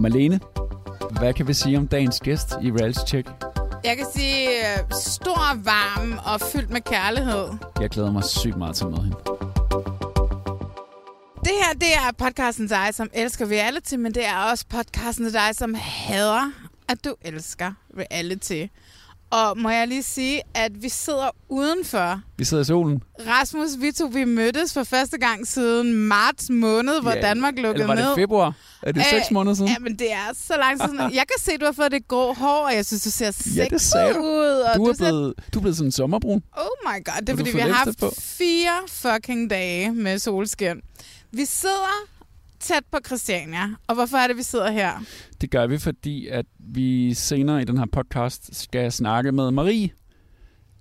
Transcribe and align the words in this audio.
Malene, 0.00 0.40
hvad 1.18 1.34
kan 1.34 1.48
vi 1.48 1.54
sige 1.54 1.78
om 1.78 1.88
dagens 1.88 2.20
gæst 2.20 2.52
i 2.62 2.70
Reality 2.70 3.00
Check? 3.06 3.28
Jeg 3.84 3.96
kan 3.96 4.06
sige 4.14 4.48
øh, 4.48 4.78
stor, 4.90 5.64
varm 5.64 6.18
og 6.24 6.40
fyldt 6.40 6.70
med 6.70 6.80
kærlighed. 6.80 7.48
Jeg 7.80 7.90
glæder 7.90 8.12
mig 8.12 8.24
sygt 8.24 8.56
meget 8.56 8.76
til 8.76 8.84
at 8.84 8.90
møde 8.90 9.02
hende. 9.02 9.16
Det 11.40 11.52
her, 11.64 11.72
det 11.74 11.94
er 11.94 12.12
podcasten 12.18 12.68
til 12.68 12.76
dig, 12.76 12.94
som 12.94 13.10
elsker 13.14 13.46
reality, 13.46 13.94
men 13.94 14.14
det 14.14 14.26
er 14.26 14.36
også 14.50 14.64
podcasten 14.68 15.24
til 15.24 15.32
dig, 15.32 15.50
som 15.52 15.74
hader, 15.78 16.52
at 16.88 17.04
du 17.04 17.14
elsker 17.22 17.72
reality. 17.98 18.66
Og 19.34 19.58
må 19.58 19.70
jeg 19.70 19.88
lige 19.88 20.02
sige, 20.02 20.42
at 20.54 20.82
vi 20.82 20.88
sidder 20.88 21.30
udenfor. 21.48 22.20
Vi 22.38 22.44
sidder 22.44 22.62
i 22.62 22.66
solen. 22.66 23.02
Rasmus, 23.28 23.68
vi 23.80 23.92
to, 23.92 24.06
vi 24.06 24.24
mødtes 24.24 24.74
for 24.74 24.84
første 24.84 25.18
gang 25.18 25.46
siden 25.46 25.94
marts 25.94 26.50
måned, 26.50 27.00
hvor 27.02 27.10
Ja, 27.10 27.20
Danmark 27.20 27.54
lukkede 27.56 27.72
Eller 27.74 27.86
var 27.86 27.94
det 27.94 28.04
ned. 28.04 28.14
februar? 28.14 28.52
Er 28.82 28.92
det 28.92 29.04
seks 29.10 29.30
måneder 29.30 29.54
siden? 29.54 29.68
Ja, 29.70 29.76
men 29.80 29.98
det 29.98 30.12
er 30.12 30.26
så 30.34 30.56
lang 30.56 30.80
tid 30.80 30.88
siden. 30.88 31.00
Jeg 31.20 31.24
kan 31.28 31.38
se, 31.40 31.52
at 31.52 31.60
du 31.60 31.64
har 31.64 31.72
fået 31.72 31.92
det 31.92 32.08
grå 32.08 32.32
hår, 32.32 32.64
og 32.66 32.74
jeg 32.74 32.86
synes, 32.86 33.02
du 33.02 33.10
ser 33.10 33.30
sexet 33.30 33.56
Ja, 33.56 33.66
det 33.70 33.80
sagde 33.80 34.14
du. 34.14 34.20
ud. 34.20 34.62
Og 34.72 34.76
Du 34.76 34.84
er, 34.84 34.92
ser 34.92 34.98
blevet, 35.04 35.34
du 35.54 35.58
er 35.58 35.60
blevet 35.60 35.76
sådan 35.76 35.88
en 35.88 35.92
sommerbrun. 35.92 36.42
Oh 36.56 36.64
my 36.92 37.04
god, 37.04 37.20
det 37.20 37.28
er 37.28 37.32
du 37.32 37.36
fordi, 37.36 37.50
vi 37.52 37.58
har 37.58 37.68
haft 37.72 37.98
på? 38.00 38.12
fire 38.20 38.80
fucking 38.88 39.50
dage 39.50 39.92
med 39.92 40.18
solskin. 40.18 40.80
Vi 41.32 41.44
sidder 41.44 41.94
tæt 42.64 42.82
på 42.92 42.98
Christiania, 43.06 43.62
og 43.86 43.94
hvorfor 43.94 44.16
er 44.16 44.26
det, 44.26 44.36
vi 44.36 44.42
sidder 44.42 44.70
her? 44.70 44.92
Det 45.40 45.50
gør 45.50 45.66
vi, 45.66 45.78
fordi 45.78 46.28
at 46.28 46.46
vi 46.58 47.14
senere 47.14 47.62
i 47.62 47.64
den 47.64 47.78
her 47.78 47.86
podcast 47.92 48.60
skal 48.60 48.92
snakke 48.92 49.32
med 49.32 49.50
Marie, 49.50 49.90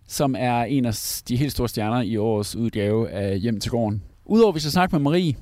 som 0.07 0.35
er 0.39 0.63
en 0.63 0.85
af 0.85 0.93
de 1.27 1.35
helt 1.35 1.51
store 1.51 1.69
stjerner 1.69 2.01
i 2.01 2.17
årets 2.17 2.55
udgave 2.55 3.09
af 3.09 3.39
Hjem 3.39 3.59
til 3.59 3.71
gården. 3.71 4.03
Udover 4.25 4.51
at 4.51 4.55
vi 4.55 4.59
skal 4.59 4.71
snakke 4.71 4.95
med 4.95 5.01
Marie, 5.01 5.35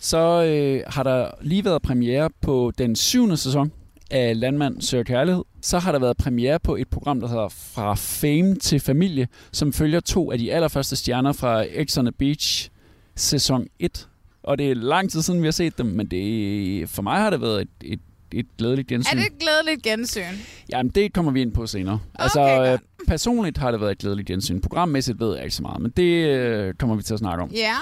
så 0.00 0.44
øh, 0.44 0.82
har 0.86 1.02
der 1.02 1.30
lige 1.42 1.64
været 1.64 1.82
premiere 1.82 2.30
på 2.40 2.72
den 2.78 2.96
syvende 2.96 3.36
sæson 3.36 3.72
af 4.10 4.40
Landmand 4.40 4.80
søger 4.80 5.04
kærlighed. 5.04 5.42
Så 5.62 5.78
har 5.78 5.92
der 5.92 5.98
været 5.98 6.16
premiere 6.16 6.60
på 6.60 6.76
et 6.76 6.88
program, 6.88 7.20
der 7.20 7.28
hedder 7.28 7.48
Fra 7.48 7.94
Fame 7.94 8.54
til 8.54 8.80
Familie, 8.80 9.28
som 9.52 9.72
følger 9.72 10.00
to 10.00 10.32
af 10.32 10.38
de 10.38 10.52
allerførste 10.52 10.96
stjerner 10.96 11.32
fra 11.32 11.64
X 11.84 11.98
on 11.98 12.04
the 12.04 12.12
Beach 12.12 12.70
sæson 13.16 13.66
1. 13.78 14.09
Og 14.42 14.58
det 14.58 14.70
er 14.70 14.74
lang 14.74 15.10
tid 15.10 15.22
siden, 15.22 15.42
vi 15.42 15.46
har 15.46 15.52
set 15.52 15.78
dem, 15.78 15.86
men 15.86 16.06
det, 16.06 16.88
for 16.88 17.02
mig 17.02 17.18
har 17.20 17.30
det 17.30 17.40
været 17.40 17.60
et, 17.62 17.68
et, 17.82 18.00
et 18.32 18.46
glædeligt 18.58 18.88
gensyn. 18.88 19.16
Er 19.16 19.20
det 19.20 19.32
et 19.32 19.38
glædeligt 19.38 19.82
gensyn? 19.82 20.34
Jamen, 20.72 20.90
det 20.90 21.12
kommer 21.12 21.32
vi 21.32 21.40
ind 21.40 21.52
på 21.52 21.66
senere. 21.66 21.94
Okay, 21.94 22.22
altså, 22.24 22.40
godt. 22.40 22.70
øh, 22.70 22.78
personligt 23.08 23.58
har 23.58 23.70
det 23.70 23.80
været 23.80 23.90
et 23.92 23.98
glædeligt 23.98 24.28
gensyn. 24.28 24.60
Programmæssigt 24.60 25.20
ved 25.20 25.34
jeg 25.34 25.44
ikke 25.44 25.56
så 25.56 25.62
meget, 25.62 25.80
men 25.80 25.90
det 25.96 26.26
øh, 26.26 26.74
kommer 26.74 26.96
vi 26.96 27.02
til 27.02 27.14
at 27.14 27.18
snakke 27.18 27.42
om. 27.42 27.50
Ja. 27.50 27.74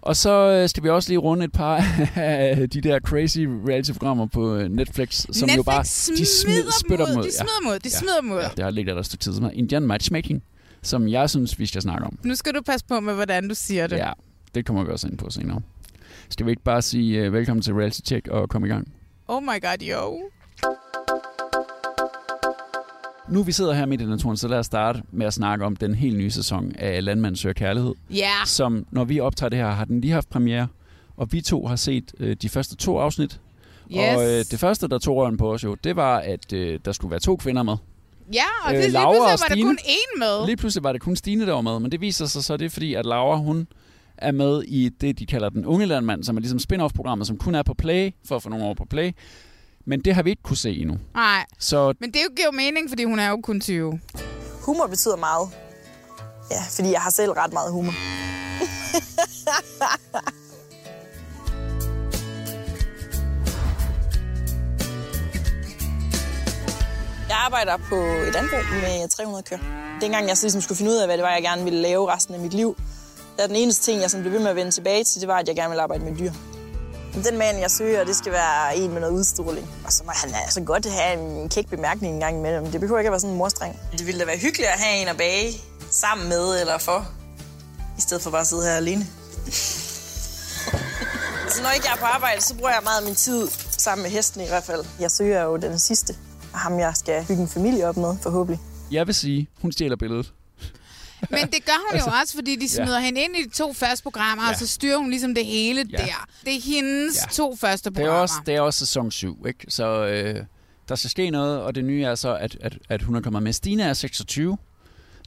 Og 0.00 0.16
så 0.16 0.30
øh, 0.30 0.68
skal 0.68 0.82
vi 0.82 0.88
også 0.88 1.10
lige 1.10 1.18
runde 1.18 1.44
et 1.44 1.52
par 1.52 1.84
af 2.16 2.70
de 2.70 2.80
der 2.80 3.00
crazy 3.00 3.38
reality-programmer 3.38 4.26
på 4.26 4.56
Netflix, 4.70 5.14
som 5.14 5.28
Netflix 5.28 5.56
jo 5.56 5.62
bare 5.62 5.82
de 5.82 6.26
smider 6.26 6.70
spytter 6.84 7.06
mod, 7.06 7.14
mod. 7.14 7.24
De 7.24 7.32
smider 7.32 7.62
mod, 7.64 7.78
de 7.78 7.90
smider 7.90 8.22
mod. 8.22 8.40
Ja, 8.40 8.48
det 8.56 8.64
har 8.64 8.70
ligget 8.70 8.94
der 8.94 9.00
et 9.00 9.06
stykke 9.06 9.22
tid, 9.22 9.32
som 9.34 9.42
hedder 9.42 9.58
Indian 9.58 9.82
Matchmaking, 9.82 10.42
som 10.82 11.08
jeg 11.08 11.30
synes, 11.30 11.58
vi 11.58 11.66
skal 11.66 11.82
snakke 11.82 12.06
om. 12.06 12.18
Nu 12.24 12.34
skal 12.34 12.54
du 12.54 12.60
passe 12.66 12.86
på 12.86 13.00
med, 13.00 13.14
hvordan 13.14 13.48
du 13.48 13.54
siger 13.54 13.86
det. 13.86 13.96
Ja, 13.96 14.12
det 14.54 14.66
kommer 14.66 14.84
vi 14.84 14.90
også 14.90 15.08
ind 15.08 15.18
på 15.18 15.30
senere. 15.30 15.60
Skal 16.30 16.46
vi 16.46 16.50
ikke 16.50 16.62
bare 16.62 16.82
sige 16.82 17.26
uh, 17.26 17.32
velkommen 17.32 17.62
til 17.62 17.74
Reality 17.74 18.00
Check 18.06 18.28
og 18.28 18.48
komme 18.48 18.66
i 18.66 18.70
gang? 18.70 18.92
Oh 19.28 19.42
my 19.42 19.60
god, 19.62 19.88
yo. 19.90 20.20
Nu 23.28 23.42
vi 23.42 23.52
sidder 23.52 23.72
her 23.74 23.86
midt 23.86 24.00
i 24.00 24.04
naturen, 24.04 24.36
så 24.36 24.48
lad 24.48 24.58
os 24.58 24.66
starte 24.66 25.02
med 25.12 25.26
at 25.26 25.34
snakke 25.34 25.64
om 25.64 25.76
den 25.76 25.94
helt 25.94 26.16
nye 26.18 26.30
sæson 26.30 26.72
af 26.78 27.04
Landmand 27.04 27.36
søger 27.36 27.52
kærlighed. 27.52 27.94
Ja. 28.10 28.32
Som, 28.46 28.86
når 28.90 29.04
vi 29.04 29.20
optager 29.20 29.48
det 29.50 29.58
her, 29.58 29.70
har 29.70 29.84
den 29.84 30.00
lige 30.00 30.12
haft 30.12 30.30
premiere. 30.30 30.68
Og 31.16 31.32
vi 31.32 31.40
to 31.40 31.66
har 31.66 31.76
set 31.76 32.12
øh, 32.20 32.36
de 32.42 32.48
første 32.48 32.76
to 32.76 32.98
afsnit. 32.98 33.40
Yes. 33.92 33.98
Og 34.16 34.22
øh, 34.24 34.44
det 34.50 34.58
første, 34.60 34.88
der 34.88 34.98
tog 34.98 35.16
røven 35.16 35.36
på 35.36 35.52
os 35.52 35.64
jo, 35.64 35.74
det 35.84 35.96
var, 35.96 36.18
at 36.18 36.52
øh, 36.52 36.80
der 36.84 36.92
skulle 36.92 37.10
være 37.10 37.20
to 37.20 37.36
kvinder 37.36 37.62
med. 37.62 37.76
Ja, 38.34 38.42
og 38.64 38.70
Øh, 38.72 38.76
det, 38.76 38.84
lige 38.84 38.92
Laura 38.92 39.12
pludselig 39.12 39.30
var 39.30 39.46
der 39.48 39.54
Stine. 39.54 39.68
kun 39.68 39.78
én 39.78 40.18
med. 40.18 40.46
Lige 40.46 40.56
pludselig 40.56 40.84
var 40.84 40.92
det 40.92 41.00
kun 41.00 41.16
Stine, 41.16 41.46
der 41.46 41.52
var 41.52 41.60
med. 41.60 41.78
Men 41.80 41.92
det 41.92 42.00
viser 42.00 42.26
sig 42.26 42.44
så, 42.44 42.56
det 42.56 42.64
er 42.64 42.70
fordi, 42.70 42.94
at 42.94 43.06
Laura, 43.06 43.36
hun 43.36 43.66
er 44.20 44.32
med 44.32 44.62
i 44.62 44.88
det, 44.88 45.18
de 45.18 45.26
kalder 45.26 45.48
den 45.48 45.66
unge 45.66 45.86
landmand, 45.86 46.24
som 46.24 46.36
er 46.36 46.40
ligesom 46.40 46.58
spin-off-programmet, 46.58 47.26
som 47.26 47.36
kun 47.38 47.54
er 47.54 47.62
på 47.62 47.74
Play, 47.74 48.10
for 48.28 48.36
at 48.36 48.42
få 48.42 48.48
nogle 48.48 48.64
år 48.64 48.74
på 48.74 48.84
Play. 48.84 49.12
Men 49.86 50.00
det 50.00 50.14
har 50.14 50.22
vi 50.22 50.30
ikke 50.30 50.42
kunne 50.42 50.56
se 50.56 50.76
endnu. 50.76 50.98
Nej, 51.14 51.44
Så 51.58 51.94
men 52.00 52.12
det 52.12 52.20
giver 52.36 52.46
jo 52.46 52.56
mening, 52.56 52.88
fordi 52.88 53.04
hun 53.04 53.18
er 53.18 53.28
jo 53.28 53.40
kun 53.42 53.60
20. 53.60 54.00
Humor 54.66 54.86
betyder 54.86 55.16
meget. 55.16 55.48
Ja, 56.50 56.60
fordi 56.70 56.90
jeg 56.92 57.00
har 57.00 57.10
selv 57.10 57.30
ret 57.32 57.52
meget 57.52 57.72
humor. 57.72 57.92
Jeg 67.28 67.38
arbejder 67.46 67.76
på 67.76 67.96
et 67.96 68.32
landbrug 68.34 68.58
med 68.82 69.08
300 69.08 69.42
køer. 69.42 69.58
Dengang 70.00 70.28
jeg 70.28 70.36
så 70.36 70.44
ligesom 70.44 70.60
skulle 70.60 70.78
finde 70.78 70.90
ud 70.92 70.96
af, 70.96 71.06
hvad 71.08 71.16
det 71.16 71.24
var, 71.24 71.32
jeg 71.32 71.42
gerne 71.42 71.64
ville 71.64 71.80
lave 71.80 72.14
resten 72.14 72.34
af 72.34 72.40
mit 72.40 72.54
liv, 72.54 72.76
der 73.40 73.44
er 73.44 73.48
den 73.48 73.56
eneste 73.56 73.84
ting, 73.84 74.00
jeg 74.00 74.10
sådan 74.10 74.22
blev 74.22 74.32
ved 74.32 74.40
med 74.40 74.50
at 74.50 74.56
vende 74.56 74.70
tilbage 74.70 75.04
til, 75.04 75.20
det 75.20 75.28
var, 75.28 75.38
at 75.38 75.48
jeg 75.48 75.56
gerne 75.56 75.68
ville 75.68 75.82
arbejde 75.82 76.04
med 76.04 76.18
dyr. 76.18 76.32
Den 77.28 77.38
mand, 77.38 77.58
jeg 77.58 77.70
søger, 77.70 78.04
det 78.04 78.16
skal 78.16 78.32
være 78.32 78.76
en 78.76 78.92
med 78.92 79.00
noget 79.00 79.14
udstråling. 79.14 79.68
Og 79.84 79.92
så 79.92 80.04
må 80.04 80.10
han 80.14 80.34
altså 80.34 80.60
godt 80.60 80.86
have 80.86 81.42
en 81.42 81.48
kæk 81.48 81.68
bemærkning 81.68 82.14
en 82.14 82.20
gang 82.20 82.36
imellem. 82.36 82.66
Det 82.66 82.80
behøver 82.80 82.98
ikke 82.98 83.08
at 83.08 83.12
være 83.12 83.20
sådan 83.20 83.32
en 83.32 83.38
morstreng. 83.38 83.80
Det 83.92 84.06
ville 84.06 84.20
da 84.20 84.24
være 84.24 84.38
hyggeligt 84.38 84.68
at 84.68 84.80
have 84.80 85.02
en 85.02 85.08
at 85.08 85.16
bage 85.16 85.52
sammen 85.90 86.28
med 86.28 86.60
eller 86.60 86.78
for. 86.78 87.08
I 87.98 88.00
stedet 88.00 88.22
for 88.22 88.30
bare 88.30 88.40
at 88.40 88.46
sidde 88.46 88.62
her 88.62 88.76
alene. 88.76 89.06
så 91.54 91.62
når 91.62 91.70
ikke 91.70 91.86
jeg 91.86 91.94
er 91.94 91.98
på 91.98 92.04
arbejde, 92.04 92.40
så 92.40 92.54
bruger 92.54 92.70
jeg 92.70 92.80
meget 92.84 93.00
af 93.00 93.04
min 93.06 93.14
tid 93.14 93.48
sammen 93.70 94.02
med 94.02 94.10
hesten 94.10 94.40
i 94.40 94.48
hvert 94.48 94.64
fald. 94.64 94.84
Jeg 95.00 95.10
søger 95.10 95.42
jo 95.42 95.56
den 95.56 95.78
sidste. 95.78 96.14
Og 96.52 96.58
ham, 96.58 96.78
jeg 96.78 96.92
skal 96.96 97.24
bygge 97.28 97.42
en 97.42 97.48
familie 97.48 97.88
op 97.88 97.96
med, 97.96 98.16
forhåbentlig. 98.22 98.60
jeg 98.90 99.06
vil 99.06 99.14
sige, 99.14 99.48
hun 99.62 99.72
stjæler 99.72 99.96
billedet. 99.96 100.32
Men 101.30 101.40
det 101.50 101.64
gør 101.64 101.72
hun 101.88 101.94
Altså, 101.94 102.10
jo 102.10 102.16
også, 102.20 102.34
fordi 102.34 102.56
de 102.56 102.60
ja. 102.60 102.66
smider 102.84 102.98
hende 103.00 103.20
ind 103.20 103.36
i 103.36 103.42
de 103.44 103.50
to 103.50 103.72
første 103.72 104.02
programmer, 104.02 104.44
ja. 104.44 104.50
og 104.50 104.56
så 104.56 104.66
styrer 104.66 104.96
hun 104.96 105.10
ligesom 105.10 105.34
det 105.34 105.46
hele 105.46 105.86
Ja. 105.92 105.96
der. 105.96 106.26
Det 106.44 106.56
er 106.56 106.60
hendes 106.60 107.16
Ja. 107.16 107.26
to 107.32 107.56
første 107.56 107.90
Det 107.90 107.96
er, 107.96 108.00
programmer. 108.00 108.20
også, 108.22 108.34
det 108.46 108.54
er 108.54 108.60
også 108.60 108.78
sæson 108.78 109.10
7, 109.10 109.46
ikke? 109.46 109.66
Så 109.68 110.06
øh, 110.06 110.44
der 110.88 110.94
skal 110.94 111.10
ske 111.10 111.30
noget, 111.30 111.60
og 111.60 111.74
det 111.74 111.84
nye 111.84 112.04
er 112.04 112.14
så, 112.14 112.36
at, 112.36 112.56
at, 112.60 112.78
at 112.88 113.02
hun 113.02 113.14
er 113.16 113.20
kommet 113.20 113.42
med. 113.42 113.52
Stine 113.52 113.82
er 113.82 113.92
26. 113.94 114.58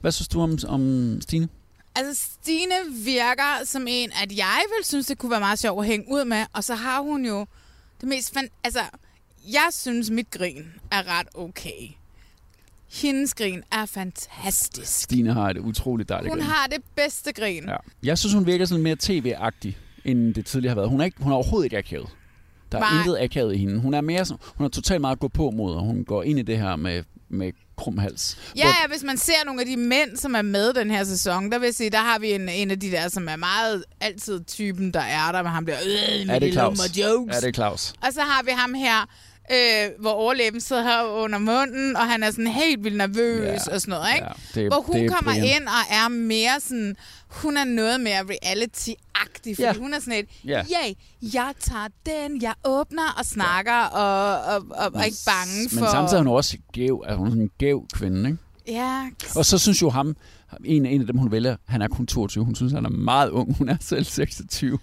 Hvad 0.00 0.12
synes 0.12 0.28
du 0.28 0.40
om, 0.42 0.58
om 0.68 1.18
Stine? 1.20 1.48
Altså, 1.96 2.22
Stine 2.42 2.74
virker 3.04 3.64
som 3.64 3.86
en, 3.88 4.12
at 4.22 4.36
jeg 4.36 4.62
vil 4.78 4.84
synes, 4.84 5.06
det 5.06 5.18
kunne 5.18 5.30
være 5.30 5.40
meget 5.40 5.58
sjovt 5.58 5.80
at 5.84 5.86
hænge 5.86 6.06
ud 6.10 6.24
med. 6.24 6.44
Og 6.52 6.64
så 6.64 6.74
har 6.74 7.00
hun 7.00 7.24
jo 7.26 7.46
det 8.00 8.08
mest... 8.08 8.34
Fan- 8.38 8.48
altså, 8.64 8.80
jeg 9.52 9.68
synes, 9.72 10.10
mit 10.10 10.30
grin 10.30 10.64
er 10.90 11.18
ret 11.18 11.28
okay. 11.34 11.88
Hendes 13.02 13.34
grin 13.34 13.62
er 13.72 13.86
fantastisk. 13.86 15.02
Stine 15.02 15.32
har 15.32 15.50
et 15.50 15.58
utroligt 15.58 16.08
dejligt 16.08 16.32
Hun 16.32 16.38
grin. 16.38 16.50
har 16.50 16.66
det 16.66 16.78
bedste 16.96 17.32
grin. 17.32 17.64
Ja. 17.68 17.76
Jeg 18.02 18.18
synes, 18.18 18.34
hun 18.34 18.46
virker 18.46 18.64
sådan 18.64 18.82
mere 18.82 18.96
tv-agtig, 19.00 19.78
end 20.04 20.34
det 20.34 20.46
tidligere 20.46 20.70
har 20.70 20.74
været. 20.76 20.88
Hun 20.90 21.00
er, 21.00 21.04
ikke, 21.04 21.22
hun 21.22 21.32
er 21.32 21.36
overhovedet 21.36 21.64
ikke 21.66 21.78
akavet. 21.78 22.08
Der 22.72 22.78
er 22.78 22.82
Nej. 22.82 22.98
intet 22.98 23.18
akavet 23.20 23.54
i 23.54 23.58
hende. 23.58 23.80
Hun 23.80 23.94
er 23.94 24.00
mere 24.00 24.24
sådan, 24.24 24.40
hun 24.56 24.64
er 24.64 24.68
totalt 24.68 25.00
meget 25.00 25.18
gå 25.18 25.28
på 25.28 25.50
mod, 25.50 25.74
og 25.74 25.80
hun 25.82 26.04
går 26.04 26.22
ind 26.22 26.38
i 26.38 26.42
det 26.42 26.58
her 26.58 26.76
med, 26.76 27.02
med 27.28 27.52
krum 27.76 27.98
hals. 27.98 28.38
Ja, 28.56 28.66
ja, 28.66 28.88
hvis 28.88 29.02
man 29.02 29.16
ser 29.18 29.44
nogle 29.46 29.60
af 29.60 29.66
de 29.66 29.76
mænd, 29.76 30.16
som 30.16 30.34
er 30.34 30.42
med 30.42 30.72
den 30.72 30.90
her 30.90 31.04
sæson, 31.04 31.52
der 31.52 31.58
vil 31.58 31.66
jeg 31.66 31.74
sige, 31.74 31.90
der 31.90 31.98
har 31.98 32.18
vi 32.18 32.32
en, 32.32 32.48
en 32.48 32.70
af 32.70 32.80
de 32.80 32.90
der, 32.90 33.08
som 33.08 33.28
er 33.28 33.36
meget 33.36 33.84
altid 34.00 34.44
typen, 34.44 34.94
der 34.94 35.00
er 35.00 35.32
der, 35.32 35.42
men 35.42 35.52
han 35.52 35.64
bliver 35.64 35.78
øh, 35.86 36.28
er 36.34 36.38
det 36.38 36.52
Claus? 36.52 36.78
jokes. 36.98 37.36
Er 37.36 37.40
det 37.40 37.54
Claus? 37.54 37.92
Og 38.00 38.12
så 38.12 38.20
har 38.20 38.42
vi 38.44 38.50
ham 38.54 38.74
her, 38.74 39.08
øh, 39.52 39.90
hvor 40.00 40.10
overlæben 40.10 40.60
sidder 40.60 40.82
her 40.82 41.02
under 41.02 41.38
munden, 41.38 41.96
og 41.96 42.02
han 42.08 42.22
er 42.22 42.30
sådan 42.30 42.46
helt 42.46 42.84
vildt 42.84 42.96
nervøs 42.96 43.44
Ja. 43.68 43.74
og 43.74 43.80
sådan 43.80 43.92
noget, 43.92 44.06
ikke? 44.14 44.26
Ja, 44.54 44.60
det, 44.60 44.72
hvor 44.72 44.80
hun 44.80 44.96
det 44.96 45.04
er 45.04 45.08
kommer 45.08 45.32
Brian. 45.32 45.44
ind 45.60 45.68
og 45.68 45.84
er 45.90 46.08
mere 46.08 46.60
sådan, 46.60 46.96
hun 47.28 47.56
er 47.56 47.64
noget 47.64 48.00
mere 48.00 48.20
reality-agtig, 48.20 49.54
fordi 49.56 49.62
Ja. 49.62 49.74
hun 49.74 49.94
er 49.94 50.00
sådan 50.00 50.18
et, 50.18 50.26
Ja. 50.44 50.62
ja, 50.70 50.92
jeg 51.34 51.52
tager 51.60 51.88
den, 52.06 52.42
jeg 52.42 52.54
åbner 52.64 53.14
og 53.18 53.24
snakker, 53.24 53.82
og, 53.84 54.40
og, 54.54 54.62
og, 54.70 54.92
og 54.94 55.00
er 55.00 55.04
ikke 55.04 55.16
bange 55.26 55.70
for... 55.70 55.80
Men 55.80 55.90
samtidig 55.90 56.20
er 56.20 56.24
hun 56.24 56.36
også 56.36 56.58
gæv, 56.72 57.02
altså 57.06 57.16
hun 57.18 57.26
er 57.26 57.30
sådan 57.30 57.42
en 57.42 57.50
gæv 57.58 57.86
kvinde, 57.94 58.30
ikke? 58.30 58.38
Ja, 58.68 59.08
Og 59.36 59.44
så 59.46 59.58
synes 59.58 59.82
jo 59.82 59.90
ham, 59.90 60.16
en, 60.64 60.86
en 60.86 61.00
af 61.00 61.06
dem, 61.06 61.18
hun 61.18 61.30
vælger, 61.30 61.56
han 61.68 61.82
er 61.82 61.88
kun 61.88 62.06
22. 62.06 62.44
Hun 62.44 62.54
synes, 62.54 62.72
han 62.72 62.84
er 62.84 62.90
meget 62.90 63.30
ung. 63.30 63.56
Hun 63.56 63.68
er 63.68 63.76
selv 63.80 64.04
26. 64.04 64.78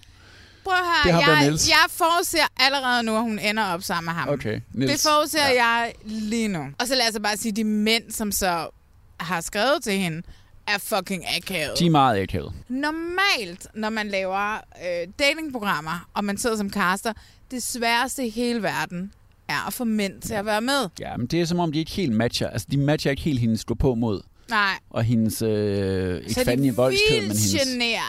prøv 0.64 0.74
at 0.74 0.80
Det 1.04 1.12
høre, 1.12 1.22
ham 1.22 1.30
der, 1.30 1.40
jeg, 1.40 1.46
Niels. 1.48 1.68
jeg 1.68 1.84
forudser 1.88 2.38
allerede 2.56 3.02
nu, 3.02 3.16
at 3.16 3.22
hun 3.22 3.38
ender 3.38 3.64
op 3.64 3.82
sammen 3.82 4.04
med 4.04 4.12
ham. 4.20 4.28
Okay, 4.28 4.60
Niels. 4.72 4.92
Det 4.92 5.10
forudser 5.10 5.38
ja. 5.48 5.64
jeg 5.64 5.92
lige 6.04 6.48
nu. 6.48 6.64
Og 6.78 6.86
så 6.86 6.94
lad 6.94 7.08
os 7.14 7.20
bare 7.22 7.36
sige, 7.36 7.52
de 7.52 7.64
mænd, 7.64 8.10
som 8.10 8.32
så 8.32 8.68
har 9.20 9.40
skrevet 9.40 9.82
til 9.82 9.92
hende, 9.92 10.22
er 10.66 10.78
fucking 10.78 11.24
akavet. 11.36 11.78
De 11.78 11.86
er 11.86 11.90
meget 11.90 12.22
akavet. 12.22 12.52
Normalt, 12.68 13.66
når 13.74 13.90
man 13.90 14.08
laver 14.08 14.54
øh, 14.56 15.08
datingprogrammer, 15.18 16.08
og 16.14 16.24
man 16.24 16.38
sidder 16.38 16.56
som 16.56 16.70
caster, 16.70 17.12
det 17.50 17.62
sværeste 17.62 18.26
i 18.26 18.30
hele 18.30 18.62
verden 18.62 19.12
er 19.48 19.66
at 19.66 19.72
få 19.72 19.84
mænd 19.84 20.20
til 20.20 20.34
at 20.34 20.46
være 20.46 20.60
med. 20.60 20.88
Ja, 21.00 21.16
men 21.16 21.26
det 21.26 21.40
er 21.40 21.44
som 21.44 21.58
om, 21.58 21.72
de 21.72 21.78
ikke 21.78 21.90
helt 21.90 22.12
matcher. 22.12 22.48
Altså, 22.50 22.68
de 22.70 22.76
matcher 22.76 23.10
ikke 23.10 23.22
helt 23.22 23.40
hendes 23.40 23.64
gå 23.64 23.74
på 23.74 23.94
mod, 23.94 24.22
Nej. 24.52 24.78
og 24.90 25.02
hendes, 25.04 25.42
øh, 25.42 26.16
ikke 26.16 26.34
Så 26.34 26.56
de 26.56 26.76
voldsked, 26.76 27.14
men 27.16 27.22
hendes... 27.22 27.54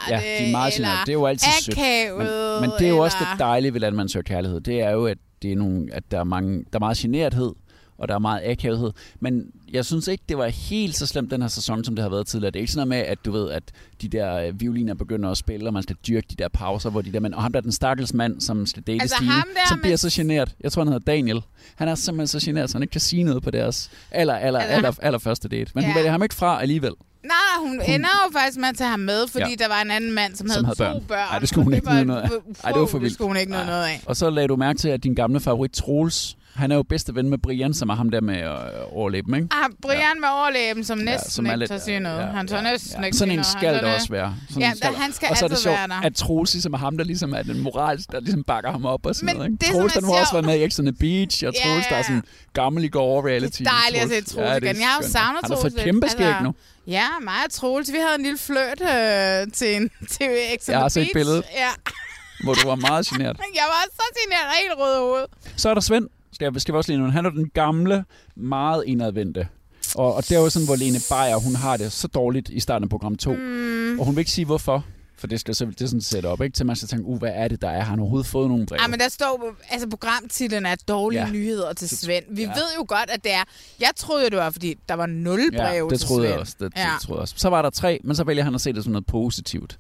Ja, 0.09 0.15
de 0.39 0.47
er 0.47 0.51
meget 0.51 0.73
generede. 0.73 0.97
Det 1.05 1.09
er 1.09 1.13
jo 1.13 1.25
altid 1.25 1.51
sødt. 1.61 1.77
Men, 2.17 2.27
men 2.61 2.69
det 2.79 2.85
er 2.85 2.89
jo 2.89 2.97
også 2.97 3.17
eller- 3.19 3.31
det 3.31 3.39
dejlige 3.39 3.73
ved 3.73 3.79
Landmand 3.81 4.09
Søger 4.09 4.23
Kærlighed. 4.23 4.61
Det 4.61 4.81
er 4.81 4.89
jo, 4.91 5.05
at, 5.05 5.17
det 5.41 5.51
er 5.51 5.55
nogle, 5.55 5.87
at 5.93 6.03
der, 6.11 6.19
er 6.19 6.23
mange, 6.23 6.57
der 6.57 6.77
er 6.77 6.79
meget 6.79 6.97
generethed, 6.97 7.51
og 7.97 8.07
der 8.07 8.15
er 8.15 8.19
meget 8.19 8.41
akavethed. 8.45 8.91
Men 9.19 9.43
jeg 9.71 9.85
synes 9.85 10.07
ikke, 10.07 10.23
det 10.29 10.37
var 10.37 10.47
helt 10.47 10.95
så 10.95 11.07
slemt 11.07 11.31
den 11.31 11.41
her 11.41 11.47
sæson, 11.49 11.83
som 11.83 11.95
det 11.95 12.03
har 12.03 12.09
været 12.09 12.27
tidligere. 12.27 12.51
Det 12.51 12.59
er 12.59 12.61
ikke 12.61 12.73
sådan 12.73 12.87
noget 12.87 13.03
med, 13.03 13.11
at 13.11 13.25
du 13.25 13.31
ved, 13.31 13.51
at 13.51 13.63
de 14.01 14.07
der 14.07 14.35
øh, 14.35 14.61
violiner 14.61 14.93
begynder 14.93 15.29
at 15.31 15.37
spille, 15.37 15.69
og 15.69 15.73
man 15.73 15.83
skal 15.83 15.95
dyrke 16.07 16.27
de 16.29 16.35
der 16.35 16.47
pauser, 16.47 16.89
hvor 16.89 17.01
de 17.01 17.11
der 17.13 17.19
mænd... 17.19 17.33
Og 17.33 17.41
ham 17.41 17.51
der 17.51 17.59
er 17.59 17.61
den 17.61 17.71
stakkels 17.71 18.13
mand, 18.13 18.41
som 18.41 18.65
skal 18.65 18.83
date 18.83 19.01
Altså 19.01 19.15
Stine, 19.15 19.31
der 19.31 19.67
som 19.69 19.79
bliver 19.81 19.95
så 19.97 20.09
generet. 20.13 20.55
Jeg 20.61 20.71
tror, 20.71 20.81
han 20.83 20.93
hedder 20.93 21.11
Daniel. 21.11 21.41
Han 21.75 21.87
er 21.87 21.95
simpelthen 21.95 22.39
så 22.39 22.45
generet, 22.45 22.69
så 22.69 22.75
han 22.77 22.83
ikke 22.83 22.91
kan 22.91 23.01
sige 23.01 23.23
noget 23.23 23.43
på 23.43 23.51
deres 23.51 23.91
aller, 24.11 24.33
aller, 24.35 24.59
Altså, 24.59 24.75
aller, 24.75 24.93
aller 25.01 25.19
første 25.19 25.47
date. 25.49 25.71
Men 25.75 25.83
ja. 25.83 25.87
hun 25.89 25.95
vælger 25.95 26.11
ham 26.11 26.23
ikke 26.23 26.35
fra 26.35 26.61
alligevel. 26.61 26.91
Nej, 27.23 27.67
hun, 27.67 27.81
ender 27.87 28.09
jo 28.27 28.31
faktisk 28.39 28.57
med 28.59 28.67
at 28.69 28.75
tage 28.77 28.89
ham 28.89 28.99
med, 28.99 29.27
fordi 29.27 29.45
Ja. 29.49 29.55
der 29.63 29.67
var 29.67 29.81
en 29.81 29.91
anden 29.91 30.11
mand, 30.11 30.35
som, 30.35 30.47
Som 30.47 30.65
havde, 30.65 30.75
havde 30.83 30.93
to 30.93 30.99
børn. 30.99 31.07
børn. 31.07 31.27
Ej, 31.31 31.39
det 31.39 31.49
skulle 31.49 31.63
hun 31.63 31.73
ikke 31.73 31.85
noget 32.05 32.21
af. 32.21 32.29
Ej, 32.63 32.71
det 32.71 32.79
var 32.79 32.85
for 32.85 32.97
Det 32.97 33.01
vildt. 33.01 33.13
skulle 33.13 33.27
hun 33.27 33.37
ikke 33.37 33.53
Ej. 33.53 33.65
noget 33.65 33.83
af. 33.83 34.01
Og 34.05 34.15
så 34.15 34.29
lagde 34.29 34.47
du 34.47 34.55
mærke 34.55 34.79
til, 34.79 34.89
at 34.89 35.03
din 35.03 35.13
gamle 35.15 35.39
favorit 35.39 35.71
Troels, 35.71 36.37
han 36.55 36.71
er 36.71 36.75
jo 36.75 36.83
bedste 36.83 37.15
ven 37.15 37.29
med 37.29 37.38
Brian, 37.38 37.73
som 37.73 37.89
er 37.89 37.95
ham 37.95 38.09
der 38.09 38.21
med 38.21 38.44
øh, 38.44 38.50
overlæben, 38.91 39.35
ikke? 39.35 39.47
Ah, 39.51 39.69
Brian 39.81 40.00
ja. 40.00 40.19
med 40.19 40.27
overlæben, 40.29 40.83
som 40.83 40.97
næsten 40.97 41.31
som 41.31 41.45
er 41.45 41.50
ikke 41.50 41.59
lidt- 41.59 41.71
tør 41.71 41.77
sige 41.77 42.00
noget. 42.00 42.19
ja, 42.19 42.25
han 42.25 42.47
tør 42.47 42.55
ja, 42.55 42.61
næsten 42.71 43.00
ja. 43.00 43.05
ikke 43.05 43.17
Sådan 43.17 43.38
en 43.39 43.44
skal 43.44 43.79
tør 43.79 43.94
også 43.94 44.07
være. 44.09 44.35
Sådan 44.50 44.61
Ja, 44.63 44.69
en 44.71 44.77
skal 44.77 44.94
han 44.94 45.13
skal 45.13 45.27
og 45.31 45.38
så 45.38 45.45
er 45.45 45.50
det 45.50 45.57
sjovt, 45.57 45.77
være 45.89 46.05
at 46.05 46.15
Troels 46.15 46.53
ligesom 46.53 46.73
er 46.73 46.77
ham, 46.77 46.97
der 46.97 47.03
ligesom 47.03 47.33
er 47.33 47.41
den 47.44 47.59
moralsk, 47.61 48.11
der 48.11 48.19
ligesom 48.19 48.44
bakker 48.44 48.71
ham 48.71 48.85
op 48.85 49.05
og 49.05 49.15
sådan 49.15 49.25
Men 49.25 49.35
noget. 49.35 49.50
Ikke? 49.51 49.57
det, 49.59 49.67
som 49.67 49.75
Troels, 49.75 49.94
den 49.94 50.03
har 50.03 50.11
også 50.11 50.33
været 50.33 50.45
med 50.45 50.59
i 50.59 50.69
X 50.69 50.79
on 50.79 50.85
the 50.85 50.94
Beach, 51.00 51.44
og 51.47 51.53
Ja, 51.55 51.69
Troels, 51.69 51.85
der 51.88 51.94
er 51.94 51.97
ja. 51.97 52.03
sådan 52.03 52.23
gammel 52.53 52.83
i 52.83 52.88
går 52.88 53.27
reality. 53.27 53.59
Det 53.59 53.67
er 53.67 53.71
dejligt 53.91 54.03
at 54.03 54.25
se 54.25 54.33
Troels 54.35 54.50
det 54.50 54.63
er 54.69 54.71
igen. 54.71 54.81
Jeg 54.81 54.88
har 54.88 55.00
jo 55.03 55.09
savnet 55.09 55.39
Han 55.44 55.51
har 55.51 55.61
fået 55.61 55.73
Troels 55.73 55.83
kæmpe 55.83 56.09
skæg 56.09 56.25
Altså, 56.25 56.44
nu. 56.44 56.53
Ja, 56.88 57.07
mig 57.21 57.33
og 57.45 57.51
Troels, 57.51 57.91
vi 57.91 57.97
havde 57.97 58.15
en 58.15 58.23
lille 58.23 58.38
fløjt 58.38 58.81
øh, 58.81 59.51
til, 59.53 59.75
en, 59.75 59.89
til 60.15 60.27
X 60.59 60.69
Jeg 60.69 60.79
har 60.79 60.89
set 60.89 61.09
billedet. 61.13 61.44
Ja, 61.55 61.69
Hvor 62.44 62.53
du 62.53 62.67
var 62.67 62.75
meget 62.75 63.05
generet. 63.07 63.38
jeg 63.61 63.65
var 63.67 63.83
så 63.94 64.03
generet 64.23 64.45
og 64.47 64.55
helt 64.61 64.73
rød 64.79 64.95
i 64.97 65.00
hovedet. 65.00 65.27
Så 65.61 65.69
er 65.69 65.73
der 65.73 65.81
Svend, 65.81 66.07
skal, 66.33 66.50
jeg, 66.53 66.62
skal 66.62 66.74
vi 66.74 66.77
også 66.77 66.91
lige 66.91 67.01
nu. 67.01 67.09
Han 67.09 67.25
er 67.25 67.30
den 67.30 67.50
gamle, 67.53 68.06
meget 68.35 68.83
indadvendte. 68.88 69.47
Og, 69.95 70.15
og 70.15 70.24
det 70.24 70.31
er 70.38 70.39
jo 70.39 70.50
sådan, 70.50 70.65
hvor 70.65 70.75
Lene 70.75 71.00
Beyer, 71.09 71.35
hun 71.35 71.56
har 71.56 71.77
det 71.77 71.91
så 71.91 72.07
dårligt 72.07 72.50
i 72.50 72.59
starten 72.59 72.83
af 72.83 72.89
program 72.89 73.15
2. 73.15 73.33
Mm. 73.33 74.00
Og 74.00 74.06
hun 74.06 74.15
vil 74.15 74.21
ikke 74.21 74.31
sige, 74.31 74.45
hvorfor. 74.45 74.85
For 75.18 75.27
det 75.27 75.39
skal 75.39 75.56
så 75.56 75.65
det 75.65 75.81
er 75.81 75.85
sådan 75.85 76.01
set 76.01 76.25
op, 76.25 76.41
ikke? 76.41 76.53
Til 76.53 76.65
man 76.65 76.75
skal 76.75 76.88
tænke, 76.88 77.06
uh, 77.06 77.18
hvad 77.19 77.31
er 77.33 77.47
det, 77.47 77.62
der 77.62 77.69
er? 77.69 77.80
Har 77.81 77.89
han 77.89 78.00
overhovedet 78.00 78.27
fået 78.27 78.50
nogle 78.50 78.65
breve? 78.65 78.81
Ja, 78.81 78.88
men 78.88 79.00
der 79.00 79.09
står, 79.09 79.56
altså 79.69 79.89
programtitlen 79.89 80.65
er 80.65 80.75
dårlige 80.88 81.21
Ja. 81.25 81.31
nyheder 81.31 81.74
til 81.74 81.89
Svend. 81.89 82.24
Vi 82.30 82.41
Ja. 82.41 82.47
ved 82.47 82.63
jo 82.77 82.86
godt, 82.88 83.09
at 83.09 83.24
det 83.24 83.33
er... 83.33 83.44
Jeg 83.79 83.89
troede 83.95 84.29
det 84.29 84.38
var, 84.38 84.50
fordi 84.50 84.75
der 84.89 84.95
var 84.95 85.06
nul 85.06 85.51
brev 85.56 85.83
ja, 85.83 85.89
det 85.89 86.00
til 86.00 86.07
troede 86.07 86.21
Svend. 86.21 86.31
jeg 86.31 86.39
også. 86.39 86.56
Det, 86.59 86.74
det 86.75 86.79
ja. 86.81 86.89
troede 87.01 87.18
jeg 87.18 87.21
også. 87.21 87.33
Så 87.38 87.50
var 87.50 87.62
der 87.62 87.69
tre, 87.69 88.00
men 88.03 88.15
så 88.15 88.24
vælger 88.24 88.44
han 88.44 88.56
at 88.56 88.62
se 88.62 88.74
det 88.74 88.83
som 88.83 88.91
noget 88.94 89.06
positivt. 89.06 89.77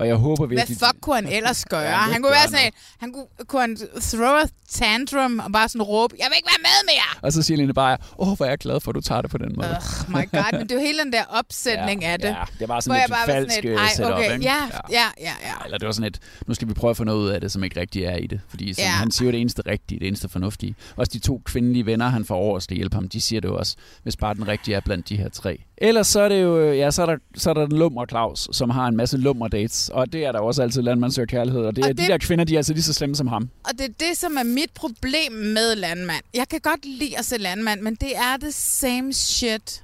Og 0.00 0.06
jeg 0.08 0.16
håber 0.16 0.46
Hvad 0.46 0.56
virkelig... 0.56 0.78
fuck 0.78 1.00
kunne 1.00 1.14
han 1.14 1.26
ellers 1.26 1.64
gøre? 1.64 1.80
Ja, 1.80 1.88
det 1.88 2.12
han 2.12 2.22
kunne 2.22 2.30
være 2.30 2.40
han 2.40 2.50
sådan 2.50 2.66
et, 2.66 2.74
han 2.98 3.12
kunne, 3.12 3.26
kunne 3.46 3.60
han 3.60 3.76
throw 4.00 4.36
a 4.44 4.46
tantrum 4.68 5.38
og 5.38 5.52
bare 5.52 5.68
sådan 5.68 5.82
råbe, 5.82 6.14
jeg 6.18 6.26
vil 6.30 6.36
ikke 6.36 6.48
være 6.52 6.62
med 6.62 6.92
mere! 6.94 7.20
Og 7.22 7.32
så 7.32 7.42
siger 7.42 7.56
Lene 7.58 7.74
Beyer, 7.74 7.96
åh, 8.18 8.28
oh, 8.28 8.36
hvor 8.36 8.46
er 8.46 8.50
jeg 8.50 8.58
glad 8.58 8.80
for, 8.80 8.90
at 8.90 8.94
du 8.94 9.00
tager 9.00 9.22
det 9.22 9.30
på 9.30 9.38
den 9.38 9.52
måde. 9.56 9.68
Oh 9.70 10.10
my 10.10 10.30
god, 10.30 10.52
men 10.52 10.62
det 10.62 10.72
er 10.72 10.74
jo 10.74 10.80
hele 10.80 10.98
den 10.98 11.12
der 11.12 11.24
opsætning 11.24 12.02
ja, 12.02 12.12
af 12.12 12.18
det. 12.18 12.28
Ja, 12.28 12.42
det 12.58 12.68
var 12.68 12.80
sådan 12.80 13.00
bare 13.00 13.18
var 13.18 13.26
falsk 13.26 13.54
sådan 13.54 13.72
et, 13.72 13.78
ej, 13.78 13.88
setup, 13.88 14.12
okay, 14.12 14.32
ikke? 14.32 14.44
ja, 14.44 14.60
ja, 14.90 15.06
ja, 15.20 15.32
ja. 15.42 15.64
Eller 15.64 15.78
det 15.78 15.86
var 15.86 15.92
sådan 15.92 16.06
et, 16.06 16.18
nu 16.46 16.54
skal 16.54 16.68
vi 16.68 16.74
prøve 16.74 16.90
at 16.90 16.96
få 16.96 17.04
noget 17.04 17.18
ud 17.18 17.28
af 17.28 17.40
det, 17.40 17.52
som 17.52 17.64
ikke 17.64 17.80
rigtig 17.80 18.04
er 18.04 18.16
i 18.16 18.26
det. 18.26 18.40
Fordi 18.48 18.74
som 18.74 18.82
Ja. 18.82 18.90
han 18.90 19.10
siger 19.10 19.26
jo 19.26 19.32
det 19.32 19.40
eneste 19.40 19.62
rigtige, 19.66 20.00
det 20.00 20.08
eneste 20.08 20.28
fornuftige. 20.28 20.74
Også 20.96 21.10
de 21.12 21.18
to 21.18 21.42
kvindelige 21.44 21.86
venner, 21.86 22.08
han 22.08 22.24
får 22.24 22.36
over 22.36 22.58
skal 22.58 22.76
hjælpe 22.76 22.94
ham, 22.94 23.08
de 23.08 23.20
siger 23.20 23.40
det 23.40 23.48
jo 23.48 23.56
også, 23.56 23.76
hvis 24.02 24.16
bare 24.16 24.34
den 24.34 24.48
rigtige 24.48 24.74
er 24.74 24.80
blandt 24.80 25.08
de 25.08 25.16
her 25.16 25.28
tre. 25.28 25.64
Ellers 25.82 26.06
så 26.06 26.20
er 26.20 26.28
det 26.28 26.42
jo, 26.42 26.58
øh, 26.58 26.78
ja, 26.78 26.90
så 26.90 27.02
er 27.02 27.06
der, 27.06 27.16
så 27.36 27.50
er 27.50 27.54
der 27.54 27.66
den 27.66 27.78
lummer 27.78 28.06
Claus, 28.06 28.48
som 28.52 28.70
har 28.70 28.86
en 28.88 28.96
masse 28.96 29.16
lummer 29.16 29.48
dates. 29.48 29.90
Og 29.94 30.12
det 30.12 30.24
er 30.24 30.32
der 30.32 30.38
også 30.40 30.62
altid 30.62 30.82
landmand 30.82 31.12
søger 31.12 31.26
kærlighed. 31.26 31.60
Og 31.62 31.76
det 31.76 31.84
er 31.84 31.88
Og 31.88 31.96
de 31.96 32.02
det- 32.02 32.10
der 32.10 32.18
kvinder, 32.18 32.44
de 32.44 32.54
er 32.54 32.58
altså 32.58 32.72
lige 32.72 32.82
så 32.82 32.92
slemme 32.92 33.16
som 33.16 33.26
ham. 33.26 33.50
Og 33.64 33.70
det 33.78 33.80
er 33.84 33.92
det, 34.08 34.16
som 34.18 34.36
er 34.38 34.42
mit 34.42 34.70
problem 34.74 35.32
med 35.32 35.74
Landmand. 35.76 36.22
Jeg 36.34 36.48
kan 36.48 36.60
godt 36.60 36.84
lide 36.84 37.18
at 37.18 37.24
se 37.24 37.38
Landmand, 37.38 37.80
men 37.80 37.94
det 37.94 38.16
er 38.16 38.36
the 38.40 38.52
same 38.52 39.12
shit 39.12 39.82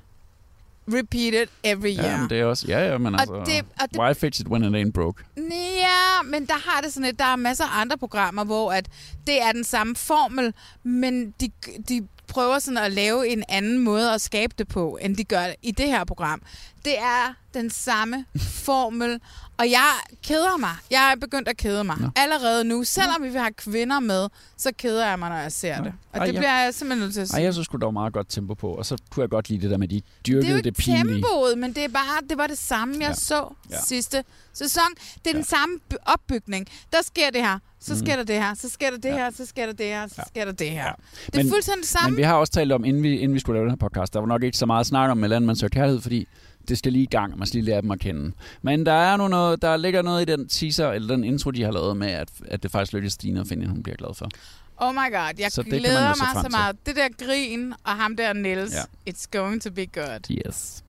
repeated 0.93 1.47
every 1.65 1.89
year. 1.97 2.11
Ja, 2.11 2.19
men 2.21 2.31
det 2.31 2.41
er 2.41 2.45
også, 2.45 2.65
ja, 2.69 2.91
ja, 2.93 2.99
men 2.99 3.15
Og 3.15 3.21
altså, 3.21 3.35
det- 3.47 3.65
og 3.83 3.89
det- 3.91 3.99
why 4.01 4.15
fix 4.15 4.41
it 4.41 4.49
when 4.49 4.65
it 4.75 4.87
ain't 4.87 4.91
broke? 4.93 5.25
Ja, 5.37 6.23
men 6.25 6.47
der 6.47 6.71
har 6.71 6.81
det 6.81 6.93
sådan 6.93 7.09
et, 7.09 7.19
der 7.19 7.25
er 7.25 7.37
masser 7.37 7.65
af 7.65 7.81
andre 7.81 7.99
programmer, 7.99 8.45
hvor 8.45 8.73
at 8.73 8.87
det 9.27 9.43
er 9.43 9.53
den 9.53 9.65
samme 9.65 9.97
formel, 9.97 10.53
men 10.83 11.35
de, 11.41 11.51
de 11.89 12.07
prøver 12.29 12.59
sådan 12.59 12.79
at 12.79 12.93
lave 12.93 13.29
en 13.29 13.45
anden 13.49 13.79
måde 13.79 14.13
at 14.15 14.21
skabe 14.21 14.55
det 14.59 14.69
på, 14.69 14.99
end 15.03 15.17
de 15.17 15.25
gør 15.25 15.47
i 15.63 15.71
det 15.71 15.87
her 15.87 16.05
program. 16.05 16.43
Det 16.87 16.99
er 16.99 17.35
den 17.55 17.71
samme 17.71 18.25
formel, 18.41 19.21
og 19.59 19.71
jeg 19.71 19.91
keder 20.23 20.57
mig. 20.57 20.71
Jeg 20.91 21.13
er 21.13 21.21
begyndt 21.21 21.49
at 21.49 21.57
kede 21.57 21.85
mig. 21.85 21.97
Nå. 22.01 22.09
Allerede 22.17 22.65
nu, 22.65 22.85
selvom 22.85 23.23
vi 23.23 23.29
har 23.39 23.51
kvinder 23.57 24.01
med, 24.01 24.29
så 24.57 24.71
keder 24.79 25.07
jeg 25.09 25.19
mig, 25.19 25.29
når 25.31 25.37
jeg 25.37 25.53
ser 25.53 25.83
det. 25.83 25.93
Og 26.13 26.19
Ej, 26.19 26.27
det 26.27 26.33
jeg- 26.35 26.41
bliver 26.41 26.63
jeg 26.65 26.75
simpelthen 26.75 27.05
nødt 27.05 27.15
til 27.15 27.21
at 27.21 27.29
sige. 27.29 27.39
Ej, 27.39 27.45
jeg 27.45 27.55
synes 27.55 27.69
var 27.73 27.91
meget 27.91 28.13
godt 28.13 28.27
tempo 28.31 28.55
på, 28.55 28.69
og 28.69 28.87
så 28.87 28.97
kunne 29.11 29.23
jeg 29.23 29.31
godt 29.31 29.49
lide 29.49 29.63
det 29.63 29.71
der 29.71 29.77
med, 29.77 29.87
at 29.87 29.91
de 29.91 29.95
det 29.97 30.33
er 30.33 30.37
jo 30.37 30.41
dyrkede 30.43 30.59
ikke 30.59 30.71
det, 30.71 30.77
pinlige. 30.77 31.15
tempoet, 31.15 31.59
men 31.59 31.73
det 31.73 31.85
er 31.85 31.89
bare, 31.89 32.29
det 32.31 32.39
var 32.39 32.47
det 32.47 32.59
samme, 32.59 32.95
jeg 33.01 33.09
Ja. 33.09 33.15
så 33.15 33.55
Ja. 33.71 33.77
sidste 33.87 34.25
sæson. 34.55 34.83
Det 35.25 35.27
er 35.27 35.33
den 35.33 35.37
Ja. 35.37 35.43
samme 35.43 35.79
by- 35.91 35.95
opbygning. 36.07 36.67
Der 36.93 36.99
sker 37.03 37.31
det 37.31 37.41
her, 37.43 37.59
så 37.81 37.99
sker 37.99 38.17
der 38.17 38.23
det 38.25 38.35
her, 38.37 38.55
så 38.55 38.69
sker 38.71 38.91
der 38.91 38.97
det 38.99 39.09
Ja. 39.09 39.17
her, 39.17 39.31
så 39.37 39.47
sker 39.47 39.67
der 39.67 39.73
det 39.73 39.87
her, 39.87 40.07
så 40.09 40.23
sker 40.29 40.45
der 40.45 40.53
det 40.53 40.71
her. 40.71 40.85
Ja. 40.85 40.93
Det 41.27 41.35
er 41.35 41.43
Men- 41.43 41.49
fuldstændig 41.53 41.83
det 41.83 41.91
samme. 41.91 42.11
Men 42.11 42.17
vi 42.17 42.23
har 42.23 42.35
også 42.35 42.53
talt 42.53 42.73
om, 42.73 42.85
inden 42.85 43.03
vi, 43.03 43.19
inden 43.19 43.35
vi 43.35 43.41
skulle 43.41 43.57
lave 43.59 43.65
den 43.65 43.71
her 43.71 43.89
podcast, 43.89 44.13
der 44.15 44.21
var 44.21 44.27
nok 44.27 44.43
ikke 44.43 44.59
så 44.59 44.67
meget 44.67 44.81
at 44.81 44.87
snakke 44.87 45.13
om 45.13 45.23
Landmand 45.23 45.57
Søger 45.57 45.69
Kærlighed, 45.71 46.01
fordi 46.01 46.29
det 46.69 46.79
skal 46.79 46.93
lige 46.93 47.03
i 47.03 47.07
gang, 47.07 47.39
man 47.39 47.47
skal 47.47 47.59
lige 47.61 47.67
lære 47.71 47.83
dem 47.83 47.91
at 47.91 48.01
kende. 48.01 48.33
Men 48.63 48.87
der 48.87 48.93
er 48.93 49.17
nu 49.17 49.29
noget, 49.29 49.63
der 49.63 49.77
ligger 49.77 50.03
noget 50.03 50.29
i 50.29 50.33
den 50.33 50.49
teaser, 50.49 50.91
eller 50.91 51.15
den 51.15 51.25
intro, 51.25 51.51
de 51.51 51.63
har 51.63 51.73
lavet 51.73 51.97
med, 51.97 52.09
at, 52.09 52.29
at 52.49 52.63
det 52.63 52.71
faktisk 52.71 52.93
lykkes 52.93 53.13
Stine 53.13 53.41
at 53.41 53.47
finde 53.47 53.65
en, 53.65 53.71
hun 53.71 53.83
bliver 53.83 53.97
glad 53.97 54.15
for. 54.15 54.29
Oh 54.77 54.95
my 54.95 55.13
god, 55.13 55.33
jeg 55.39 55.53
Så 55.53 55.63
glæder 55.63 56.09
mig 56.09 56.17
så 56.35 56.43
til. 56.43 56.51
meget. 56.51 56.77
Det 56.87 56.97
der 56.97 57.27
grin 57.27 57.73
og 57.85 57.93
ham 57.93 58.17
der 58.17 58.33
Niels, 58.33 58.75
ja. 58.75 59.11
it's 59.13 59.27
going 59.33 59.63
to 59.63 59.71
be 59.71 59.87
good. 59.87 60.31
Yes. 60.47 60.83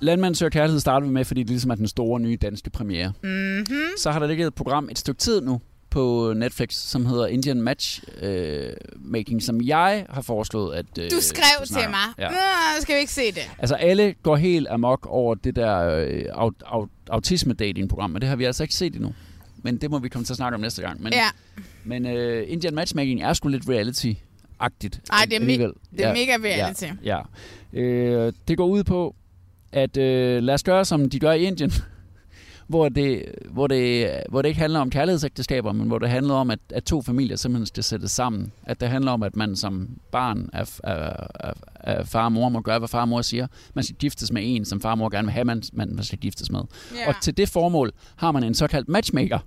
Landmand 0.00 0.34
søger 0.34 0.50
kærlighed 0.50 0.80
starter 0.80 1.06
vi 1.06 1.12
med, 1.12 1.24
fordi 1.24 1.40
det 1.42 1.50
ligesom 1.50 1.70
er 1.70 1.74
den 1.74 1.88
store 1.88 2.20
nye 2.20 2.36
danske 2.42 2.70
premiere. 2.70 3.12
Mm-hmm. 3.22 3.78
Så 3.98 4.10
har 4.10 4.18
der 4.18 4.26
ligget 4.26 4.46
et 4.46 4.54
program 4.54 4.88
et 4.90 4.98
stykke 4.98 5.18
tid 5.18 5.40
nu 5.40 5.60
på 5.90 6.32
Netflix, 6.36 6.74
som 6.74 7.06
hedder 7.06 7.26
Indian 7.26 7.62
Match 7.62 8.02
øh, 8.22 8.72
Making, 8.96 9.42
som 9.42 9.60
jeg 9.62 10.06
har 10.10 10.22
foreslået, 10.22 10.74
at 10.76 10.86
øh, 10.98 11.10
Du 11.10 11.20
skrev 11.20 11.66
til 11.66 11.76
mig, 11.90 12.14
Ja. 12.18 12.28
Nå, 12.28 12.36
skal 12.80 12.94
vi 12.94 13.00
ikke 13.00 13.12
se 13.12 13.26
det? 13.32 13.50
Altså 13.58 13.74
alle 13.74 14.14
går 14.22 14.36
helt 14.36 14.68
amok 14.70 15.06
over 15.10 15.34
det 15.34 15.56
der 15.56 15.78
øh, 15.78 16.22
aut- 16.32 16.62
aut- 16.66 16.88
autisme-dating-program, 17.10 18.14
og 18.14 18.20
det 18.20 18.28
har 18.28 18.36
vi 18.36 18.44
altså 18.44 18.62
ikke 18.64 18.74
set 18.74 18.94
endnu. 18.94 19.14
Men 19.62 19.76
det 19.76 19.90
må 19.90 19.98
vi 19.98 20.08
komme 20.08 20.24
til 20.24 20.32
at 20.32 20.36
snakke 20.36 20.54
om 20.54 20.60
næste 20.60 20.82
gang. 20.82 21.02
Men, 21.02 21.12
Ja, 21.12 21.26
men 21.84 22.06
øh, 22.06 22.44
Indian 22.48 22.74
Matchmaking 22.74 23.22
er 23.22 23.32
sgu 23.32 23.48
lidt 23.48 23.64
reality-agtigt. 23.68 25.00
Ej, 25.12 25.24
det 25.24 25.32
er 25.32 25.38
me- 25.38 25.42
alligevel. 25.42 25.72
det 25.96 26.04
er 26.06 26.12
mega 26.12 26.36
reality. 26.48 26.84
Ja. 27.04 27.18
ja. 27.72 27.80
Øh, 27.80 28.32
det 28.48 28.56
går 28.56 28.66
ud 28.66 28.84
på, 28.84 29.14
at 29.72 29.96
øh, 29.96 30.42
lad 30.42 30.54
os 30.54 30.62
gøre, 30.62 30.84
som 30.84 31.10
de 31.10 31.18
gør 31.18 31.32
i 31.32 31.42
Indien. 31.42 31.72
Hvor 32.68 32.88
det, 32.88 33.24
hvor, 33.50 33.66
det, 33.66 34.10
hvor 34.28 34.42
det 34.42 34.48
ikke 34.48 34.60
handler 34.60 34.80
om 34.80 34.90
kærlighedsægteskaber, 34.90 35.72
men 35.72 35.86
hvor 35.86 35.98
det 35.98 36.08
handler 36.08 36.34
om, 36.34 36.50
at, 36.50 36.58
at 36.70 36.84
to 36.84 37.02
familier 37.02 37.36
simpelthen 37.36 37.66
skal 37.66 37.84
sættes 37.84 38.10
sammen. 38.10 38.52
At 38.62 38.80
det 38.80 38.88
handler 38.88 39.12
om, 39.12 39.22
at 39.22 39.36
man 39.36 39.56
som 39.56 39.88
barn 40.12 40.50
af, 40.52 40.78
af, 40.84 41.26
af, 41.40 41.52
af 41.74 42.08
far 42.08 42.24
og 42.24 42.32
mor 42.32 42.48
må 42.48 42.60
gøre, 42.60 42.78
hvad 42.78 42.88
far 42.88 43.00
og 43.00 43.08
mor 43.08 43.22
siger. 43.22 43.46
Man 43.74 43.84
skal 43.84 43.96
giftes 43.96 44.32
med 44.32 44.42
en, 44.44 44.64
som 44.64 44.80
far 44.80 44.90
og 44.90 44.98
mor 44.98 45.08
gerne 45.08 45.26
vil 45.26 45.32
have, 45.32 45.44
man, 45.44 45.62
man, 45.72 45.98
skal 46.02 46.18
giftes 46.18 46.50
med. 46.50 46.60
Ja. 46.94 47.08
Og 47.08 47.14
til 47.22 47.36
det 47.36 47.48
formål 47.48 47.92
har 48.16 48.32
man 48.32 48.44
en 48.44 48.54
såkaldt 48.54 48.88
matchmaker. 48.88 49.38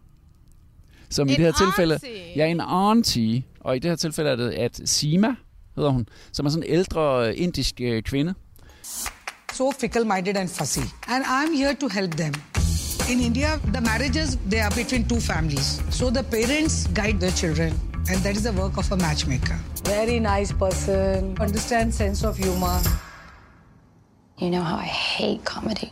Som 1.09 1.27
i 1.27 1.31
En 1.31 1.37
det 1.37 1.45
her 1.45 1.51
tilfælde... 1.51 1.93
auntie. 1.93 2.35
Ja, 2.35 2.47
en 2.47 2.61
auntie. 2.61 3.43
Og 3.59 3.75
i 3.75 3.79
det 3.79 3.91
her 3.91 3.95
tilfælde 3.95 4.29
er 4.29 4.35
det, 4.35 4.51
at 4.51 4.81
Sima, 4.85 5.35
hedder 5.75 5.89
hun, 5.89 6.07
som 6.31 6.45
er 6.45 6.49
sådan 6.49 6.63
en 6.63 6.73
ældre 6.73 7.29
øh, 7.29 7.33
indisk 7.37 7.81
øh, 7.81 8.03
kvinde, 8.03 8.33
so 9.53 9.71
fickle-minded 9.71 10.37
and 10.37 10.49
fussy. 10.49 10.79
And 11.07 11.25
I'm 11.25 11.57
here 11.57 11.73
to 11.73 11.87
help 11.87 12.11
them. 12.11 12.33
In 13.11 13.19
India, 13.19 13.59
the 13.73 13.81
marriages, 13.81 14.37
they 14.47 14.61
are 14.61 14.71
between 14.71 15.05
two 15.05 15.19
families. 15.19 15.81
So 15.89 16.09
the 16.09 16.23
parents 16.23 16.87
guide 16.87 17.19
their 17.19 17.31
children. 17.31 17.77
And 18.09 18.21
that 18.23 18.37
is 18.37 18.43
the 18.43 18.53
work 18.53 18.77
of 18.77 18.89
a 18.89 18.95
matchmaker. 18.95 19.59
Very 19.83 20.17
nice 20.17 20.53
person, 20.53 21.37
understands 21.37 21.97
sense 21.97 22.23
of 22.23 22.37
humor. 22.37 22.79
You 24.37 24.49
know 24.51 24.61
how 24.61 24.77
I 24.77 24.85
hate 24.85 25.43
comedy. 25.43 25.91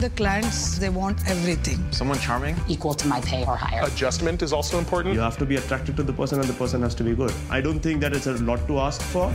The 0.00 0.10
clients, 0.16 0.78
they 0.78 0.88
want 0.88 1.20
everything. 1.28 1.92
Someone 1.92 2.18
charming. 2.20 2.56
Equal 2.68 2.94
to 2.94 3.06
my 3.06 3.20
pay 3.20 3.44
or 3.44 3.56
higher. 3.56 3.84
Adjustment 3.84 4.40
is 4.40 4.54
also 4.54 4.78
important. 4.78 5.14
You 5.14 5.20
have 5.20 5.36
to 5.36 5.44
be 5.44 5.56
attracted 5.56 5.94
to 5.98 6.02
the 6.02 6.12
person 6.14 6.40
and 6.40 6.48
the 6.48 6.54
person 6.54 6.80
has 6.80 6.94
to 6.94 7.04
be 7.04 7.14
good. 7.14 7.34
I 7.50 7.60
don't 7.60 7.80
think 7.80 8.00
that 8.00 8.14
it's 8.14 8.26
a 8.26 8.32
lot 8.32 8.66
to 8.68 8.78
ask 8.78 9.02
for. 9.02 9.30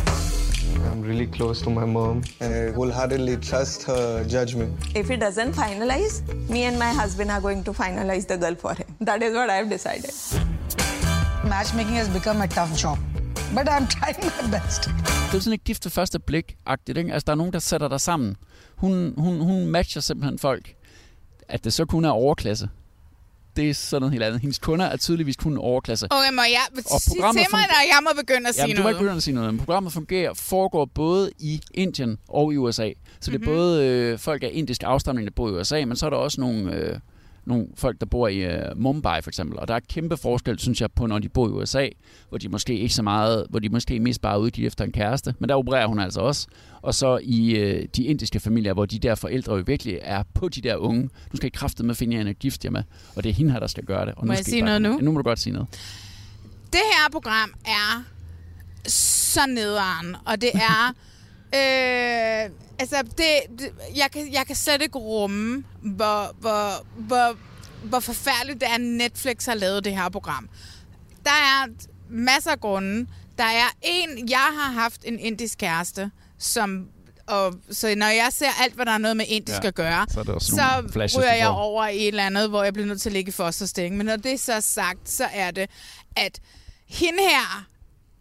I'm 0.92 1.02
really 1.02 1.28
close 1.28 1.62
to 1.64 1.70
my 1.70 1.86
mom 1.86 2.24
and 2.40 2.54
I 2.54 2.72
wholeheartedly 2.72 3.38
trust 3.38 3.84
her 3.84 4.24
judgment. 4.26 4.72
If 4.96 5.08
he 5.10 5.18
doesn't 5.18 5.54
finalize, 5.54 6.14
me 6.50 6.64
and 6.64 6.78
my 6.80 6.92
husband 7.02 7.32
are 7.32 7.42
going 7.42 7.64
to 7.64 7.72
finalize 7.74 8.26
the 8.28 8.38
girl 8.38 8.56
for 8.56 8.74
him. 8.74 8.88
That 9.02 9.24
is 9.24 9.34
what 9.34 9.50
I've 9.50 9.70
decided. 9.70 10.14
Matchmaking 11.44 11.96
has 11.96 12.10
become 12.10 12.42
a 12.42 12.48
tough 12.48 12.74
job. 12.84 12.98
But 13.56 13.68
I'm 13.70 13.88
trying 13.98 14.26
my 14.38 14.60
best. 14.60 14.90
det 15.32 15.38
er 15.38 15.42
sådan 15.42 15.54
et 15.54 15.64
gift 15.64 15.86
ved 15.86 15.92
første 15.92 16.20
blik-agtigt. 16.20 16.98
Ikke? 16.98 17.14
Altså, 17.14 17.26
der 17.26 17.32
er 17.32 17.36
nogen, 17.38 17.54
der 17.54 17.60
sætter 17.60 17.88
dig 17.88 18.02
sammen. 18.02 18.36
Hun, 18.76 19.14
hun, 19.18 19.40
hun 19.40 19.66
matcher 19.68 20.02
simpelthen 20.02 20.40
folk. 20.40 20.74
At 21.50 21.64
det 21.64 21.74
så 21.74 21.86
kun 21.86 22.06
er 22.06 22.10
overklasse, 22.10 22.70
det 23.56 23.70
er 23.70 23.74
sådan 23.74 24.02
noget 24.02 24.12
helt 24.14 24.24
andet. 24.24 24.42
Hendes 24.42 24.60
kunder 24.60 24.86
er 24.86 24.98
tydeligvis 24.98 25.36
kun 25.36 25.58
overklasse. 25.58 26.08
Okay, 26.12 26.34
må 26.34 26.42
jeg 26.42 26.84
Og 26.92 27.02
sige 27.02 27.16
til 27.16 27.22
mig, 27.52 27.62
når 27.68 27.82
jeg 27.88 28.00
må 28.04 28.10
begynde 28.22 28.50
at 28.50 28.56
sige 28.56 28.64
Jamen, 28.64 28.76
du 28.76 28.82
må 28.82 28.84
noget? 28.84 28.94
ikke 28.96 29.00
begynde 29.04 29.18
at 29.18 29.24
sige 29.24 29.36
noget. 29.36 29.54
Men 29.54 29.58
programmet 29.60 29.94
fungerer, 29.94 30.34
foregår 30.34 30.86
både 30.86 31.32
i 31.40 31.62
Indien 31.74 32.18
og 32.30 32.54
i 32.54 32.58
USA. 32.58 32.90
Så 33.20 33.32
det 33.32 33.36
er 33.36 33.40
Mhm. 33.40 33.48
både 33.48 33.86
øh, 33.88 34.20
folk 34.20 34.44
af 34.44 34.50
indisk 34.54 34.84
afstamning, 34.86 35.28
der 35.28 35.34
bor 35.36 35.50
i 35.50 35.52
USA, 35.52 35.86
men 35.86 35.96
så 35.98 36.06
er 36.06 36.10
der 36.10 36.18
også 36.18 36.42
nogle, 36.42 36.74
øh, 36.76 37.00
nogle 37.46 37.68
folk, 37.76 38.00
der 38.00 38.06
bor 38.06 38.28
i 38.28 38.38
øh, 38.38 38.62
Mumbai 38.76 39.22
for 39.22 39.30
eksempel. 39.30 39.60
Og 39.60 39.68
der 39.68 39.74
er 39.74 39.80
kæmpe 39.80 40.18
forskel, 40.18 40.60
synes 40.60 40.82
jeg, 40.82 40.92
på 40.92 41.08
når 41.08 41.20
de 41.20 41.30
bor 41.30 41.48
i 41.48 41.52
USA, 41.52 41.88
hvor 42.30 42.38
de 42.38 42.50
måske 42.50 42.78
ikke 42.80 42.94
så 42.94 43.04
meget, 43.04 43.46
hvor 43.50 43.60
de 43.60 43.70
måske 43.70 44.00
mest 44.00 44.22
bare 44.22 44.34
er 44.34 44.38
ude 44.38 44.66
efter 44.66 44.86
en 44.86 44.92
kæreste. 44.92 45.36
Men 45.40 45.50
der 45.50 45.56
opererer 45.56 45.88
hun 45.88 46.00
altså 46.00 46.22
også. 46.22 46.48
Og 46.82 46.96
så 46.96 47.20
i 47.24 47.56
øh, 47.56 47.88
de 47.96 48.04
indiske 48.04 48.40
familier, 48.40 48.74
hvor 48.74 48.86
de 48.86 49.00
der 49.00 49.16
forældre 49.16 49.56
jo 49.56 49.64
virkelig 49.68 50.00
er 50.02 50.24
på 50.34 50.50
de 50.50 50.62
der 50.62 50.76
unge. 50.76 51.10
Du 51.32 51.38
skal 51.38 51.46
ikke 51.46 51.84
med 51.84 51.90
at 51.90 51.98
finde 51.98 52.16
jer 52.16 52.22
en 52.22 52.28
at 52.28 52.40
gifte 52.40 52.66
jer 52.66 52.72
med. 52.72 52.84
Og 53.16 53.24
det 53.24 53.30
er 53.30 53.34
hende 53.34 53.52
her, 53.52 53.60
der 53.60 53.68
skal 53.68 53.84
gøre 53.84 54.06
det. 54.06 54.14
Og 54.18 54.28
Må 54.28 54.34
jeg 54.34 54.38
skal 54.38 54.52
I 54.52 54.52
sige 54.52 54.62
noget 54.62 54.82
nu? 54.82 54.90
Ja, 54.90 54.98
nu 54.98 55.12
må 55.12 55.18
du 55.18 55.24
godt 55.24 55.40
sige 55.40 55.54
noget. 55.54 55.68
Det 56.74 56.82
her 56.94 57.12
program 57.12 57.54
er 57.66 58.04
så 58.88 59.42
nederen, 59.48 60.16
og 60.26 60.42
det 60.42 60.50
er... 60.54 60.94
øh, 61.56 62.52
altså, 62.80 63.04
det, 63.18 63.60
det, 63.60 63.72
jeg, 63.96 64.12
kan, 64.14 64.34
jeg 64.34 64.46
kan 64.48 64.56
slet 64.56 64.82
ikke 64.82 64.98
rumme, 64.98 65.64
hvor, 65.82 66.36
hvor, 66.40 66.86
hvor, 66.96 67.38
hvor 67.84 68.00
forfærdeligt 68.00 68.62
det 68.62 68.70
er, 68.70 68.74
at 68.74 68.82
Netflix 68.82 69.46
har 69.46 69.54
lavet 69.54 69.86
det 69.86 69.96
her 69.96 70.10
program. 70.10 70.50
Der 71.24 71.32
er 71.32 71.68
masser 72.10 72.52
af 72.52 72.60
grunde. 72.60 73.08
Der 73.38 73.44
er 73.44 73.76
en, 73.82 74.30
jeg 74.30 74.50
har 74.60 74.72
haft 74.72 75.02
en 75.04 75.20
indisk 75.20 75.58
kæreste, 75.58 76.12
som... 76.38 76.88
Og, 77.28 77.54
så 77.72 77.96
når 77.96 78.06
jeg 78.06 78.28
ser 78.32 78.50
alt, 78.64 78.74
hvad 78.74 78.86
der 78.86 78.92
er 78.92 78.98
noget 78.98 79.18
med 79.18 79.26
indisk 79.28 79.64
Ja, 79.64 79.68
at 79.68 79.76
gøre, 79.76 80.06
så 80.10 80.20
er 80.20 80.40
så 80.40 80.90
flashes, 80.94 81.20
ryger 81.20 81.34
jeg 81.34 81.48
over 81.48 81.88
i 81.88 81.98
et 81.98 82.08
eller 82.08 82.26
andet, 82.26 82.50
hvor 82.50 82.64
jeg 82.64 82.74
bliver 82.74 82.88
nødt 82.88 83.02
til 83.02 83.10
at 83.10 83.14
ligge 83.14 83.30
i 83.30 83.32
fosterstilling. 83.32 83.98
Men 83.98 84.06
når 84.06 84.16
det 84.16 84.40
så 84.40 84.54
er 84.54 84.60
sagt, 84.60 85.10
så 85.10 85.26
er 85.34 85.52
det, 85.52 85.70
at 86.16 86.40
hende 86.88 87.20
her, 87.20 87.66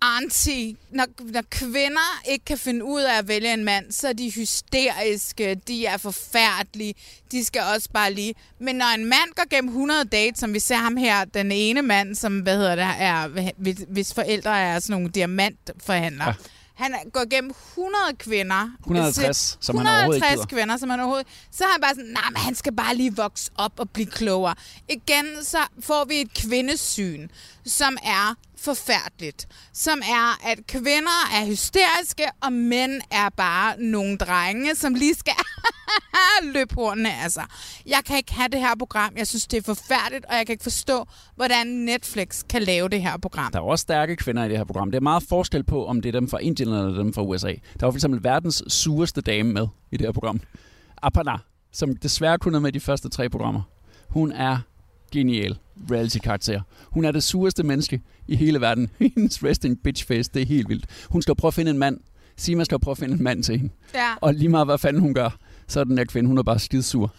auntie, 0.02 0.76
når, 0.90 1.06
når 1.32 1.42
kvinder 1.50 2.20
ikke 2.28 2.44
kan 2.44 2.58
finde 2.58 2.84
ud 2.84 3.00
af 3.00 3.18
at 3.18 3.28
vælge 3.28 3.52
en 3.54 3.64
mand, 3.64 3.92
så 3.92 4.08
er 4.08 4.12
de 4.12 4.30
hysteriske, 4.30 5.54
de 5.54 5.86
er 5.86 5.96
forfærdelige, 5.96 6.94
de 7.32 7.44
skal 7.44 7.62
også 7.74 7.88
bare 7.94 8.12
lige... 8.12 8.34
Men 8.60 8.76
når 8.76 8.94
en 8.94 9.04
mand 9.04 9.34
går 9.36 9.48
gennem 9.50 9.68
100 9.68 10.04
dates, 10.04 10.38
som 10.40 10.54
vi 10.54 10.58
ser 10.58 10.76
ham 10.76 10.96
her, 10.96 11.24
den 11.24 11.52
ene 11.52 11.82
mand, 11.82 12.14
som, 12.14 12.38
hvad 12.40 12.56
hedder 12.56 12.74
det, 12.74 12.84
er, 12.98 13.28
hvis, 13.88 14.14
forældre 14.14 14.60
er 14.60 14.78
sådan 14.80 14.92
nogle 14.94 15.08
diamantforhandlere, 15.08 16.28
ja. 16.28 16.34
han 16.74 16.94
er- 16.94 17.10
går 17.12 17.28
gennem 17.30 17.50
100 17.74 17.96
kvinder. 18.18 18.70
150, 18.80 19.58
som 19.60 19.76
han 19.78 19.86
overhovedet 19.86 20.16
150 20.22 20.46
kvinder, 20.52 20.76
som 20.76 20.90
han 20.90 21.00
overhovedet... 21.00 21.26
Så 21.52 21.64
har 21.64 21.70
han 21.72 21.80
bare 21.80 21.94
sådan, 21.94 22.10
nej, 22.10 22.30
men 22.30 22.36
han 22.36 22.54
skal 22.54 22.72
bare 22.72 22.94
lige 22.96 23.16
vokse 23.16 23.50
op 23.58 23.72
og 23.76 23.90
blive 23.90 24.06
klogere. 24.06 24.54
Igen, 24.88 25.26
så 25.42 25.58
får 25.80 26.04
vi 26.04 26.20
et 26.20 26.34
kvindesyn, 26.34 27.28
som 27.66 27.96
er 28.02 28.34
forfærdeligt. 28.60 29.46
Som 29.72 29.98
er, 29.98 30.46
at 30.50 30.66
kvinder 30.66 31.20
er 31.34 31.46
hysteriske, 31.46 32.24
og 32.42 32.52
mænd 32.52 33.00
er 33.10 33.28
bare 33.28 33.80
nogle 33.82 34.16
drenge, 34.16 34.74
som 34.74 34.94
lige 34.94 35.14
skal 35.14 35.34
løbe 36.54 36.74
hornene 36.74 37.14
af 37.24 37.30
sig. 37.30 37.44
Jeg 37.86 38.00
kan 38.06 38.16
ikke 38.16 38.34
have 38.34 38.48
det 38.48 38.60
her 38.60 38.74
program. 38.78 39.12
Jeg 39.16 39.26
synes, 39.26 39.46
det 39.46 39.56
er 39.56 39.62
forfærdeligt, 39.62 40.24
og 40.24 40.34
jeg 40.34 40.46
kan 40.46 40.52
ikke 40.52 40.62
forstå, 40.62 41.06
hvordan 41.36 41.66
Netflix 41.66 42.42
kan 42.48 42.62
lave 42.62 42.88
det 42.88 43.02
her 43.02 43.16
program. 43.18 43.52
Der 43.52 43.58
er 43.58 43.62
også 43.62 43.82
stærke 43.82 44.16
kvinder 44.16 44.44
i 44.44 44.48
det 44.48 44.56
her 44.56 44.64
program. 44.64 44.90
Det 44.90 44.96
er 44.96 45.02
meget 45.02 45.22
forskel 45.28 45.64
på, 45.64 45.86
om 45.86 46.00
det 46.00 46.08
er 46.08 46.20
dem 46.20 46.28
fra 46.28 46.38
Indien 46.38 46.68
eller 46.68 46.94
dem 47.02 47.12
fra 47.14 47.22
USA. 47.22 47.48
Der 47.80 47.86
var 47.86 47.90
for 47.90 47.96
eksempel 47.96 48.24
verdens 48.24 48.62
sureste 48.68 49.20
dame 49.20 49.52
med 49.52 49.66
i 49.92 49.96
det 49.96 50.06
her 50.06 50.12
program. 50.12 50.40
Aparna, 51.02 51.38
som 51.72 51.96
desværre 51.96 52.38
kun 52.38 52.54
er 52.54 52.58
med 52.58 52.68
i 52.68 52.72
de 52.72 52.80
første 52.80 53.08
tre 53.08 53.28
programmer. 53.28 53.62
Hun 54.08 54.32
er 54.32 54.58
genial 55.10 55.58
reality-karakter. 55.90 56.60
Hun 56.84 57.04
er 57.04 57.12
det 57.12 57.22
sureste 57.22 57.62
menneske 57.62 58.00
i 58.28 58.36
hele 58.36 58.60
verden. 58.60 58.90
Hendes 59.16 59.44
resting 59.44 59.82
bitch 59.84 60.06
face, 60.06 60.30
det 60.34 60.42
er 60.42 60.46
helt 60.46 60.68
vildt. 60.68 60.86
Hun 61.10 61.22
skal 61.22 61.34
prøve 61.34 61.48
at 61.48 61.54
finde 61.54 61.70
en 61.70 61.78
mand. 61.78 62.00
Sima 62.36 62.64
skal 62.64 62.78
prøve 62.78 62.92
at 62.92 62.98
finde 62.98 63.14
en 63.14 63.22
mand 63.22 63.42
til 63.42 63.58
hende. 63.58 63.72
Ja. 63.94 64.14
Og 64.20 64.34
lige 64.34 64.48
meget 64.48 64.66
hvad 64.66 64.78
fanden 64.78 65.02
hun 65.02 65.14
gør, 65.14 65.30
så 65.68 65.80
er 65.80 65.84
den 65.84 65.96
der 65.96 66.04
kvinde, 66.04 66.28
hun 66.28 66.38
er 66.38 66.42
bare 66.42 66.58
skidsur. 66.58 67.14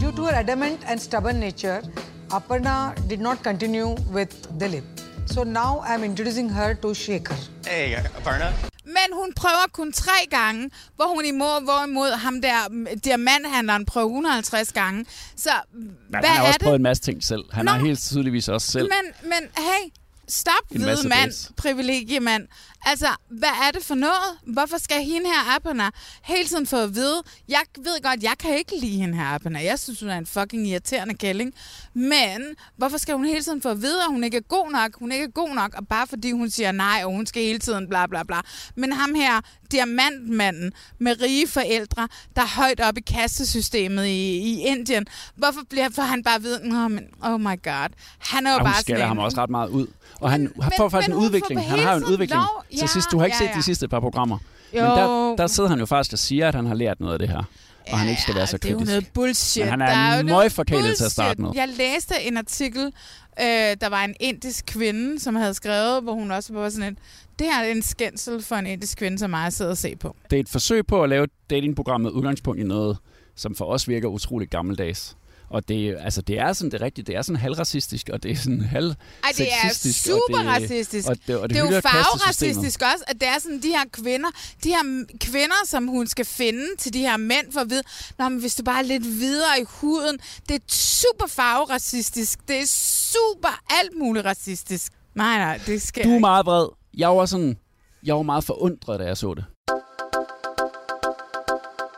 Due 0.00 0.12
to 0.16 0.22
her 0.24 0.38
adamant 0.38 0.78
and 0.88 0.98
stubborn 0.98 1.34
nature, 1.34 1.82
Aparna 2.30 2.94
did 3.10 3.18
not 3.18 3.38
continue 3.44 3.96
with 4.14 4.30
Dilip. 4.60 4.84
So 5.26 5.44
now 5.44 5.82
I'm 5.84 6.04
introducing 6.04 6.52
her 6.52 6.74
to 6.74 6.94
Shekhar. 6.94 7.36
Hey, 7.66 7.94
Aparna. 7.94 8.75
Men 8.86 9.08
hun 9.12 9.32
prøver 9.36 9.66
kun 9.72 9.92
tre 9.92 10.12
gange, 10.30 10.70
hvor 10.96 11.14
hun 11.14 11.24
imod, 11.24 11.64
hvorimod 11.64 12.10
ham 12.10 12.40
der 12.42 12.68
mm, 12.70 12.86
diamanthandleren 13.04 13.84
prøver 13.86 14.06
150 14.06 14.72
gange. 14.72 15.04
Så 15.36 15.50
Men 15.72 15.90
hvad 16.08 16.20
han 16.24 16.36
har 16.36 16.42
er 16.42 16.46
også 16.46 16.58
det? 16.58 16.62
prøvet 16.64 16.76
en 16.76 16.82
masse 16.82 17.02
ting 17.02 17.24
selv. 17.24 17.42
Han 17.52 17.64
Nå. 17.64 17.70
har 17.70 17.78
helt 17.78 18.00
tydeligvis 18.00 18.48
også 18.48 18.70
selv. 18.72 18.88
Men, 18.88 19.30
men 19.30 19.48
hey, 19.58 19.90
stop, 20.28 20.52
hvide 20.70 21.08
mand, 21.08 21.54
privilegiemand. 21.56 22.48
Altså, 22.88 23.06
hvad 23.30 23.48
er 23.66 23.70
det 23.70 23.82
for 23.84 23.94
noget? 23.94 24.38
Hvorfor 24.46 24.78
skal 24.78 25.02
hende 25.04 25.26
her 25.26 25.56
Apana 25.56 25.90
hele 26.24 26.48
tiden 26.48 26.66
få 26.66 26.76
at 26.76 26.94
vide? 26.94 27.22
Jeg 27.48 27.60
ved 27.78 28.02
godt, 28.02 28.22
jeg 28.22 28.34
kan 28.38 28.54
ikke 28.58 28.72
lide 28.80 28.98
hende 29.00 29.16
her 29.18 29.24
Apana. 29.34 29.64
Jeg 29.64 29.78
synes, 29.78 30.00
hun 30.00 30.08
er 30.08 30.18
en 30.18 30.26
fucking 30.26 30.68
irriterende 30.68 31.14
kælling. 31.14 31.52
Men 31.94 32.42
hvorfor 32.76 32.98
skal 32.98 33.14
hun 33.14 33.24
hele 33.24 33.42
tiden 33.42 33.62
få 33.62 33.68
at 33.68 33.82
vide, 33.82 34.00
at 34.02 34.06
hun 34.10 34.24
ikke 34.24 34.36
er 34.36 34.40
god 34.40 34.70
nok? 34.70 34.98
Hun 34.98 35.12
ikke 35.12 35.24
er 35.24 35.28
god 35.30 35.54
nok, 35.54 35.74
og 35.74 35.88
bare 35.88 36.06
fordi 36.06 36.30
hun 36.32 36.50
siger 36.50 36.72
nej, 36.72 37.00
og 37.04 37.10
hun 37.12 37.26
skal 37.26 37.42
hele 37.42 37.58
tiden 37.58 37.88
bla 37.88 38.06
bla 38.06 38.22
bla. 38.22 38.40
Men 38.76 38.92
ham 38.92 39.14
her, 39.14 39.40
diamantmanden 39.72 40.72
med 40.98 41.20
rige 41.22 41.48
forældre, 41.48 42.08
der 42.36 42.42
er 42.42 42.46
højt 42.56 42.80
op 42.80 42.96
i 42.98 43.00
kastesystemet 43.00 44.06
i, 44.06 44.36
i 44.38 44.60
Indien. 44.60 45.06
Hvorfor 45.36 45.60
bliver 45.70 45.88
for 45.94 46.02
han 46.02 46.22
bare 46.22 46.42
vide, 46.42 46.68
Nå, 46.68 46.88
men, 46.88 47.04
oh 47.22 47.40
my 47.40 47.62
god. 47.62 47.88
Han 48.18 48.46
er 48.46 48.50
jo 48.50 48.54
Og 48.54 48.60
hun 48.60 48.64
bare 48.66 48.74
sådan 48.74 48.82
skælder 48.82 49.02
en- 49.02 49.08
ham 49.08 49.18
også 49.18 49.36
ret 49.42 49.50
meget 49.50 49.68
ud. 49.68 49.86
Og 50.20 50.30
han 50.30 50.40
men- 50.40 50.52
får 50.76 50.88
faktisk 50.88 51.08
men 51.08 51.18
en 51.18 51.24
udvikling. 51.24 51.60
Han 51.70 51.78
har 51.78 51.92
jo 51.92 51.98
en 51.98 52.04
udvikling 52.04 52.40
lov. 52.40 52.64
til 52.70 52.78
Ja, 52.80 52.86
sidst. 52.86 53.10
Du 53.12 53.18
har 53.18 53.24
ikke 53.24 53.36
ja, 53.40 53.46
set 53.46 53.52
ja. 53.54 53.58
de 53.58 53.62
sidste 53.62 53.88
par 53.88 54.00
programmer. 54.00 54.38
Jo. 54.74 54.80
Men 54.82 54.90
der, 54.90 55.34
der 55.36 55.46
sidder 55.46 55.68
han 55.68 55.78
jo 55.78 55.86
faktisk 55.86 56.12
og 56.12 56.18
siger, 56.18 56.48
at 56.48 56.54
han 56.54 56.66
har 56.66 56.74
lært 56.74 57.00
noget 57.00 57.12
af 57.12 57.18
det 57.18 57.28
her. 57.28 57.42
Og 57.92 57.98
han 57.98 58.08
ikke 58.08 58.22
skal 58.22 58.34
være 58.34 58.46
så 58.46 58.56
det 58.56 58.64
er 58.64 58.70
jo 58.70 58.78
kritisk. 58.78 58.90
noget 58.92 59.08
bullshit. 59.14 59.62
Men 59.62 59.70
han 59.70 59.80
er, 59.80 59.86
er 59.86 60.22
møgforkælet 60.22 60.96
til 60.96 61.04
at 61.04 61.10
starte 61.12 61.40
med. 61.42 61.50
Jeg 61.54 61.68
læste 61.68 62.14
en 62.22 62.36
artikel, 62.36 62.84
øh, 63.40 63.44
der 63.80 63.88
var 63.88 64.04
en 64.04 64.14
indisk 64.20 64.64
kvinde, 64.66 65.20
som 65.20 65.36
havde 65.36 65.54
skrevet, 65.54 66.02
hvor 66.02 66.12
hun 66.12 66.30
også 66.30 66.52
var 66.52 66.68
sådan 66.68 66.92
et, 66.92 66.98
det 67.38 67.46
her 67.46 67.64
er 67.64 67.70
en 67.72 67.82
skændsel 67.82 68.42
for 68.42 68.56
en 68.56 68.66
indisk 68.66 68.98
kvinde, 68.98 69.18
som 69.18 69.30
mig 69.30 69.52
sidder 69.52 69.70
og 69.70 69.76
se 69.78 69.96
på. 69.96 70.16
Det 70.30 70.36
er 70.36 70.40
et 70.40 70.48
forsøg 70.48 70.86
på 70.86 71.02
at 71.02 71.08
lave 71.08 71.24
et 71.24 71.30
datingprogram 71.50 72.00
med 72.00 72.10
udgangspunkt 72.10 72.60
i 72.60 72.64
noget, 72.64 72.96
som 73.36 73.54
for 73.54 73.64
os 73.64 73.88
virker 73.88 74.08
utroligt 74.08 74.50
gammeldags. 74.50 75.16
Og 75.50 75.68
det, 75.68 75.96
altså, 76.00 76.22
det 76.22 76.38
er 76.38 76.52
sådan 76.52 76.70
det 76.70 76.80
rigtige, 76.80 77.04
det 77.04 77.16
er 77.16 77.22
sådan 77.22 77.40
halvracistisk, 77.40 78.08
og 78.12 78.22
det 78.22 78.30
er 78.30 78.36
sådan 78.36 78.60
halv 78.60 78.94
Ej, 79.24 79.30
det 79.36 79.48
er 79.64 79.92
super 79.92 80.38
racistisk. 80.38 81.08
Og 81.08 81.16
det, 81.26 81.36
og 81.36 81.48
det, 81.48 81.56
det 81.56 81.68
er 81.68 81.74
jo 81.74 81.80
farveracistisk 81.80 82.82
også, 82.82 83.04
at 83.08 83.20
det 83.20 83.28
er 83.28 83.38
sådan 83.38 83.62
de 83.62 83.68
her 83.68 83.84
kvinder, 83.92 84.28
de 84.64 84.68
her 84.68 85.04
kvinder, 85.20 85.62
som 85.64 85.86
hun 85.86 86.06
skal 86.06 86.24
finde 86.24 86.76
til 86.78 86.92
de 86.92 87.00
her 87.00 87.16
mænd 87.16 87.52
for 87.52 87.60
at 87.60 87.70
vide, 87.70 87.82
Nå, 88.18 88.28
men 88.28 88.40
hvis 88.40 88.54
du 88.54 88.62
bare 88.62 88.78
er 88.78 88.82
lidt 88.82 89.04
videre 89.04 89.60
i 89.60 89.64
huden, 89.68 90.18
det 90.48 90.54
er 90.54 90.64
super 90.68 91.26
farveracistisk, 91.26 92.48
det 92.48 92.56
er 92.56 92.66
super 93.12 93.60
alt 93.80 93.98
muligt 93.98 94.26
racistisk. 94.26 94.92
Nej, 95.14 95.38
nej, 95.38 95.60
det 95.66 95.82
skal 95.82 96.04
Du 96.04 96.14
er 96.14 96.18
meget 96.18 96.46
vred. 96.46 96.68
Jeg 96.94 97.08
var 97.08 97.26
sådan, 97.26 97.56
jeg 98.02 98.16
var 98.16 98.22
meget 98.22 98.44
forundret, 98.44 99.00
da 99.00 99.04
jeg 99.04 99.16
så 99.16 99.34
det. 99.34 99.44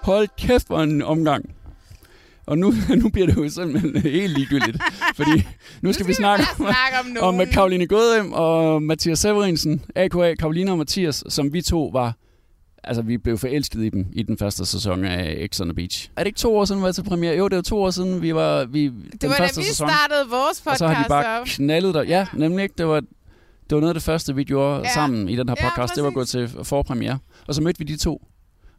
Hold 0.02 0.28
kæft, 0.38 0.66
hvor 0.66 0.82
en 0.82 1.02
omgang. 1.02 1.54
Og 2.48 2.58
nu, 2.58 2.74
nu 3.02 3.08
bliver 3.08 3.26
det 3.26 3.36
jo 3.36 3.48
simpelthen 3.48 3.96
helt 4.02 4.32
ligegyldigt. 4.38 4.78
fordi 5.16 5.46
nu 5.82 5.92
skal 5.92 6.06
vi 6.06 6.12
snakke 6.12 6.44
om, 6.50 6.56
snakke 6.56 7.20
om 7.22 7.40
om 7.40 7.46
Karoline 7.52 7.86
Godem 7.86 8.32
og 8.32 8.82
Mathias 8.82 9.18
Severinsen, 9.18 9.82
a.k.a. 9.96 10.34
Karoline 10.34 10.70
og 10.72 10.78
Mathias, 10.78 11.24
som 11.28 11.52
vi 11.52 11.62
to 11.62 11.90
var... 11.92 12.16
Altså, 12.84 13.02
vi 13.02 13.18
blev 13.18 13.38
forelsket 13.38 13.80
i 13.84 13.88
dem 13.88 14.06
i 14.12 14.22
den 14.22 14.38
første 14.38 14.66
sæson 14.66 15.04
af 15.04 15.48
X 15.52 15.60
on 15.60 15.66
the 15.68 15.74
Beach. 15.74 16.10
Er 16.16 16.20
det 16.22 16.26
ikke 16.26 16.38
to 16.38 16.56
år 16.56 16.64
siden, 16.64 16.80
vi 16.80 16.84
var 16.84 16.92
til 16.92 17.02
premiere? 17.04 17.36
Jo, 17.36 17.48
det 17.48 17.56
var 17.56 17.62
to 17.62 17.82
år 17.82 17.90
siden, 17.90 18.22
vi 18.22 18.34
var... 18.34 18.64
Vi, 18.64 18.84
Det 18.84 19.22
den 19.22 19.30
var 19.30 19.36
da 19.36 19.42
første 19.42 19.60
vi 19.60 19.66
sæson. 19.66 19.88
startede 19.88 20.30
vores 20.30 20.60
podcast 20.60 20.66
Og 20.66 20.78
så 20.78 20.86
har 20.86 21.02
de 21.02 21.08
bare 21.08 21.40
op. 21.40 21.46
knaldet 21.46 21.94
der. 21.94 22.02
Ja, 22.02 22.26
nemlig 22.34 22.62
ikke. 22.62 22.74
Det 22.78 22.86
var, 22.86 23.00
det 23.00 23.06
var 23.70 23.80
noget 23.80 23.90
af 23.90 23.94
det 23.94 24.02
første, 24.02 24.34
vi 24.34 24.44
gjorde 24.44 24.74
Ja. 24.76 24.82
ja. 24.84 24.94
sammen 24.94 25.28
i 25.28 25.36
den 25.36 25.48
her 25.48 25.56
Ja, 25.60 25.68
podcast. 25.68 25.94
det 25.94 26.04
var 26.04 26.10
gået 26.10 26.28
til 26.28 26.50
forpremiere. 26.62 27.18
Og 27.46 27.54
så 27.54 27.62
mødte 27.62 27.78
vi 27.78 27.84
de 27.84 27.96
to. 27.96 28.22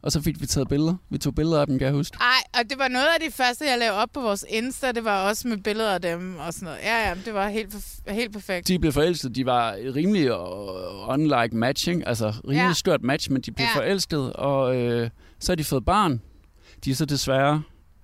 Og 0.02 0.12
så 0.12 0.20
fik 0.22 0.40
vi 0.40 0.46
taget 0.46 0.68
billeder. 0.68 0.94
Vi 1.10 1.18
tog 1.18 1.34
billeder 1.34 1.60
af 1.60 1.66
dem, 1.66 1.78
kan 1.78 1.86
jeg 1.86 1.94
huske. 1.94 2.16
Ej, 2.20 2.60
og 2.60 2.70
det 2.70 2.78
var 2.78 2.88
noget 2.88 3.06
af 3.06 3.20
det 3.20 3.34
første, 3.34 3.64
jeg 3.64 3.78
lavede 3.78 3.96
op 4.02 4.08
på 4.14 4.20
vores 4.20 4.44
Insta. 4.48 4.92
Det 4.92 5.04
var 5.04 5.28
også 5.28 5.48
med 5.48 5.58
billeder 5.58 5.94
af 5.94 6.00
dem 6.02 6.36
og 6.38 6.52
sådan 6.54 6.64
noget. 6.66 6.78
Ja, 6.82 7.08
ja, 7.08 7.14
det 7.24 7.34
var 7.34 7.48
helt, 7.48 7.74
helt 8.08 8.32
perfekt. 8.32 8.68
De 8.68 8.78
blev 8.78 8.92
forelsket. 8.92 9.34
De 9.36 9.46
var 9.46 9.74
rimelig 9.94 10.32
uh, 10.40 11.08
unlike 11.08 11.56
matching. 11.56 12.06
Altså 12.06 12.34
rimelig 12.44 12.66
Ja. 12.66 12.72
skørt 12.72 13.02
match, 13.02 13.30
men 13.32 13.42
de 13.42 13.52
blev 13.52 13.66
Ja. 13.74 13.78
forelsket. 13.80 14.32
Og 14.32 14.76
øh, 14.76 15.10
så 15.40 15.52
har 15.52 15.56
de 15.56 15.64
fået 15.64 15.84
barn. 15.84 16.20
De 16.84 16.90
er 16.90 16.94
så 16.94 17.04
desværre 17.04 17.62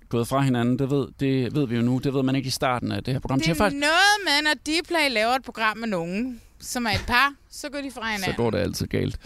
gået 0.09 0.29
fra 0.29 0.41
hinanden. 0.41 0.79
Det 0.79 0.91
ved, 0.91 1.07
det 1.21 1.55
ved 1.55 1.67
vi 1.69 1.77
jo 1.77 1.83
nu. 1.83 1.99
Det 1.99 2.15
ved 2.15 2.23
man 2.23 2.37
ikke 2.37 2.47
i 2.47 2.51
starten 2.51 2.93
af 2.93 3.05
det 3.05 3.15
her 3.15 3.21
program. 3.21 3.39
Det 3.39 3.47
De 3.47 3.51
er 3.51 3.55
faktisk, 3.55 3.81
noget 3.81 4.17
med, 4.25 4.43
når 4.43 4.83
Dplay 4.83 5.11
laver 5.11 5.33
et 5.35 5.43
program 5.45 5.79
med 5.79 5.89
nogen, 5.89 6.41
som 6.61 6.87
er 6.87 6.91
et 6.91 7.05
par, 7.07 7.35
så 7.51 7.69
går 7.71 7.79
de 7.81 7.91
fra 7.91 8.07
hinanden. 8.07 8.31
så 8.31 8.37
går 8.37 8.51
det 8.51 8.59
altid 8.59 8.87
galt. 8.87 9.19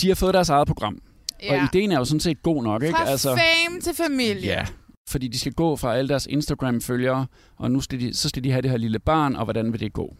De 0.00 0.08
har 0.08 0.14
fået 0.14 0.34
deres 0.34 0.48
eget 0.48 0.66
program. 0.66 0.98
Ja. 1.42 1.62
Og 1.62 1.68
ideen 1.72 1.92
er 1.92 1.98
jo 1.98 2.04
sådan 2.04 2.20
set 2.20 2.42
god 2.42 2.62
nok, 2.62 2.82
ikke? 2.82 2.96
Fra 2.96 3.10
altså, 3.10 3.30
fame 3.30 3.80
til 3.80 3.94
familie. 3.94 4.46
Ja, 4.46 4.64
fordi 5.08 5.28
de 5.28 5.40
skal 5.40 5.52
gå 5.52 5.76
fra 5.76 5.96
alle 5.96 6.08
deres 6.08 6.26
Instagram-følgere, 6.26 7.26
og 7.58 7.70
nu 7.70 7.80
skal 7.80 8.00
de, 8.00 8.16
så 8.16 8.28
skal 8.28 8.44
de 8.44 8.50
have 8.50 8.62
det 8.62 8.70
her 8.70 8.78
lille 8.78 8.98
barn, 8.98 9.36
og 9.36 9.44
hvordan 9.44 9.72
vil 9.72 9.80
det 9.80 9.92
gå? 9.92 10.14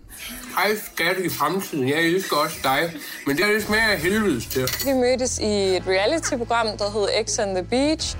Hej 0.56 0.76
skat 0.92 1.16
i 1.25 1.28
fremtiden. 1.28 1.88
Jeg 1.88 2.00
elsker 2.02 2.37
også 2.37 2.56
dig. 2.62 2.80
Men 3.26 3.37
det 3.37 3.44
er 3.44 3.52
det 3.52 3.62
smager 3.62 3.88
af 3.88 3.99
helvedes 3.99 4.46
til. 4.46 4.62
Vi 4.85 4.92
mødtes 4.92 5.38
i 5.38 5.76
et 5.76 5.82
reality-program, 5.87 6.66
der 6.78 6.90
hed 6.90 7.26
X 7.26 7.38
on 7.38 7.54
the 7.54 7.64
Beach. 7.64 8.16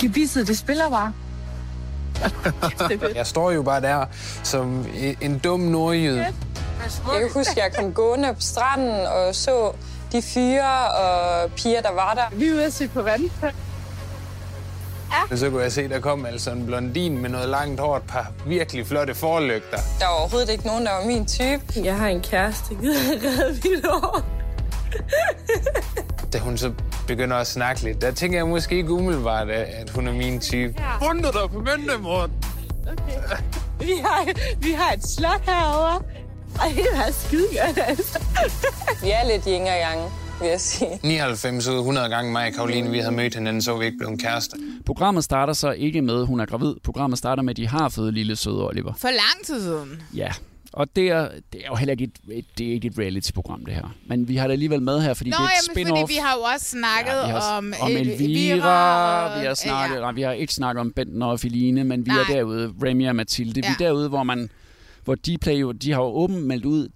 Gebisset, 0.00 0.46
det 0.48 0.58
spiller 0.58 0.90
bare. 0.90 1.12
Jeg 3.14 3.26
står 3.26 3.50
jo 3.50 3.62
bare 3.62 3.80
der 3.80 4.06
som 4.42 4.86
en 5.20 5.38
dum 5.38 5.60
nordjyd. 5.60 6.16
Jeg 6.16 6.32
kan 7.20 7.30
huske, 7.34 7.50
at 7.50 7.56
jeg 7.56 7.72
kom 7.78 7.92
gående 7.92 8.34
på 8.34 8.40
stranden 8.40 9.06
og 9.06 9.34
så 9.34 9.72
de 10.12 10.22
fyre 10.22 10.88
og 10.90 11.50
piger, 11.52 11.80
der 11.82 11.92
var 11.92 12.14
der. 12.14 12.36
Vi 12.36 12.48
er 12.48 12.52
ude 12.52 12.64
at 12.64 12.72
se 12.72 12.88
på 12.88 13.02
vand. 13.02 13.30
Og 15.30 15.38
så 15.38 15.50
kunne 15.50 15.62
jeg 15.62 15.72
se, 15.72 15.88
der 15.88 16.00
kom 16.00 16.26
altså 16.26 16.50
en 16.50 16.66
blondin 16.66 17.18
med 17.18 17.30
noget 17.30 17.48
langt 17.48 17.80
hår, 17.80 17.96
et 17.96 18.02
par 18.02 18.32
virkelig 18.46 18.86
flotte 18.86 19.14
forlygter. 19.14 19.78
Der 19.98 20.06
var 20.06 20.14
overhovedet 20.20 20.50
ikke 20.50 20.66
nogen, 20.66 20.86
der 20.86 20.92
var 20.92 21.04
min 21.04 21.26
type. 21.26 21.62
Jeg 21.76 21.96
har 21.96 22.08
en 22.08 22.20
kæreste, 22.20 22.74
gider 22.74 22.98
jeg 23.12 23.22
redde 23.24 23.68
mit 23.68 23.86
hår. 23.90 24.20
Da 26.32 26.38
hun 26.38 26.58
så 26.58 26.72
begynder 27.06 27.36
at 27.36 27.46
snakke 27.46 27.82
lidt, 27.82 28.00
der 28.02 28.10
tænker 28.10 28.38
jeg 28.38 28.46
måske 28.46 28.76
ikke 28.76 28.92
umiddelbart, 28.92 29.50
at 29.50 29.68
at 29.68 29.90
hun 29.90 30.08
er 30.08 30.12
min 30.12 30.40
type. 30.40 30.74
Ja. 30.78 31.06
Fundet 31.06 31.32
dig 31.34 31.50
på 31.52 31.60
Møntemort. 31.60 32.30
Okay. 32.92 33.36
Vi 33.80 33.92
har, 34.04 34.28
vi 34.58 34.72
har 34.72 34.92
et 34.92 35.04
slot 35.16 35.40
herovre. 35.46 36.00
Ej, 36.60 36.72
det 36.76 36.86
var 36.94 37.10
skide 37.12 37.60
altså. 37.86 38.18
Vi 39.02 39.10
er 39.10 39.26
lidt 39.32 39.44
yin 39.46 39.62
og 39.62 39.68
yang, 39.68 40.10
vil 40.40 40.48
jeg 40.48 40.60
sige. 40.60 41.00
99 41.02 41.68
ud 41.68 41.74
af 41.74 41.78
100 41.78 42.08
gange 42.08 42.32
mig 42.32 42.46
og 42.46 42.52
Karoline, 42.54 42.90
vi 42.90 42.98
havde 42.98 43.12
mødt 43.14 43.34
hinanden, 43.34 43.62
så 43.62 43.76
vi 43.78 43.84
ikke 43.84 43.98
blevet 43.98 44.20
kærester. 44.22 44.56
Programmet 44.86 45.24
starter 45.24 45.52
så 45.52 45.70
ikke 45.70 46.02
med, 46.02 46.20
at 46.20 46.26
hun 46.26 46.40
er 46.40 46.46
gravid. 46.46 46.74
Programmet 46.84 47.18
starter 47.18 47.42
med, 47.42 47.50
at 47.50 47.56
de 47.56 47.68
har 47.68 47.88
fået 47.88 48.14
lille 48.14 48.36
søde 48.36 48.68
Oliver. 48.68 48.92
For 48.98 49.08
lang 49.08 49.44
tid 49.46 49.62
siden. 49.62 50.02
Ja, 50.14 50.28
og 50.72 50.96
det 50.96 51.08
er, 51.08 51.28
det 51.52 51.60
er 51.60 51.66
jo 51.70 51.74
heller 51.74 51.92
ikke 51.92 52.04
et, 52.04 52.10
et, 52.32 52.44
det 52.58 52.68
er 52.68 52.72
ikke 52.72 52.88
et 52.88 52.98
reality-program, 52.98 53.64
det 53.64 53.74
her. 53.74 53.94
Men 54.06 54.28
vi 54.28 54.36
har 54.36 54.46
det 54.46 54.52
alligevel 54.52 54.82
med 54.82 55.00
her, 55.02 55.14
fordi 55.14 55.30
Nå, 55.30 55.36
det 55.36 55.42
er 55.42 55.46
et 55.46 55.76
jamen, 55.76 55.86
spin-off. 55.92 56.00
fordi 56.00 56.12
vi 56.14 56.18
har 56.22 56.34
jo 56.36 56.42
også 56.54 56.66
snakket 56.66 57.12
Ja, 57.12 57.26
vi 57.26 57.30
har, 57.32 57.58
om, 57.58 57.74
om 57.80 57.90
Elvira, 57.90 58.24
Elvira 58.24 59.40
vi 59.40 59.46
har 59.46 59.54
snakket, 59.54 59.96
Ja. 59.96 60.00
nej, 60.00 60.12
vi 60.12 60.22
har 60.22 60.32
ikke 60.32 60.54
snakket 60.54 60.80
om 60.80 60.92
Benten 60.92 61.22
og 61.22 61.40
Feline, 61.40 61.84
men 61.84 62.06
vi 62.06 62.10
Nej. 62.10 62.20
er 62.20 62.24
derude, 62.34 62.72
Remy 62.84 63.08
og 63.08 63.16
Mathilde, 63.16 63.54
vi 63.54 63.60
Ja. 63.66 63.84
er 63.84 63.88
derude, 63.88 64.08
hvor 64.08 64.22
man, 64.22 64.50
hvor 65.04 65.14
Dplay 65.14 65.60
jo, 65.60 65.72
de 65.72 65.92
har 65.92 66.00
jo 66.02 66.08
åbent 66.08 66.46
meldt 66.46 66.64
ud, 66.64 66.88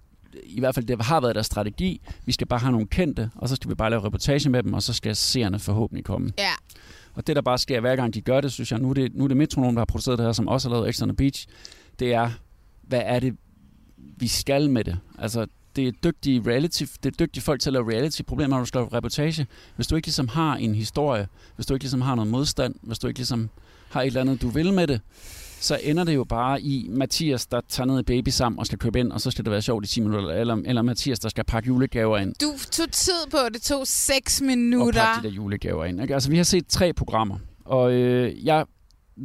i 0.43 0.59
hvert 0.59 0.75
fald 0.75 0.85
det 0.85 1.01
har 1.01 1.21
været 1.21 1.35
deres 1.35 1.47
strategi, 1.47 2.01
vi 2.25 2.31
skal 2.31 2.47
bare 2.47 2.59
have 2.59 2.71
nogle 2.71 2.87
kendte, 2.87 3.29
og 3.35 3.49
så 3.49 3.55
skal 3.55 3.69
vi 3.69 3.75
bare 3.75 3.89
lave 3.89 4.03
reportage 4.03 4.49
med 4.49 4.63
dem, 4.63 4.73
og 4.73 4.83
så 4.83 4.93
skal 4.93 5.15
seerne 5.15 5.59
forhåbentlig 5.59 6.05
komme. 6.05 6.31
Ja. 6.37 6.51
Og 7.13 7.27
det, 7.27 7.35
der 7.35 7.41
bare 7.41 7.57
sker 7.57 7.79
hver 7.79 7.95
gang 7.95 8.13
de 8.13 8.21
gør 8.21 8.41
det, 8.41 8.51
synes 8.51 8.71
jeg, 8.71 8.79
nu 8.79 8.89
er 8.89 8.93
det, 8.93 9.15
nu 9.15 9.23
er 9.23 9.27
det 9.27 9.37
Metronom, 9.37 9.75
der 9.75 9.79
har 9.79 9.85
produceret 9.85 10.17
det 10.17 10.25
her, 10.25 10.33
som 10.33 10.47
også 10.47 10.69
har 10.69 10.75
lavet 10.75 10.95
the 10.95 11.13
Beach, 11.13 11.47
det 11.99 12.13
er, 12.13 12.31
hvad 12.81 13.01
er 13.05 13.19
det, 13.19 13.35
vi 13.97 14.27
skal 14.27 14.69
med 14.69 14.83
det? 14.83 14.97
Altså, 15.19 15.47
det 15.75 15.87
er 15.87 15.91
dygtige 15.91 16.43
reality, 16.47 16.83
det 17.03 17.11
er 17.13 17.25
dygtige 17.25 17.43
folk 17.43 17.61
til 17.61 17.69
at 17.69 17.73
lave 17.73 17.91
reality. 17.91 18.21
Problemet 18.21 18.53
er, 18.53 18.55
når 18.55 18.59
du 18.59 18.65
skal 18.65 18.79
lave 18.79 18.93
reportage. 18.93 19.47
Hvis 19.75 19.87
du 19.87 19.95
ikke 19.95 20.07
ligesom 20.07 20.27
har 20.27 20.55
en 20.55 20.75
historie, 20.75 21.27
hvis 21.55 21.65
du 21.65 21.73
ikke 21.73 21.83
ligesom 21.83 22.01
har 22.01 22.15
noget 22.15 22.31
modstand, 22.31 22.75
hvis 22.81 22.99
du 22.99 23.07
ikke 23.07 23.19
ligesom 23.19 23.49
har 23.89 24.01
et 24.01 24.07
eller 24.07 24.21
andet, 24.21 24.41
du 24.41 24.49
vil 24.49 24.73
med 24.73 24.87
det, 24.87 25.01
så 25.59 25.79
ender 25.83 26.03
det 26.03 26.15
jo 26.15 26.23
bare 26.23 26.61
i 26.61 26.87
Mathias, 26.89 27.45
der 27.45 27.61
tager 27.69 27.87
ned 27.87 27.99
i 27.99 28.03
baby 28.03 28.29
sammen 28.29 28.59
og 28.59 28.65
skal 28.65 28.79
købe 28.79 28.99
ind, 28.99 29.11
og 29.11 29.21
så 29.21 29.31
skal 29.31 29.45
det 29.45 29.51
være 29.51 29.61
sjovt 29.61 29.85
i 29.85 29.87
10 29.87 30.01
minutter, 30.01 30.29
eller, 30.29 30.57
eller 30.65 30.81
Mathias, 30.81 31.19
der 31.19 31.29
skal 31.29 31.43
pakke 31.43 31.67
julegaver 31.67 32.17
ind. 32.17 32.35
Du 32.41 32.53
tog 32.71 32.91
tid 32.91 33.27
på, 33.31 33.37
det 33.53 33.61
tog 33.61 33.87
6 33.87 34.39
og 34.39 34.45
minutter. 34.45 35.01
pakke 35.01 35.27
de 35.27 35.27
der 35.27 35.35
julegaver 35.35 35.85
ind. 35.85 36.01
Ikke? 36.01 36.13
Altså, 36.13 36.29
vi 36.29 36.37
har 36.37 36.43
set 36.43 36.67
tre 36.67 36.93
programmer, 36.93 37.37
og 37.65 37.93
øh, 37.93 38.45
jeg, 38.45 38.65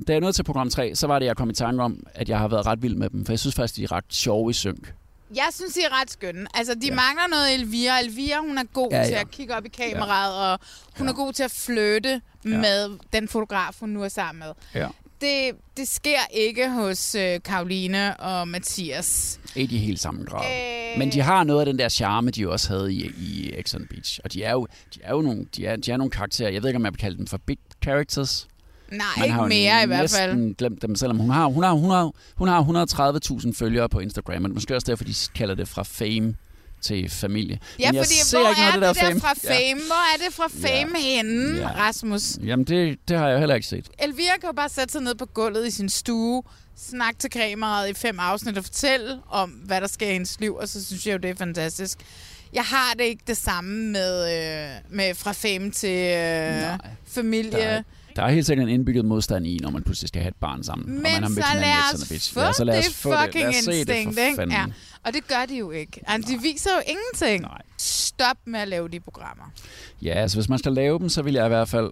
da 0.07 0.13
jeg 0.13 0.21
nåede 0.21 0.33
til 0.33 0.43
program 0.43 0.71
3, 0.71 0.95
så 0.95 1.07
var 1.07 1.19
det, 1.19 1.27
jeg 1.27 1.37
kom 1.37 1.51
i 1.51 1.55
tanke 1.55 1.83
om, 1.83 2.07
at 2.15 2.29
jeg 2.29 2.39
har 2.39 2.49
været 2.49 2.67
ret 2.67 2.83
vild 2.83 2.97
med 2.97 3.11
dem, 3.11 3.25
for 3.25 3.33
jeg 3.33 3.39
synes 3.39 3.55
faktisk, 3.55 3.77
de 3.77 3.85
er 3.85 3.93
ret 3.93 4.05
sjove 4.09 4.51
i 4.51 4.53
synk. 4.53 4.95
Jeg 5.35 5.49
synes, 5.53 5.75
de 5.75 5.81
er 5.81 6.01
ret 6.01 6.11
skønne. 6.11 6.47
Altså, 6.55 6.75
de 6.75 6.87
ja. 6.87 6.95
mangler 6.95 7.27
noget 7.31 7.55
Elvira. 7.55 8.01
Elvira, 8.01 8.41
hun 8.41 8.59
er 8.59 8.65
god 8.73 8.89
ja, 8.91 8.99
ja. 8.99 9.07
til 9.07 9.15
at 9.15 9.31
kigge 9.31 9.55
op 9.57 9.65
i 9.65 9.69
kameraet, 9.69 10.35
ja. 10.35 10.53
og 10.53 10.59
hun 10.99 11.07
ja. 11.07 11.13
er 11.13 11.17
god 11.17 11.33
til 11.33 11.43
at 11.43 11.51
flytte 11.51 12.21
ja. 12.45 12.49
med 12.49 12.99
den 13.13 13.29
fotograf, 13.29 13.77
hun 13.81 13.89
nu 13.89 14.03
er 14.03 14.09
sammen 14.09 14.39
med. 14.39 14.81
Ja. 14.83 14.89
Det, 15.23 15.51
det 15.77 15.89
sker 15.89 16.19
ikke 16.33 16.71
hos 16.71 17.15
øh, 17.15 17.41
Karoline 17.45 18.17
og 18.17 18.49
Mathias. 18.49 19.41
Ikke 19.57 19.75
i 19.75 19.79
helt 19.79 20.01
samme 20.01 20.25
grad. 20.25 20.45
Øh... 20.45 20.99
Men 20.99 21.13
de 21.13 21.21
har 21.21 21.45
noget 21.45 21.61
af 21.61 21.67
den 21.67 21.79
der 21.79 21.89
charme, 21.89 22.31
de 22.31 22.51
også 22.51 22.69
havde 22.69 22.93
i, 22.95 23.07
i 23.07 23.63
X 23.63 23.75
on 23.75 23.87
Beach. 23.91 24.21
Og 24.25 24.33
de 24.33 24.43
er 24.43 24.53
jo, 24.53 24.67
de 24.95 25.01
er 25.03 25.13
jo 25.13 25.21
nogle, 25.23 25.47
de 25.57 25.67
er, 25.67 25.77
de 25.77 25.91
er 25.93 25.97
nogle 25.97 26.11
karakterer. 26.11 26.51
Jeg 26.51 26.63
ved 26.63 26.69
ikke, 26.69 26.77
om 26.77 26.85
jeg 26.85 26.93
vil 26.93 27.01
kalde 27.01 27.19
dem 27.19 27.27
for 27.27 27.39
big 27.47 27.59
characters. 27.83 28.49
Nej, 28.91 29.07
Man 29.17 29.25
ikke 29.25 29.35
har 29.35 29.47
mere 29.47 29.83
i 29.83 29.87
hvert 29.87 30.11
fald. 30.11 30.35
næsten 30.35 30.55
glemt 30.55 30.83
dem, 30.83 30.95
selvom 30.97 31.19
hun 31.19 31.31
har, 31.31 31.47
hun 31.47 31.65
har, 31.65 31.73
hun 31.73 31.91
har, 31.91 32.13
hun 32.37 32.49
har 32.49 32.63
130.000 33.43 33.53
følgere 33.55 33.89
på 33.89 33.99
Instagram. 34.01 34.45
Er 34.45 34.49
måske 34.49 34.75
også 34.75 34.87
derfor, 34.91 35.05
de 35.05 35.15
kalder 35.35 35.55
det 35.55 35.69
fra 35.69 35.83
fame 35.83 36.35
til 36.83 37.11
familie. 37.11 37.59
Ja, 37.79 37.89
Men 37.89 37.95
jeg 37.97 38.05
fordi 38.05 38.15
ser 38.15 38.39
hvor 38.41 38.49
ikke 38.49 38.61
noget 38.61 38.75
er 38.85 38.93
det 38.93 39.03
der, 39.03 39.09
fame. 39.09 39.21
fra 39.21 39.35
fame? 39.35 39.59
Ja. 39.59 39.75
Hvor 39.75 40.15
er 40.15 40.25
det 40.27 40.35
fra 40.35 40.49
fame 40.69 40.99
ja. 40.99 41.01
henne, 41.17 41.59
Ja. 41.59 41.69
Rasmus? 41.69 42.39
Jamen, 42.45 42.65
det, 42.65 42.99
det 43.09 43.19
har 43.19 43.29
jeg 43.29 43.39
heller 43.39 43.55
ikke 43.55 43.67
set. 43.67 43.89
Elvira 43.99 44.37
kan 44.41 44.47
jo 44.49 44.53
bare 44.53 44.69
sætte 44.69 44.93
sig 44.93 45.03
ned 45.03 45.15
på 45.15 45.27
gulvet 45.27 45.67
i 45.67 45.71
sin 45.71 45.89
stue, 45.89 46.43
snakke 46.77 47.19
til 47.19 47.31
kameraet 47.31 47.91
i 47.91 47.95
fem 47.95 48.19
afsnit 48.21 48.59
og 48.59 48.65
fortælle 48.65 49.19
om, 49.31 49.51
hvad 49.51 49.81
der 49.81 49.87
sker 49.87 50.07
i 50.09 50.13
hendes 50.13 50.41
liv, 50.41 50.55
og 50.55 50.69
så 50.69 50.85
synes 50.87 51.07
jeg 51.07 51.13
jo, 51.13 51.19
det 51.19 51.31
er 51.31 51.35
fantastisk. 51.35 51.99
Jeg 52.53 52.65
har 52.65 52.95
det 52.99 53.05
ikke 53.05 53.23
det 53.27 53.37
samme 53.37 53.87
med, 53.91 54.23
øh, 54.23 54.71
med 54.91 55.15
fra 55.15 55.33
fame 55.33 55.71
til 55.71 56.17
øh, 56.17 56.79
familie. 57.07 57.51
Der 57.53 57.59
er, 57.59 57.83
der 58.17 58.23
er 58.23 58.31
helt 58.31 58.47
sikkert 58.47 58.69
en 58.69 58.75
indbygget 58.75 59.05
modstand 59.05 59.47
i, 59.47 59.59
når 59.63 59.71
man 59.71 59.83
pludselig 59.83 60.09
skal 60.09 60.23
have 60.23 60.29
et 60.31 60.37
barn 60.37 60.63
sammen. 60.63 60.89
og 60.89 60.93
man 60.93 61.03
Men 61.03 61.23
har 61.23 61.29
så 61.29 61.61
lad 61.61 62.03
os 62.03 62.09
Beach. 62.09 62.33
få 62.35 62.41
Ja, 62.41 62.53
så 62.53 62.65
lad 62.65 62.79
os 62.79 62.85
det 62.85 62.95
få 62.95 63.11
det. 63.13 63.19
fucking 63.25 63.47
det 63.47 63.55
instinkt, 63.57 63.91
ikke? 64.19 64.37
fanden. 64.37 64.51
Ja. 64.57 64.65
Og 65.05 65.13
det 65.13 65.29
gør 65.29 65.47
de 65.49 65.57
jo 65.59 65.71
ikke. 65.71 66.01
Altså, 66.07 66.33
de 66.33 66.43
viser 66.43 66.71
jo 66.71 66.83
ingenting. 66.93 67.43
Nej. 67.43 67.63
Stop 67.79 68.37
med 68.45 68.61
at 68.61 68.69
lave 68.69 68.89
de 68.89 69.01
programmer. 69.01 69.45
Ja, 70.03 70.11
altså 70.15 70.37
hvis 70.37 70.49
man 70.49 70.59
skal 70.59 70.73
lave 70.73 70.99
dem, 70.99 71.09
så 71.09 71.23
vil 71.23 71.35
jeg 71.35 71.45
i 71.47 71.49
hvert 71.49 71.69
fald 71.69 71.91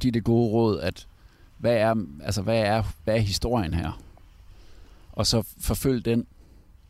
give 0.00 0.10
det 0.12 0.24
gode 0.24 0.50
råd, 0.50 0.80
at 0.80 1.06
hvad 1.58 1.74
er, 1.76 1.94
altså, 2.24 2.42
hvad 2.42 2.58
er, 2.58 2.82
hvad 3.04 3.14
er 3.14 3.18
historien 3.20 3.74
her? 3.74 4.00
Og 5.12 5.26
så 5.26 5.42
forfølg 5.60 6.04
den 6.04 6.26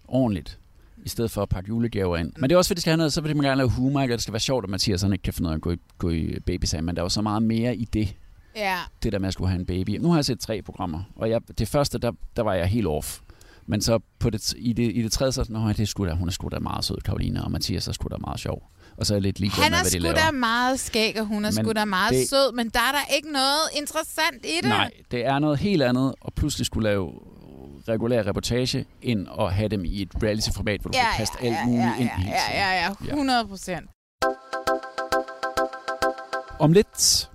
ordentligt, 0.09 0.59
i 1.05 1.09
stedet 1.09 1.31
for 1.31 1.43
at 1.43 1.49
pakke 1.49 1.69
julegaver 1.69 2.17
ind. 2.17 2.33
Men 2.37 2.51
det 2.51 2.55
er 2.55 2.59
også, 2.59 2.69
fordi 2.69 2.75
det 2.77 2.83
skal 2.83 2.91
have 2.91 2.97
noget, 2.97 3.13
så 3.13 3.21
vil 3.21 3.37
man 3.37 3.45
gerne 3.45 3.57
lave 3.57 3.71
humor, 3.71 4.03
og 4.03 4.09
det 4.09 4.23
skal 4.23 4.33
være 4.33 4.41
sjovt, 4.41 4.65
at 4.65 4.71
Mathias 4.71 5.03
han 5.03 5.13
ikke 5.13 5.23
kan 5.23 5.33
finde 5.33 5.51
af 5.51 5.55
at 5.55 5.61
gå 5.61 5.71
i, 5.71 5.77
gå 5.99 6.11
i 6.11 6.37
babysang, 6.47 6.85
men 6.85 6.97
der 6.97 7.03
er 7.03 7.05
jo 7.05 7.09
så 7.09 7.23
meget 7.23 7.43
mere 7.43 7.77
i 7.77 7.85
det. 7.85 8.15
Ja. 8.57 8.77
det 9.03 9.13
der 9.13 9.19
med 9.19 9.27
at 9.29 9.33
skulle 9.33 9.49
have 9.51 9.61
en 9.61 9.67
baby. 9.67 9.91
Nu 10.01 10.09
har 10.09 10.17
jeg 10.17 10.25
set 10.25 10.41
tre 10.41 10.63
programmer, 10.63 11.03
og 11.17 11.31
jeg, 11.31 11.41
det 11.59 11.69
første, 11.69 11.99
der, 11.99 12.13
der 12.37 12.43
var 12.43 12.55
jeg 12.55 12.67
helt 12.67 12.87
off. 12.87 13.19
Men 13.67 13.81
så 13.81 13.99
på 14.19 14.31
det, 14.31 14.55
i, 14.57 14.73
det, 14.73 14.93
i 14.97 15.03
det 15.03 15.13
tredje, 15.13 15.33
så 15.33 15.47
Nå, 15.49 15.69
det 15.69 15.81
er 15.81 15.85
sgu 15.85 16.07
da, 16.07 16.13
hun 16.15 16.29
er 16.29 16.33
sgu 16.33 16.49
da 16.49 16.59
meget 16.59 16.85
sød, 16.85 16.97
Karoline, 17.05 17.45
og 17.45 17.51
Mathias 17.51 17.89
er 17.89 17.93
sgu 17.93 18.09
da 18.11 18.17
meget 18.21 18.41
sjov. 18.41 18.63
Og 18.97 19.07
så 19.07 19.15
er 19.15 19.17
jeg 19.17 19.23
lidt 19.23 19.41
ligeglad 19.41 19.63
Han 19.63 19.71
med, 19.73 19.79
er 19.79 19.83
hvad 19.83 19.91
de 19.91 19.97
sgu 19.97 20.03
laver. 20.03 20.15
da 20.15 20.31
meget 20.31 20.81
skæg, 20.81 21.21
og 21.21 21.27
hun 21.27 21.45
er 21.45 21.49
Men 21.49 21.65
sgu 21.65 21.73
da 21.73 21.85
meget 21.85 22.13
det- 22.13 22.29
sød, 22.29 22.55
men 22.55 22.69
der 22.69 22.79
er 22.81 22.93
der 22.93 23.15
ikke 23.17 23.33
noget 23.33 23.65
interessant 23.77 24.45
i 24.45 24.57
det. 24.63 24.69
Nej, 24.69 24.91
det 25.11 25.27
er 25.27 25.39
noget 25.39 25.59
helt 25.59 25.83
andet, 25.83 26.15
og 26.21 26.33
pludselig 26.35 26.67
skulle 26.67 26.89
lave 26.89 27.11
regulær 27.93 28.27
reportage, 28.27 28.85
end 29.03 29.27
at 29.41 29.53
have 29.53 29.69
dem 29.69 29.85
i 29.85 30.03
et 30.03 30.09
reality-format, 30.23 30.81
hvor 30.81 30.91
du 30.91 30.99
Ja, 30.99 31.05
kan 31.05 31.19
kaste 31.19 31.37
ja, 31.43 31.47
alt 31.47 31.57
ja, 31.57 31.65
muligt 31.67 31.83
ja, 31.85 31.97
ind 32.01 32.11
ja, 32.17 32.19
i 32.19 32.23
hele 32.23 32.37
ja, 32.53 32.73
ja, 32.85 32.95
ja, 33.07 33.11
100 33.11 33.47
procent. 33.49 33.91
Om 36.59 36.73
lidt, 36.73 37.29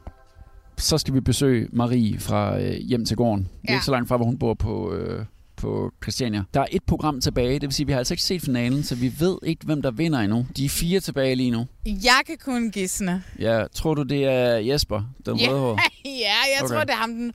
så 0.77 0.97
skal 0.97 1.13
vi 1.13 1.19
besøge 1.19 1.67
Marie 1.73 2.19
fra 2.19 2.59
øh, 2.59 2.71
Hjem 2.73 3.05
til 3.05 3.17
Gården. 3.17 3.43
Det 3.43 3.49
er 3.53 3.57
Ja. 3.69 3.73
ikke 3.73 3.85
så 3.85 3.91
langt 3.91 4.07
fra, 4.07 4.15
hvor 4.17 4.25
hun 4.25 4.37
bor 4.39 4.53
på, 4.53 4.93
øh, 4.93 5.25
på 5.65 5.91
Christiania. 6.03 6.43
Der 6.53 6.59
er 6.61 6.65
et 6.71 6.83
program 6.83 7.21
tilbage, 7.21 7.53
det 7.53 7.61
vil 7.61 7.71
sige, 7.71 7.83
at 7.83 7.87
vi 7.87 7.91
har 7.91 7.99
altså 7.99 8.13
ikke 8.13 8.23
set 8.23 8.41
finalen, 8.41 8.83
så 8.83 8.95
vi 8.95 9.13
ved 9.19 9.37
ikke, 9.43 9.65
hvem 9.65 9.81
der 9.81 9.91
vinder 9.91 10.19
endnu. 10.19 10.45
De 10.57 10.65
er 10.65 10.69
fire 10.69 10.99
tilbage 10.99 11.35
lige 11.35 11.51
nu. 11.51 11.67
Jeg 11.85 12.21
kan 12.27 12.37
kun 12.45 12.71
gisne. 12.71 13.23
Ja, 13.39 13.63
tror 13.73 13.93
du, 13.93 14.03
det 14.03 14.25
er 14.25 14.55
Jesper, 14.57 15.01
den 15.25 15.37
Ja, 15.39 15.49
rødhårede? 15.49 15.77
ja, 16.05 16.09
jeg 16.55 16.63
Okay. 16.63 16.73
tror, 16.73 16.79
det 16.83 16.89
er 16.89 16.95
ham, 16.95 17.09
den 17.09 17.33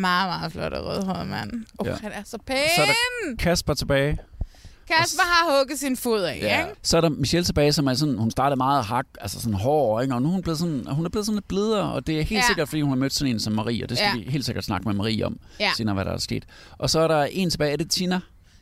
meget, 0.00 0.28
meget 0.28 0.52
flotte 0.52 0.78
rødhårede 0.80 1.26
mand. 1.26 1.52
Åh, 1.78 1.86
Ja. 1.86 1.92
oh, 1.92 1.98
han 2.00 2.12
er 2.12 2.22
så 2.24 2.38
pæn. 2.46 2.56
Så 2.76 2.82
er 2.82 2.86
der 2.86 3.36
Kasper 3.38 3.74
tilbage. 3.74 4.18
Kasper 4.98 5.22
har 5.22 5.58
hugget 5.58 5.78
sin 5.78 5.96
fod 5.96 6.22
af, 6.22 6.38
Ja. 6.42 6.58
ikke? 6.66 6.80
Så 6.82 6.96
er 6.96 7.00
der 7.00 7.08
Michelle 7.08 7.44
tilbage, 7.44 7.72
som 7.72 7.86
er 7.86 7.94
sådan, 7.94 8.18
hun 8.18 8.30
startede 8.30 8.56
meget 8.56 8.84
hak, 8.84 9.06
altså 9.20 9.40
sådan 9.40 9.54
hård, 9.54 10.02
ikke? 10.02 10.14
og 10.14 10.22
nu 10.22 10.28
er 10.28 10.32
hun 10.32 10.42
blevet 10.42 10.58
sådan, 10.58 10.86
hun 10.90 11.04
er 11.04 11.08
blevet 11.08 11.26
sådan 11.26 11.36
lidt 11.36 11.48
blidere, 11.48 11.92
og 11.92 12.06
det 12.06 12.12
er 12.14 12.18
helt 12.18 12.30
Ja. 12.30 12.36
ja. 12.36 12.42
sikkert, 12.46 12.68
fordi 12.68 12.80
hun 12.82 12.90
har 12.90 12.96
mødt 12.96 13.12
sådan 13.14 13.34
en 13.34 13.40
som 13.40 13.52
Marie, 13.52 13.84
og 13.84 13.88
det 13.88 13.98
skal 13.98 14.06
Ja. 14.14 14.18
ja. 14.18 14.24
vi 14.24 14.30
helt 14.30 14.44
sikkert 14.44 14.64
snakke 14.64 14.88
med 14.88 14.94
Marie 14.94 15.26
om, 15.26 15.36
Ja. 15.60 15.70
senere, 15.76 15.94
hvad 15.94 16.04
der 16.04 16.12
er 16.12 16.18
sket. 16.18 16.44
Og 16.78 16.90
så 16.90 17.00
er 17.00 17.08
der 17.08 17.22
en 17.24 17.50
tilbage, 17.50 17.72
er 17.72 17.76
det 17.76 17.90
Tina? 17.90 18.20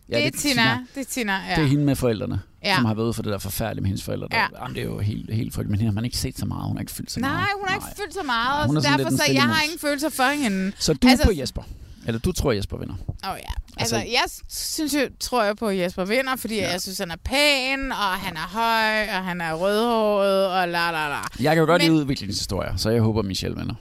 det 0.09 0.27
er 0.27 0.31
Tina. 0.31 0.79
Det 0.95 1.01
er 1.01 1.05
Tina, 1.05 1.33
ja. 1.33 1.55
Det 1.57 1.65
er 1.65 1.69
hende 1.69 1.85
med 1.85 1.97
forældrene, 1.97 2.41
Ja. 2.65 2.69
ja. 2.69 2.75
som 2.77 2.85
har 2.85 2.95
været 2.95 3.05
ude 3.07 3.13
for 3.15 3.23
det 3.23 3.33
der 3.33 3.39
forfærdelige 3.39 3.83
med 3.83 3.89
hendes 3.89 4.05
forældre. 4.05 4.29
Ja. 4.33 4.39
Ja. 4.41 4.47
Jamen, 4.63 4.75
det 4.75 4.81
er 4.83 4.87
jo 4.87 4.99
helt, 4.99 5.35
helt 5.35 5.55
frygteligt, 5.55 5.71
men 5.71 5.79
hende 5.81 5.91
har 5.93 5.95
man 5.95 6.05
ikke 6.05 6.17
set 6.17 6.39
så 6.39 6.47
meget, 6.47 6.67
hun 6.67 6.77
har 6.77 6.81
ikke 6.81 6.93
fyldt 6.93 7.11
så 7.13 7.21
Nej, 7.21 7.31
meget. 7.31 7.47
hun 7.59 7.69
har 7.69 7.75
ikke 7.75 7.87
fyldt 8.03 8.15
så 8.15 8.23
meget, 8.23 8.71
Nej, 8.71 8.77
og 8.77 8.85
er 8.93 8.97
derfor 8.97 9.17
så 9.17 9.33
jeg 9.33 9.43
har 9.43 9.63
ingen 9.63 9.79
følelser 9.79 10.09
for 10.09 10.43
hende. 10.43 10.73
Så 10.79 10.93
du 10.95 11.09
Altså- 11.09 11.23
er 11.23 11.27
på 11.27 11.33
Jesper? 11.41 11.63
Eller 12.09 12.21
du 12.21 12.33
tror, 12.33 12.53
Jesper 12.53 12.77
vinder? 12.77 12.95
Åh 13.25 13.31
oh, 13.31 13.37
ja. 13.39 13.53
Altså, 13.77 13.97
Altså- 13.97 14.11
jeg 14.13 14.25
synes 14.49 14.95
jo, 14.95 15.09
tror 15.21 15.45
jeg 15.45 15.57
på, 15.57 15.67
at 15.69 15.79
Jesper 15.79 16.05
vinder, 16.05 16.37
fordi 16.37 16.55
ja. 16.57 16.71
jeg 16.71 16.83
synes, 16.83 16.99
han 16.99 17.11
er 17.11 17.17
pæn, 17.25 17.93
og 17.93 17.99
han 17.99 18.37
er 18.37 18.49
høj, 18.49 19.17
og 19.19 19.25
han 19.25 19.41
er 19.41 19.55
rødhåret, 19.55 20.47
og 20.47 20.69
la 20.69 20.91
la 20.91 21.09
la. 21.09 21.21
Jeg 21.41 21.55
kan 21.55 21.59
jo 21.59 21.67
godt 21.67 21.83
Men- 21.83 21.91
lide 21.91 22.01
udviklingshistorier, 22.01 22.77
så 22.77 22.91
jeg 22.91 23.03
håber, 23.03 23.23
Michelle 23.23 23.57
vinder. 23.57 23.75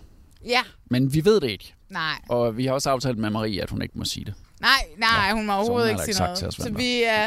Ja, 0.46 0.62
Men 0.90 1.14
vi 1.14 1.26
ved 1.26 1.42
det 1.42 1.50
ikke. 1.50 1.74
nej. 1.90 2.16
Og 2.30 2.58
vi 2.58 2.66
har 2.66 2.74
også 2.74 2.90
aftalt 2.90 3.18
med 3.18 3.30
Marie, 3.30 3.64
at 3.64 3.70
hun 3.70 3.82
ikke 3.82 3.98
må 3.98 4.06
sige 4.06 4.26
det. 4.26 4.34
Nej, 4.62 4.70
nej, 4.98 5.28
ja, 5.28 5.34
hun 5.34 5.46
må 5.46 5.54
overhovedet 5.54 5.90
ikke 5.90 6.02
sige 6.06 6.20
noget. 6.20 6.38
Så 6.54 6.72
vi, 6.76 7.04
uh, 7.04 7.26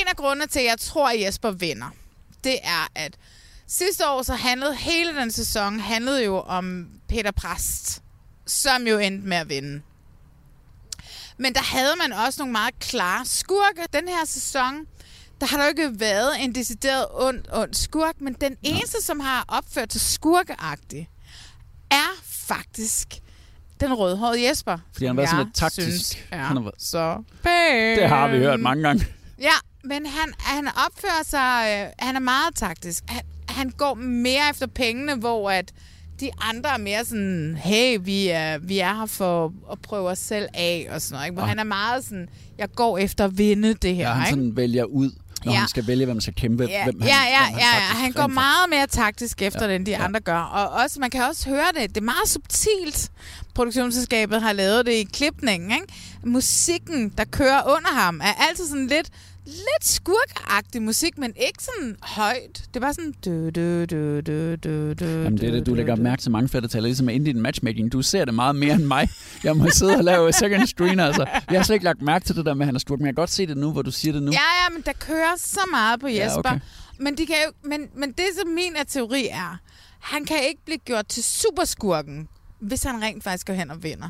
en 0.00 0.06
af 0.08 0.16
grundene 0.16 0.46
til, 0.46 0.58
at 0.58 0.64
jeg 0.64 0.78
tror, 0.78 1.08
at 1.08 1.20
Jesper 1.20 1.50
vinder, 1.50 1.86
det 2.44 2.56
er, 2.62 2.88
at 2.94 3.14
sidste 3.66 4.08
år 4.08 4.22
så 4.22 4.34
handlede 4.34 4.74
hele 4.74 5.16
den 5.20 5.30
sæson 5.30 5.80
handlede 5.80 6.24
jo 6.24 6.40
om 6.40 6.86
Peter 7.08 7.30
Præst, 7.30 8.02
som 8.46 8.86
jo 8.86 8.98
endte 8.98 9.28
med 9.28 9.36
at 9.36 9.48
vinde. 9.48 9.82
Men 11.40 11.54
der 11.54 11.62
havde 11.62 11.94
man 12.02 12.12
også 12.12 12.40
nogle 12.42 12.52
meget 12.52 12.78
klare 12.78 13.24
skurke. 13.26 13.82
Den 13.92 14.08
her 14.08 14.24
sæson, 14.24 14.74
der 15.40 15.46
har 15.46 15.56
der 15.56 15.64
jo 15.64 15.68
ikke 15.68 16.00
været 16.00 16.30
en 16.40 16.54
decideret 16.54 17.06
ond, 17.10 17.44
ond 17.52 17.74
skurk, 17.74 18.14
men 18.20 18.32
den 18.40 18.56
eneste, 18.62 19.02
som 19.02 19.20
har 19.20 19.44
opført 19.48 19.92
sig 19.92 20.00
skurkeagtig, 20.00 21.08
er 21.90 22.10
faktisk 22.24 23.08
den 23.80 23.94
rødhårede 23.94 24.48
Jesper. 24.48 24.78
Fordi 24.92 25.06
han 25.06 25.16
været 25.16 25.28
sådan 25.28 25.44
lidt 25.46 25.56
taktisk. 25.56 25.86
Synes 25.88 26.18
er 26.30 26.38
Han 26.38 26.64
været- 26.64 26.74
så 26.78 27.22
pæn. 27.42 27.98
Det 27.98 28.08
har 28.08 28.28
vi 28.28 28.38
hørt 28.38 28.60
mange 28.60 28.82
gange. 28.82 29.06
Ja, 29.40 29.52
men 29.84 30.06
han, 30.06 30.34
han 30.38 30.68
opfører 30.86 31.22
sig... 31.24 31.84
Øh, 31.86 32.06
han 32.06 32.16
er 32.16 32.20
meget 32.20 32.54
taktisk. 32.54 33.04
Han, 33.08 33.22
han 33.48 33.70
går 33.70 33.94
mere 33.94 34.50
efter 34.50 34.66
pengene, 34.66 35.14
hvor 35.14 35.50
at 35.50 35.72
de 36.20 36.30
andre 36.40 36.70
er 36.74 36.78
mere 36.78 37.04
sådan, 37.04 37.56
hey, 37.60 37.98
vi 38.02 38.28
er, 38.28 38.58
vi 38.58 38.78
er 38.78 38.94
her 38.94 39.06
for 39.06 39.52
at 39.72 39.78
prøve 39.82 40.08
os 40.08 40.18
selv 40.18 40.48
af, 40.54 40.88
og 40.90 41.02
sådan 41.02 41.14
noget. 41.14 41.26
Ikke? 41.26 41.34
Hvor 41.34 41.42
Og- 41.42 41.48
han 41.48 41.58
er 41.58 41.64
meget 41.64 42.04
sådan, 42.04 42.28
jeg 42.58 42.68
går 42.76 42.98
efter 42.98 43.24
at 43.24 43.38
vinde 43.38 43.74
det 43.74 43.94
her. 43.94 44.08
Ja, 44.08 44.12
han 44.14 44.22
ikke? 44.22 44.30
sådan 44.30 44.56
vælger 44.56 44.84
ud, 44.84 45.10
når 45.44 45.52
Ja. 45.52 45.58
han 45.58 45.68
skal 45.68 45.86
vælge, 45.86 46.04
hvem 46.04 46.16
der 46.16 46.20
skal 46.22 46.34
kæmpe. 46.34 46.64
Ja, 46.64 46.84
hvem 46.84 47.02
ja, 47.02 47.06
ja, 47.06 47.14
ja, 47.14 47.46
hvem 47.50 47.58
ja. 47.58 47.64
faktisk 47.80 48.00
Han 48.02 48.12
går 48.12 48.26
meget 48.26 48.70
mere 48.70 48.86
taktisk 48.86 49.42
efter 49.42 49.60
Ja, 49.64 49.66
ja, 49.66 49.72
den, 49.72 49.86
de 49.86 49.90
ja. 49.90 50.04
andre 50.04 50.20
gør. 50.20 50.38
Og 50.38 50.82
også, 50.82 51.00
man 51.00 51.10
kan 51.10 51.22
også 51.22 51.48
høre 51.48 51.66
det. 51.80 51.88
Det 51.88 51.96
er 51.96 52.04
meget 52.04 52.28
subtilt. 52.28 53.10
Produktionsselskabet 53.54 54.42
har 54.42 54.52
lavet 54.52 54.86
det 54.86 54.92
i 54.92 55.02
klipningen. 55.12 55.70
Ikke? 55.70 55.86
Musikken, 56.24 57.08
der 57.18 57.24
kører 57.24 57.62
under 57.66 57.94
ham, 57.94 58.20
er 58.20 58.32
altid 58.48 58.66
sådan 58.68 58.86
lidt 58.86 59.08
lidt 59.50 59.84
skurkagtig 59.84 60.82
musik, 60.82 61.18
men 61.18 61.32
ikke 61.36 61.62
sådan 61.64 61.96
højt. 62.02 62.62
Det 62.68 62.76
er 62.76 62.80
bare 62.80 62.94
sådan... 62.94 63.14
Du, 63.24 63.50
du, 63.50 63.84
du, 63.84 64.20
du, 64.20 64.56
du, 64.56 64.92
du, 64.94 65.04
Jamen, 65.04 65.38
det 65.38 65.48
er 65.48 65.52
det, 65.52 65.66
du 65.66 65.74
lægger 65.74 65.96
mærke 65.96 66.22
til 66.22 66.30
mange 66.30 66.48
flere 66.48 66.62
detaljer, 66.62 66.86
ligesom 66.86 67.06
med 67.06 67.14
Indian 67.14 67.40
Matchmaking. 67.40 67.92
Du 67.92 68.02
ser 68.02 68.24
det 68.24 68.34
meget 68.34 68.56
mere 68.56 68.74
end 68.74 68.84
mig. 68.84 69.08
Jeg 69.44 69.56
må 69.56 69.70
sidde 69.70 69.96
og 69.96 70.04
lave 70.04 70.32
second 70.32 70.66
screen, 70.66 71.00
altså. 71.00 71.26
Jeg 71.50 71.58
har 71.58 71.64
slet 71.64 71.74
ikke 71.74 71.84
lagt 71.84 72.02
mærke 72.02 72.24
til 72.24 72.36
det 72.36 72.46
der 72.46 72.54
med, 72.54 72.62
at 72.62 72.66
han 72.66 72.74
er 72.74 72.78
skurk, 72.80 72.98
men 72.98 73.06
jeg 73.06 73.14
kan 73.14 73.22
godt 73.22 73.30
se 73.30 73.46
det 73.46 73.56
nu, 73.56 73.72
hvor 73.72 73.82
du 73.82 73.90
siger 73.90 74.12
det 74.12 74.22
nu. 74.22 74.32
Ja, 74.32 74.38
ja, 74.38 74.70
men 74.72 74.82
der 74.86 74.92
kører 74.92 75.34
så 75.36 75.60
meget 75.70 76.00
på 76.00 76.08
Ja, 76.08 76.24
Jesper. 76.24 76.38
okay. 76.38 76.60
men, 76.98 77.16
de 77.18 77.26
kan 77.26 77.36
jo, 77.46 77.52
men, 77.68 77.88
men 77.94 78.12
det, 78.12 78.24
som 78.40 78.48
min 78.48 78.72
er 78.76 78.84
teori 78.84 79.28
er, 79.30 79.56
han 80.00 80.24
kan 80.24 80.36
ikke 80.48 80.60
blive 80.64 80.78
gjort 80.78 81.06
til 81.06 81.22
superskurken, 81.24 82.28
hvis 82.60 82.82
han 82.82 83.02
rent 83.02 83.24
faktisk 83.24 83.46
går 83.46 83.54
hen 83.54 83.70
og 83.70 83.82
vinder. 83.82 84.08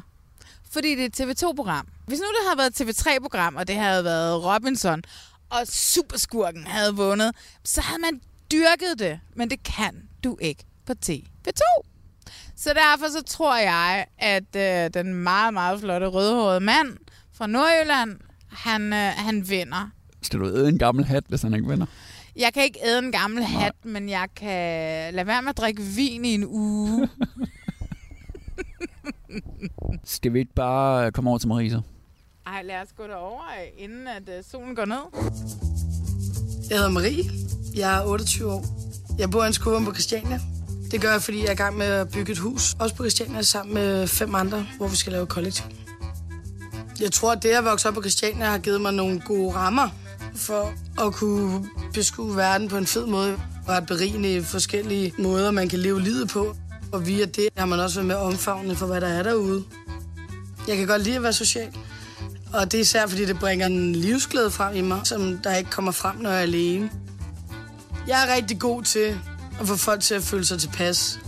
Fordi 0.73 0.95
det 0.95 1.21
er 1.21 1.27
et 1.27 1.43
TV2-program. 1.43 1.87
Hvis 2.07 2.19
nu 2.19 2.25
det 2.25 2.47
havde 2.47 2.59
været 2.59 2.81
et 2.81 2.89
TV3-program, 2.89 3.57
og 3.57 3.69
det 3.69 3.77
havde 3.77 4.05
været 4.05 4.45
Robinson, 4.45 5.03
og 5.51 5.67
superskurken 5.67 6.67
havde 6.67 6.95
vundet, 6.95 7.33
så 7.65 7.81
havde 7.81 8.01
man 8.01 8.21
dyrket 8.53 8.99
det. 8.99 9.21
Men 9.37 9.51
det 9.51 9.63
kan 9.63 10.03
du 10.25 10.37
ikke 10.41 10.65
på 10.87 10.93
TV2. 11.07 11.63
Så 12.57 12.71
derfor 12.75 13.13
så 13.13 13.23
tror 13.23 13.57
jeg, 13.57 14.07
at 14.19 14.57
øh, 14.57 14.91
den 14.95 15.15
meget, 15.15 15.55
meget 15.55 15.81
flotte 15.81 16.07
rødhårede 16.07 16.61
mand 16.61 16.97
fra 17.33 17.47
Nordjylland, 17.47 18.19
han, 18.49 18.93
øh, 18.93 18.99
han 18.99 19.49
vinder. 19.49 19.91
Skal 20.23 20.41
du 20.41 20.47
æde 20.47 20.69
en 20.69 20.79
gammel 20.79 21.05
hat, 21.05 21.25
hvis 21.29 21.43
han 21.43 21.55
ikke 21.55 21.69
vinder? 21.69 21.87
Jeg 22.37 22.53
kan 22.55 22.63
ikke 22.63 22.79
æde 22.85 22.99
en 22.99 23.13
gammel 23.13 23.45
hat, 23.45 23.75
men 23.85 24.09
jeg 24.09 24.29
kan 24.37 25.15
lade 25.15 25.27
være 25.27 25.43
med 25.43 25.51
at 25.51 25.57
drikke 25.57 25.83
vin 25.83 26.25
i 26.25 26.35
en 26.35 26.45
uge. 26.47 27.09
Skal 30.05 30.33
vi 30.33 30.39
ikke 30.39 30.55
bare 30.55 31.07
øh, 31.07 31.13
komme 31.13 31.31
over 31.31 31.39
til 31.39 31.49
Marie 31.49 31.71
så? 31.71 31.81
Ej, 32.47 32.63
lad 32.63 32.83
os 32.83 32.89
gå 32.97 33.03
derover, 33.03 33.43
øh, 33.43 33.85
inden 33.85 34.07
at 34.07 34.23
uh, 34.29 34.45
solen 34.51 34.75
går 34.75 34.85
ned. 34.85 35.31
Jeg 36.71 36.79
hedder 36.79 36.91
Marie. 36.91 37.25
Jeg 37.77 37.99
er 37.99 38.07
28 38.07 38.53
år. 38.53 38.65
Jeg 39.19 39.31
bor 39.31 39.45
i 39.45 39.47
en 39.47 39.53
skole 39.53 39.85
på 39.85 39.93
Christiania. 39.93 40.41
Det 40.91 41.01
gør 41.01 41.13
jeg, 41.13 41.23
fordi 41.23 41.39
jeg 41.41 41.47
er 41.47 41.53
i 41.53 41.55
gang 41.55 41.77
med 41.77 41.87
at 41.87 42.11
bygge 42.11 42.33
et 42.33 42.39
hus. 42.39 42.75
Også 42.81 42.95
på 42.95 43.03
Christiania 43.03 43.43
sammen 43.43 43.75
med 43.75 44.07
fem 44.07 44.35
andre, 44.35 44.67
hvor 44.77 44.89
vi 44.89 44.97
skal 44.97 45.13
lave 45.13 45.27
kollektiv. 45.27 45.65
Jeg 47.01 47.13
tror, 47.13 47.33
at 47.33 47.43
det 47.43 47.49
at 47.49 47.65
vokse 47.65 47.89
op 47.89 47.95
på 47.95 48.03
Christiania 48.03 48.45
har 48.45 48.59
givet 48.59 48.81
mig 48.81 48.93
nogle 48.93 49.21
gode 49.21 49.55
rammer 49.55 49.89
for 50.35 50.73
at 51.07 51.15
kunne 51.15 51.69
beskue 51.95 52.37
verden 52.37 52.69
på 52.69 52.77
en 52.77 52.87
fed 52.87 53.07
måde. 53.07 53.37
Og 53.69 53.77
at 53.77 53.87
berigende 53.87 54.37
i 54.37 54.41
forskellige 54.41 55.13
måder, 55.19 55.51
man 55.51 55.69
kan 55.69 55.79
leve 55.79 56.01
livet 56.01 56.29
på. 56.29 56.57
Og 56.93 57.07
via 57.07 57.25
det 57.25 57.49
har 57.57 57.67
man 57.67 57.81
også 57.81 57.97
været 57.97 58.07
med 58.07 58.15
omfavnende 58.17 58.77
for, 58.77 58.87
hvad 58.87 59.01
der 59.01 59.09
er 59.09 59.23
derude. 59.23 59.65
Jeg 60.69 60.77
kan 60.77 60.87
godt 60.87 61.03
lide 61.03 61.17
at 61.17 61.23
være 61.23 61.33
social. 61.33 61.69
Og 62.55 62.73
det 62.73 62.79
er 62.79 62.83
især, 62.83 63.07
fordi 63.07 63.25
det 63.27 63.39
bringer 63.39 63.67
en 63.67 63.93
livsglæde 63.97 64.51
frem 64.51 64.75
i 64.77 64.81
mig, 64.81 65.01
som 65.05 65.39
der 65.45 65.57
ikke 65.57 65.71
kommer 65.71 65.93
frem, 65.93 66.17
når 66.17 66.31
jeg 66.31 66.39
er 66.39 66.43
alene. 66.43 66.91
Jeg 68.09 68.25
er 68.29 68.35
rigtig 68.35 68.59
god 68.61 68.83
til 68.83 69.19
at 69.61 69.67
få 69.67 69.77
folk 69.77 70.01
til 70.01 70.15
at 70.15 70.23
føle 70.23 70.45
sig 70.45 70.59
tilpas. 70.61 71.21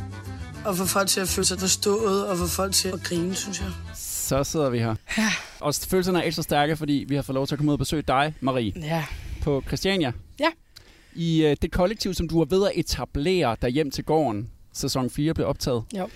Og 0.64 0.77
få 0.77 0.85
folk 0.85 1.09
til 1.09 1.20
at 1.20 1.29
føle 1.29 1.46
sig 1.46 1.61
forstået, 1.61 2.27
og 2.27 2.38
få 2.38 2.46
folk 2.46 2.72
til 2.75 2.88
at 2.88 3.03
grine, 3.05 3.35
synes 3.35 3.61
jeg. 3.61 3.68
Så 3.94 4.44
sidder 4.44 4.70
vi 4.70 4.79
her. 4.79 4.94
Ja. 5.18 5.33
Og 5.61 5.75
følelserne 5.75 6.22
er 6.22 6.27
ekstra 6.27 6.42
stærke, 6.42 6.77
fordi 6.77 7.05
vi 7.09 7.14
har 7.14 7.22
fået 7.22 7.35
lov 7.35 7.46
til 7.46 7.55
at 7.55 7.59
komme 7.59 7.70
ud 7.70 7.75
og 7.75 7.79
besøge 7.79 8.03
dig, 8.09 8.35
Marie, 8.40 8.72
Ja. 8.77 9.05
på 9.42 9.62
Christiania. 9.66 10.12
Ja. 10.40 10.48
I 11.14 11.44
øh, 11.44 11.57
det 11.62 11.72
kollektiv, 11.72 12.14
som 12.14 12.29
du 12.29 12.40
er 12.40 12.44
ved 12.44 12.64
at 12.66 12.72
etablere 12.75 13.57
der 13.62 13.68
hjem 13.68 13.90
til 13.90 14.05
gården, 14.05 14.48
sæson 14.72 15.11
4 15.11 15.35
blev 15.35 15.46
optaget. 15.46 15.85
Jo. 15.98 16.08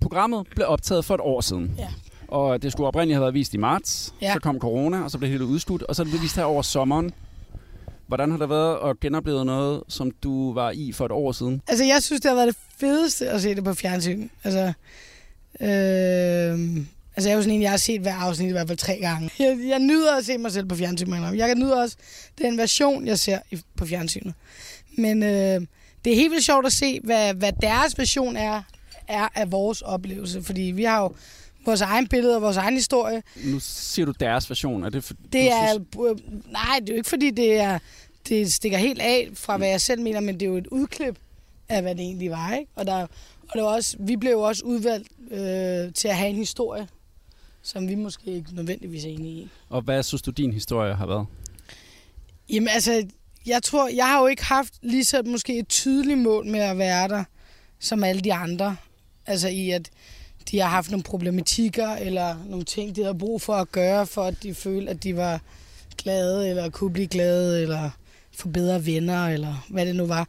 Programmet 0.00 0.46
blev 0.54 0.66
optaget 0.68 1.04
for 1.04 1.14
et 1.14 1.20
år 1.20 1.40
siden. 1.40 1.74
Ja. 1.78 1.88
Og 2.28 2.62
det 2.62 2.72
skulle 2.72 2.86
oprindeligt 2.86 3.14
have 3.14 3.22
været 3.22 3.34
vist 3.34 3.54
i 3.54 3.56
marts. 3.56 4.14
Ja. 4.22 4.32
Så 4.32 4.40
kom 4.40 4.58
corona, 4.58 5.02
og 5.02 5.10
så 5.10 5.18
blev 5.18 5.30
det 5.30 5.38
hele 5.38 5.44
udskudt. 5.44 5.82
Og 5.82 5.96
så 5.96 6.02
er 6.02 6.06
det 6.06 6.22
vist 6.22 6.36
her 6.36 6.44
over 6.44 6.62
sommeren. 6.62 7.12
Hvordan 8.06 8.30
har 8.30 8.38
det 8.38 8.48
været 8.48 8.90
at 8.90 9.00
genopleve 9.00 9.44
noget, 9.44 9.82
som 9.88 10.10
du 10.10 10.52
var 10.52 10.70
i 10.70 10.92
for 10.92 11.04
et 11.04 11.12
år 11.12 11.32
siden? 11.32 11.62
Altså, 11.68 11.84
jeg 11.84 12.02
synes, 12.02 12.20
det 12.20 12.28
har 12.28 12.36
været 12.36 12.48
det 12.48 12.56
fedeste 12.78 13.28
at 13.28 13.42
se 13.42 13.54
det 13.54 13.64
på 13.64 13.74
fjernsyn. 13.74 14.28
Altså, 14.44 14.72
øh, 15.60 16.76
altså 17.16 17.28
jeg 17.28 17.30
er 17.30 17.34
jo 17.34 17.42
sådan 17.42 17.54
en, 17.54 17.62
jeg 17.62 17.70
har 17.70 17.76
set 17.76 18.00
hver 18.00 18.14
afsnit 18.14 18.48
i 18.48 18.52
hvert 18.52 18.68
fald 18.68 18.78
tre 18.78 18.98
gange. 19.00 19.30
Jeg, 19.38 19.58
jeg 19.68 19.78
nyder 19.78 20.16
at 20.16 20.24
se 20.24 20.38
mig 20.38 20.52
selv 20.52 20.66
på 20.66 20.74
fjernsyn. 20.74 21.12
Jeg 21.12 21.54
nyder 21.54 21.82
også 21.82 21.96
den 22.38 22.58
version, 22.58 23.06
jeg 23.06 23.18
ser 23.18 23.38
i, 23.50 23.60
på 23.76 23.86
fjernsynet. 23.86 24.34
Men 24.98 25.22
øh, 25.22 25.60
det 26.04 26.12
er 26.12 26.16
helt 26.16 26.30
vildt 26.30 26.44
sjovt 26.44 26.66
at 26.66 26.72
se, 26.72 27.00
hvad, 27.04 27.34
hvad 27.34 27.52
deres 27.62 27.98
version 27.98 28.36
er 28.36 28.62
er 29.08 29.28
af 29.34 29.52
vores 29.52 29.82
oplevelse. 29.82 30.42
Fordi 30.42 30.60
vi 30.62 30.84
har 30.84 31.02
jo 31.02 31.14
vores 31.64 31.80
egen 31.80 32.08
billede 32.08 32.36
og 32.36 32.42
vores 32.42 32.56
egen 32.56 32.74
historie. 32.74 33.22
Nu 33.44 33.58
siger 33.60 34.06
du 34.06 34.12
deres 34.20 34.50
version. 34.50 34.84
Er 34.84 34.88
det, 34.90 35.04
for, 35.04 35.14
Det 35.32 35.52
er, 35.52 35.68
Synes, 35.68 36.22
nej, 36.52 36.78
det 36.80 36.88
er 36.88 36.94
jo 36.94 36.96
ikke 36.96 37.08
fordi, 37.08 37.30
det, 37.30 37.60
er, 37.60 37.78
det 38.28 38.52
stikker 38.52 38.78
helt 38.78 39.00
af 39.00 39.28
fra, 39.34 39.56
hvad 39.56 39.68
jeg 39.68 39.80
selv 39.80 40.00
mener, 40.00 40.20
men 40.20 40.34
det 40.34 40.42
er 40.42 40.50
jo 40.50 40.56
et 40.56 40.66
udklip 40.66 41.18
af, 41.68 41.82
hvad 41.82 41.94
det 41.94 42.00
egentlig 42.04 42.30
var. 42.30 42.54
Ikke? 42.54 42.70
Og, 42.74 42.86
der, 42.86 43.02
og 43.42 43.54
det 43.54 43.62
var 43.62 43.68
også, 43.68 43.96
vi 44.00 44.16
blev 44.16 44.32
jo 44.32 44.40
også 44.40 44.64
udvalgt 44.64 45.08
øh, 45.30 45.92
til 45.94 46.08
at 46.08 46.16
have 46.16 46.30
en 46.30 46.36
historie, 46.36 46.88
som 47.62 47.88
vi 47.88 47.94
måske 47.94 48.30
ikke 48.30 48.54
nødvendigvis 48.54 49.04
er 49.04 49.08
enige 49.08 49.32
i. 49.32 49.48
og 49.68 49.82
hvad 49.82 50.02
synes 50.02 50.22
du, 50.22 50.30
din 50.30 50.52
historie 50.52 50.94
har 50.94 51.06
været? 51.06 51.26
Jamen 52.50 52.68
altså, 52.68 53.06
jeg 53.48 53.62
tror, 53.62 53.88
jeg 53.88 54.06
har 54.06 54.20
jo 54.20 54.26
ikke 54.26 54.44
haft 54.44 54.74
lige 54.82 55.04
så 55.04 55.22
måske 55.26 55.58
et 55.58 55.68
tydeligt 55.68 56.18
mål 56.18 56.46
med 56.46 56.60
at 56.60 56.78
være 56.78 57.08
der, 57.08 57.24
som 57.78 58.04
alle 58.04 58.20
de 58.20 58.34
andre. 58.34 58.76
Altså 59.26 59.48
i, 59.48 59.70
at 59.70 59.90
de 60.50 60.58
har 60.58 60.68
haft 60.68 60.90
nogle 60.90 61.02
problematikker, 61.02 61.88
eller 61.88 62.36
nogle 62.46 62.64
ting, 62.64 62.96
de 62.96 63.04
har 63.04 63.12
brug 63.12 63.42
for 63.42 63.54
at 63.54 63.72
gøre, 63.72 64.06
for 64.06 64.22
at 64.22 64.42
de 64.42 64.54
følte, 64.54 64.90
at 64.90 65.02
de 65.02 65.16
var 65.16 65.40
glade, 65.98 66.48
eller 66.48 66.70
kunne 66.70 66.92
blive 66.92 67.06
glade, 67.06 67.62
eller 67.62 67.90
få 68.36 68.48
bedre 68.48 68.86
venner, 68.86 69.26
eller 69.26 69.66
hvad 69.68 69.86
det 69.86 69.96
nu 69.96 70.06
var. 70.06 70.28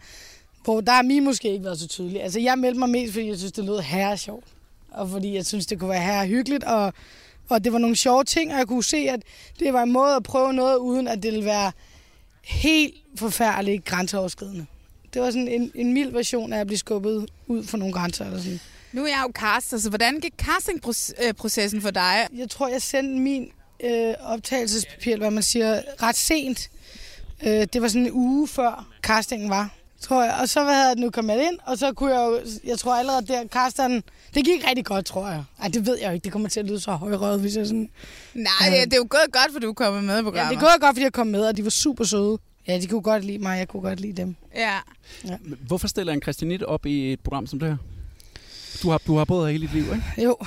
Hvor 0.64 0.82
der 0.82 0.92
har 0.92 1.02
min 1.02 1.24
måske 1.24 1.52
ikke 1.52 1.66
været 1.66 1.80
så 1.80 1.88
tydelig. 1.88 2.24
Altså 2.24 2.40
jeg 2.40 2.60
meldte 2.60 2.80
mig 2.80 2.90
mest, 2.90 3.14
fordi 3.14 3.28
jeg 3.28 3.38
synes, 3.38 3.52
det 3.52 3.66
lød 3.66 3.80
herre 3.80 4.18
sjovt. 4.18 4.46
Og 4.92 5.10
fordi 5.10 5.36
jeg 5.36 5.46
synes, 5.46 5.66
det 5.66 5.80
kunne 5.80 5.90
være 5.90 6.04
herre 6.04 6.28
hyggeligt, 6.28 6.64
og, 6.64 6.94
og 7.50 7.64
det 7.64 7.74
var 7.74 7.80
nogle 7.80 7.96
sjove 7.96 8.24
ting, 8.24 8.52
og 8.52 8.58
jeg 8.58 8.68
kunne 8.68 8.84
se, 8.84 8.98
at 8.98 9.22
det 9.60 9.74
var 9.74 9.84
en 9.84 9.92
måde 9.92 10.16
at 10.16 10.24
prøve 10.24 10.54
noget, 10.54 10.78
uden 10.78 11.08
at 11.08 11.24
det 11.24 11.32
ville 11.32 11.46
være 11.46 11.72
helt 12.50 12.96
forfærdeligt 13.16 13.86
grænseoverskridende. 13.86 14.66
Det 15.14 15.22
var 15.22 15.32
sådan 15.32 15.48
en, 15.48 15.72
en 15.76 15.94
mild 15.94 16.12
version 16.12 16.54
af 16.54 16.60
at 16.60 16.68
blive 16.68 16.78
skubbet 16.78 17.30
ud 17.48 17.64
for 17.64 17.78
nogle 17.78 17.94
grænser. 17.94 18.26
Eller 18.26 18.38
sådan. 18.38 18.60
Nu 18.92 19.04
er 19.04 19.08
jeg 19.08 19.24
jo 19.28 19.32
caster, 19.36 19.78
så 19.78 19.90
hvordan 19.90 20.20
gik 20.20 20.34
castingprocessen 20.38 21.82
for 21.82 21.92
dig? 21.92 22.28
Jeg 22.36 22.50
tror, 22.50 22.68
jeg 22.68 22.82
sendte 22.82 23.20
min 23.20 23.52
øh, 23.84 24.14
optagelsespapir, 24.20 25.14
eller 25.14 25.24
hvad 25.24 25.32
man 25.32 25.44
siger, 25.44 25.82
ret 26.04 26.16
sent. 26.16 26.70
Øh, 27.44 27.68
det 27.74 27.82
var 27.82 27.88
sådan 27.88 28.06
en 28.06 28.12
uge 28.12 28.48
før 28.48 28.88
castingen 29.04 29.50
var, 29.50 29.70
tror 30.02 30.24
jeg. 30.24 30.34
Og 30.42 30.50
så 30.50 30.64
hvad 30.64 30.74
havde 30.74 30.88
jeg 30.88 30.96
nu 30.96 31.10
kommet 31.10 31.36
ind, 31.38 31.60
og 31.66 31.78
så 31.78 31.94
kunne 31.94 32.14
jeg 32.20 32.28
jo, 32.28 32.40
jeg 32.64 32.80
tror 32.80 32.96
allerede 32.96 33.28
der, 33.28 33.48
casteren, 33.48 34.04
det 34.36 34.46
gik 34.46 34.68
rigtig 34.68 34.86
godt, 34.86 35.06
tror 35.06 35.28
jeg. 35.30 35.44
Ej, 35.62 35.68
det 35.68 35.86
ved 35.86 35.98
jeg 36.02 36.08
jo 36.08 36.14
ikke, 36.14 36.24
det 36.24 36.32
kommer 36.32 36.50
til 36.50 36.60
at 36.60 36.66
lyde 36.66 36.80
så 36.80 36.92
højrøget, 36.92 37.40
hvis 37.40 37.56
jeg 37.56 37.66
sådan... 37.68 37.90
Nej, 38.34 38.52
ja, 38.62 38.86
det 38.86 38.94
er 38.94 38.98
jo 38.98 39.08
gået 39.10 39.32
godt, 39.32 39.52
for 39.54 39.60
du 39.60 39.70
er 39.70 39.74
kommet 39.74 40.04
med 40.04 40.14
i 40.14 40.18
Ja, 40.18 40.24
programmet. 40.24 40.52
det 40.58 40.64
er 40.66 40.70
gået 40.72 40.82
godt, 40.82 40.96
fordi 40.96 41.04
jeg 41.04 41.14
kom 41.14 41.28
med, 41.28 41.42
og 41.42 41.58
de 41.58 41.64
var 41.64 41.70
super 41.70 42.04
søde. 42.04 42.38
Ja, 42.68 42.78
de 42.80 42.88
kunne 42.88 43.02
godt 43.02 43.26
lide 43.26 43.38
mig, 43.40 43.58
jeg 43.58 43.68
kunne 43.68 43.82
godt 43.82 44.00
lide 44.00 44.14
dem. 44.22 44.36
Ja. 44.56 44.78
ja. 45.28 45.36
Hvorfor 45.68 45.88
stiller 45.88 46.14
en 46.14 46.22
Christianit 46.22 46.64
op 46.64 46.86
i 46.86 47.14
et 47.14 47.20
program 47.20 47.48
som 47.48 47.60
det 47.60 47.70
her? 47.70 47.78
Du 48.84 48.90
har, 48.90 48.98
du 49.08 49.18
har 49.18 49.26
boet 49.26 49.46
her 49.48 49.52
hele 49.52 49.68
dit 49.68 49.74
liv, 49.74 49.84
ikke? 49.84 50.04
Jo. 50.24 50.38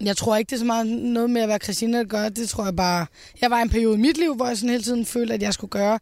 Jeg 0.00 0.16
tror 0.16 0.36
ikke, 0.36 0.50
det 0.50 0.56
er 0.56 0.58
så 0.58 0.64
meget 0.64 0.86
noget 0.86 1.30
med 1.30 1.42
at 1.42 1.48
være 1.48 1.58
Christina, 1.58 1.98
der 1.98 2.04
gør. 2.04 2.28
Det 2.28 2.48
tror 2.48 2.64
jeg 2.64 2.76
bare... 2.76 3.06
Jeg 3.40 3.50
var 3.50 3.58
i 3.58 3.62
en 3.62 3.68
periode 3.68 3.94
i 3.94 4.00
mit 4.00 4.18
liv, 4.18 4.34
hvor 4.34 4.46
jeg 4.46 4.56
sådan 4.56 4.70
hele 4.70 4.82
tiden 4.82 5.06
følte, 5.06 5.34
at 5.34 5.42
jeg 5.42 5.54
skulle 5.54 5.70
gøre 5.70 5.98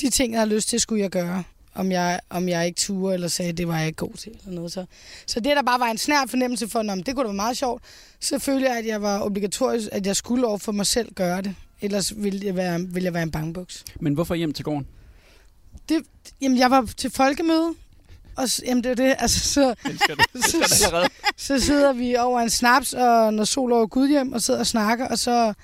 de 0.00 0.10
ting, 0.10 0.32
jeg 0.32 0.40
havde 0.40 0.54
lyst 0.54 0.68
til, 0.68 0.80
skulle 0.80 1.02
jeg 1.02 1.10
gøre. 1.10 1.42
Om 1.76 1.92
jeg, 1.92 2.20
om 2.30 2.48
jeg 2.48 2.66
ikke 2.66 2.78
turde, 2.78 3.14
eller 3.14 3.28
sagde, 3.28 3.48
at 3.50 3.56
det 3.58 3.68
var 3.68 3.78
jeg 3.78 3.86
ikke 3.86 3.96
god 3.96 4.12
til, 4.12 4.32
eller 4.40 4.54
noget. 4.54 4.72
Så, 4.72 4.84
så 5.26 5.40
det, 5.40 5.56
der 5.56 5.62
bare 5.62 5.80
var 5.80 5.86
en 5.86 5.98
snær 5.98 6.26
fornemmelse 6.28 6.68
for, 6.68 6.78
at 6.80 7.06
det 7.06 7.14
kunne 7.14 7.22
da 7.22 7.28
være 7.28 7.34
meget 7.34 7.56
sjovt, 7.56 7.82
så 8.20 8.38
følte 8.38 8.68
jeg, 8.68 8.78
at 8.78 8.86
jeg 8.86 9.02
var 9.02 9.20
obligatorisk, 9.20 9.88
at 9.92 10.06
jeg 10.06 10.16
skulle 10.16 10.46
over 10.46 10.58
for 10.58 10.72
mig 10.72 10.86
selv 10.86 11.14
gøre 11.14 11.42
det. 11.42 11.54
Ellers 11.80 12.12
ville 12.22 12.46
jeg 12.46 12.56
være, 12.56 12.80
ville 12.80 13.04
jeg 13.04 13.14
være 13.14 13.22
en 13.22 13.30
bangbuks. 13.30 13.84
Men 14.00 14.14
hvorfor 14.14 14.34
hjem 14.34 14.52
til 14.52 14.64
gården? 14.64 14.86
Det, 15.88 16.02
jamen, 16.40 16.58
jeg 16.58 16.70
var 16.70 16.88
til 16.96 17.10
folkemøde, 17.10 17.74
og 18.36 18.48
s- 18.50 18.62
jamen, 18.66 18.84
det 18.84 18.90
er 18.90 18.94
det. 18.94 19.14
Altså, 19.22 19.40
så, 19.40 19.74
så, 20.50 21.08
så 21.36 21.60
sidder 21.60 21.92
vi 21.92 22.16
over 22.16 22.40
en 22.40 22.50
snaps, 22.50 22.92
og 22.92 23.34
når 23.34 23.44
sol 23.44 23.72
over 23.72 23.86
Gudhjem, 23.86 24.32
og 24.32 24.42
sidder 24.42 24.60
og 24.60 24.66
snakker, 24.66 25.08
og 25.08 25.18
så 25.18 25.54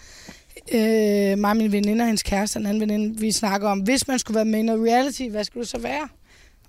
øh, 0.72 1.38
mig 1.38 1.50
og 1.50 1.56
min 1.56 1.72
veninde 1.72 2.02
og 2.02 2.06
hendes 2.06 2.22
kæreste, 2.22 2.58
en 2.58 2.66
anden 2.66 2.80
veninde, 2.80 3.20
vi 3.20 3.32
snakker 3.32 3.68
om, 3.68 3.78
hvis 3.78 4.08
man 4.08 4.18
skulle 4.18 4.34
være 4.34 4.44
med 4.44 4.58
i 4.58 4.62
noget 4.62 4.88
reality, 4.88 5.22
hvad 5.22 5.44
skulle 5.44 5.62
det 5.62 5.70
så 5.70 5.78
være? 5.78 6.08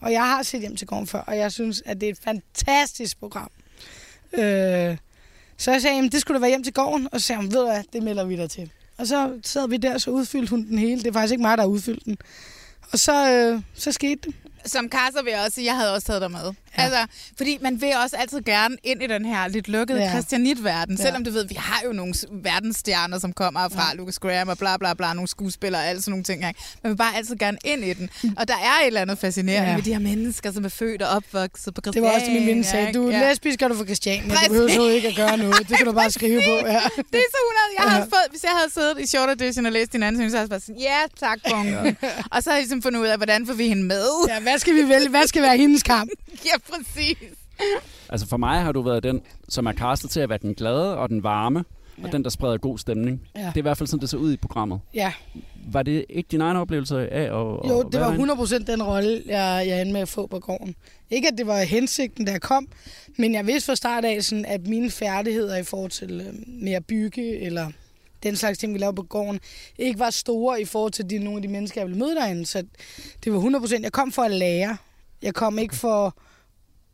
Og 0.02 0.12
jeg 0.12 0.22
har 0.22 0.44
set 0.44 0.62
hjem 0.62 0.76
til 0.76 0.88
gården 0.88 1.08
før, 1.08 1.20
og 1.20 1.38
jeg 1.38 1.52
synes, 1.52 1.84
at 1.86 2.02
det 2.02 2.08
er 2.08 2.12
et 2.12 2.20
fantastisk 2.24 3.20
program. 3.20 3.52
Øh, 4.34 4.98
så 5.58 5.72
jeg 5.72 5.82
sagde, 5.82 6.06
at 6.06 6.12
det 6.12 6.22
skulle 6.22 6.36
da 6.36 6.40
være 6.40 6.50
hjem 6.50 6.64
til 6.64 6.74
gården, 6.74 7.08
og 7.12 7.22
så 7.22 7.28
sagde 7.28 7.42
hun, 7.42 7.52
ved 7.52 7.60
du 7.60 7.66
hvad, 7.66 7.84
det 7.94 8.04
melder 8.04 8.24
vi 8.24 8.36
dig 8.36 8.50
til. 8.50 8.72
Og 8.98 9.08
så 9.08 9.40
sad 9.44 9.70
vi 9.70 9.78
der, 9.78 9.98
så 9.98 10.12
udfyldte 10.12 10.50
hun 10.50 10.66
den 10.66 10.78
hele. 10.78 11.02
Det 11.02 11.08
er 11.08 11.14
faktisk 11.14 11.32
ikke 11.32 11.42
mig, 11.42 11.58
der 11.58 11.64
har 11.64 11.70
udfyldt 11.70 12.06
den. 12.06 12.18
Og 12.92 13.00
så, 13.00 13.32
øh, 13.32 13.62
så 13.74 13.92
skete 13.92 14.22
det. 14.30 14.36
Som 14.66 14.90
caster 14.90 15.24
vil 15.24 15.32
jeg 15.32 15.42
også 15.42 15.56
sige, 15.56 15.66
jeg 15.66 15.76
havde 15.76 15.94
også 15.94 16.08
taget 16.08 16.22
dig 16.22 16.32
med. 16.32 16.54
Ja. 16.78 16.84
Altså, 16.84 17.06
fordi 17.38 17.58
man 17.62 17.82
vil 17.82 17.92
også 18.04 18.16
altid 18.16 18.42
gerne 18.42 18.78
ind 18.84 19.04
i 19.04 19.08
den 19.08 19.26
her 19.26 19.48
lidt 19.48 19.68
lukkede 19.68 20.00
Ja. 20.00 20.06
ja. 20.06 20.12
Christianit-verden. 20.12 20.96
Ja. 20.98 21.04
Selvom 21.04 21.24
du 21.24 21.32
ved, 21.32 21.48
vi 21.48 21.56
har 21.60 21.82
jo 21.86 21.94
nogle 21.94 22.14
verdensstjerner, 22.32 23.20
som 23.20 23.34
kommer 23.34 23.70
fra 23.70 23.88
ja. 23.92 23.96
Lucas 23.98 24.20
Graham 24.20 24.48
og 24.48 24.58
bla 24.58 24.78
bla 24.78 24.94
bla, 24.94 25.14
nogle 25.14 25.28
skuespillere 25.28 25.82
og 25.82 25.88
alle 25.88 26.02
sådan 26.02 26.12
nogle 26.12 26.24
ting. 26.24 26.42
Man 26.84 26.90
vil 26.92 26.96
bare 26.98 27.16
altid 27.16 27.36
gerne 27.36 27.58
ind 27.66 27.84
i 27.84 27.94
den. 27.94 28.10
Og 28.38 28.48
der 28.48 28.54
er 28.54 28.82
et 28.82 28.88
eller 28.88 29.02
andet 29.02 29.18
fascinerende 29.20 29.64
Ja. 29.64 29.70
ja. 29.70 29.76
med 29.76 29.84
de 29.84 29.92
her 29.92 30.00
mennesker, 30.00 30.52
som 30.52 30.66
er 30.66 30.70
født 30.70 31.02
og 31.02 31.10
opvokset 31.10 31.74
på 31.74 31.82
Det 31.82 31.84
Christiania. 31.86 32.10
var 32.10 32.16
også 32.16 32.26
det, 32.26 32.34
min 32.34 32.42
veninde 32.48 32.64
sagde. 32.68 32.94
Du 32.94 33.08
er 33.10 33.18
ja. 33.18 33.30
lesbisk, 33.30 33.62
og 33.62 33.70
du 33.70 33.76
fra 33.78 33.86
Christiania. 33.86 34.36
Du 34.36 34.40
behøver 34.48 34.70
så 34.74 34.88
ikke 34.88 35.08
at 35.08 35.16
gøre 35.16 35.38
noget. 35.38 35.70
Det 35.70 35.78
kan 35.78 35.86
du 35.86 35.92
bare 35.94 36.12
skrive 36.20 36.42
på. 36.42 36.52
Ja. 36.68 36.82
Det 37.14 37.20
er 37.26 37.32
så 37.36 37.42
100. 37.48 37.74
Jeg 37.78 37.84
havde 37.90 37.96
Ja. 37.98 38.18
fået, 38.18 38.28
hvis 38.30 38.44
jeg 38.44 38.52
havde 38.52 38.72
siddet 38.74 39.00
i 39.00 39.08
short 39.08 39.30
edition 39.30 39.66
og 39.66 39.72
læst 39.72 39.94
din 39.94 40.04
ansøgning, 40.04 40.32
så 40.32 40.38
havde 40.38 40.44
jeg 40.46 40.50
bare 40.50 40.60
sådan, 40.60 40.82
ja, 40.82 41.00
tak, 41.20 41.40
bunken. 41.50 41.98
Og 42.32 42.44
så 42.44 42.50
har 42.50 42.58
jeg 42.58 42.62
ligesom 42.64 42.82
fundet 42.82 43.00
ud 43.00 43.06
af, 43.08 43.18
hvordan 43.18 43.48
får 43.48 43.54
vi 43.54 43.68
hende 43.68 43.84
med. 43.84 44.08
Ja, 44.28 44.40
hvad 44.40 44.60
skal 44.60 44.76
vi 44.76 44.90
vælge? 44.90 45.10
Hvad 45.10 45.28
skal 45.28 45.42
være 45.42 45.58
hendes 45.58 45.84
kamp? 45.84 46.10
ja, 46.50 46.52
præcis. 46.71 47.17
Altså 48.10 48.28
for 48.28 48.38
mig 48.38 48.62
har 48.62 48.71
du 48.71 48.82
været 48.82 49.04
den, 49.04 49.21
som 49.49 49.65
er 49.65 49.73
castet 49.73 50.10
til 50.10 50.19
at 50.19 50.30
være 50.30 50.39
den 50.41 50.54
glade 50.54 50.97
og 50.97 51.10
den 51.10 51.23
varme, 51.23 51.60
og 51.97 52.04
Ja. 52.06 52.12
den, 52.12 52.23
der 52.23 52.30
spreder 52.30 52.58
god 52.58 52.78
stemning. 52.78 53.21
Ja. 53.36 53.39
Det 53.39 53.47
er 53.47 53.58
i 53.58 53.62
hvert 53.62 53.78
fald 53.78 53.88
sådan, 53.88 54.02
det 54.02 54.10
så 54.10 54.17
ud 54.17 54.34
i 54.34 54.38
programmet. 54.38 54.80
Ja. 54.93 55.13
Var 55.71 55.84
det 55.84 56.06
ikke 56.10 56.28
din 56.32 56.41
egen 56.41 56.58
oplevelse 56.58 57.10
af 57.10 57.21
at, 57.23 57.30
Jo, 57.30 57.80
at 57.80 57.91
det 57.91 57.99
var 57.99 58.08
derinde? 58.08 58.34
100% 58.34 58.65
den 58.71 58.84
rolle, 58.84 59.23
jeg, 59.26 59.63
jeg 59.67 59.82
endte 59.82 59.93
med 59.93 60.02
at 60.02 60.10
få 60.10 60.28
på 60.28 60.39
gården. 60.39 60.76
Ikke, 61.10 61.28
at 61.28 61.38
det 61.38 61.47
var 61.47 61.60
hensigten, 61.63 62.28
jeg 62.28 62.41
kom, 62.41 62.67
men 63.17 63.34
jeg 63.34 63.47
vidste 63.47 63.65
fra 63.65 63.76
start 63.76 64.06
af, 64.06 64.23
sådan, 64.23 64.45
at 64.45 64.67
mine 64.67 64.91
færdigheder 64.91 65.58
i 65.58 65.63
forhold 65.63 65.91
til 65.91 66.21
øh, 66.28 66.34
med 66.63 66.71
at 66.73 66.86
bygge, 66.86 67.39
eller 67.39 67.71
den 68.23 68.36
slags 68.36 68.58
ting, 68.60 68.73
vi 68.73 68.80
lavede 68.80 68.95
på 68.95 69.04
gården, 69.04 69.39
ikke 69.78 69.99
var 69.99 70.10
store 70.10 70.62
i 70.62 70.65
forhold 70.65 70.91
til 70.91 71.10
de, 71.10 71.17
nogle 71.19 71.38
af 71.38 71.41
de 71.41 71.47
mennesker, 71.47 71.82
jeg 71.82 71.88
ville 71.88 71.99
møde 71.99 72.15
derinde. 72.15 72.45
Så 72.45 72.63
det 73.23 73.34
var 73.34 73.39
100%. 73.39 73.82
Jeg 73.84 73.91
kom 73.91 74.12
for 74.12 74.21
at 74.21 74.32
lære. 74.32 74.78
Jeg 75.21 75.34
kom 75.34 75.60
ikke 75.60 75.76
for 75.76 76.15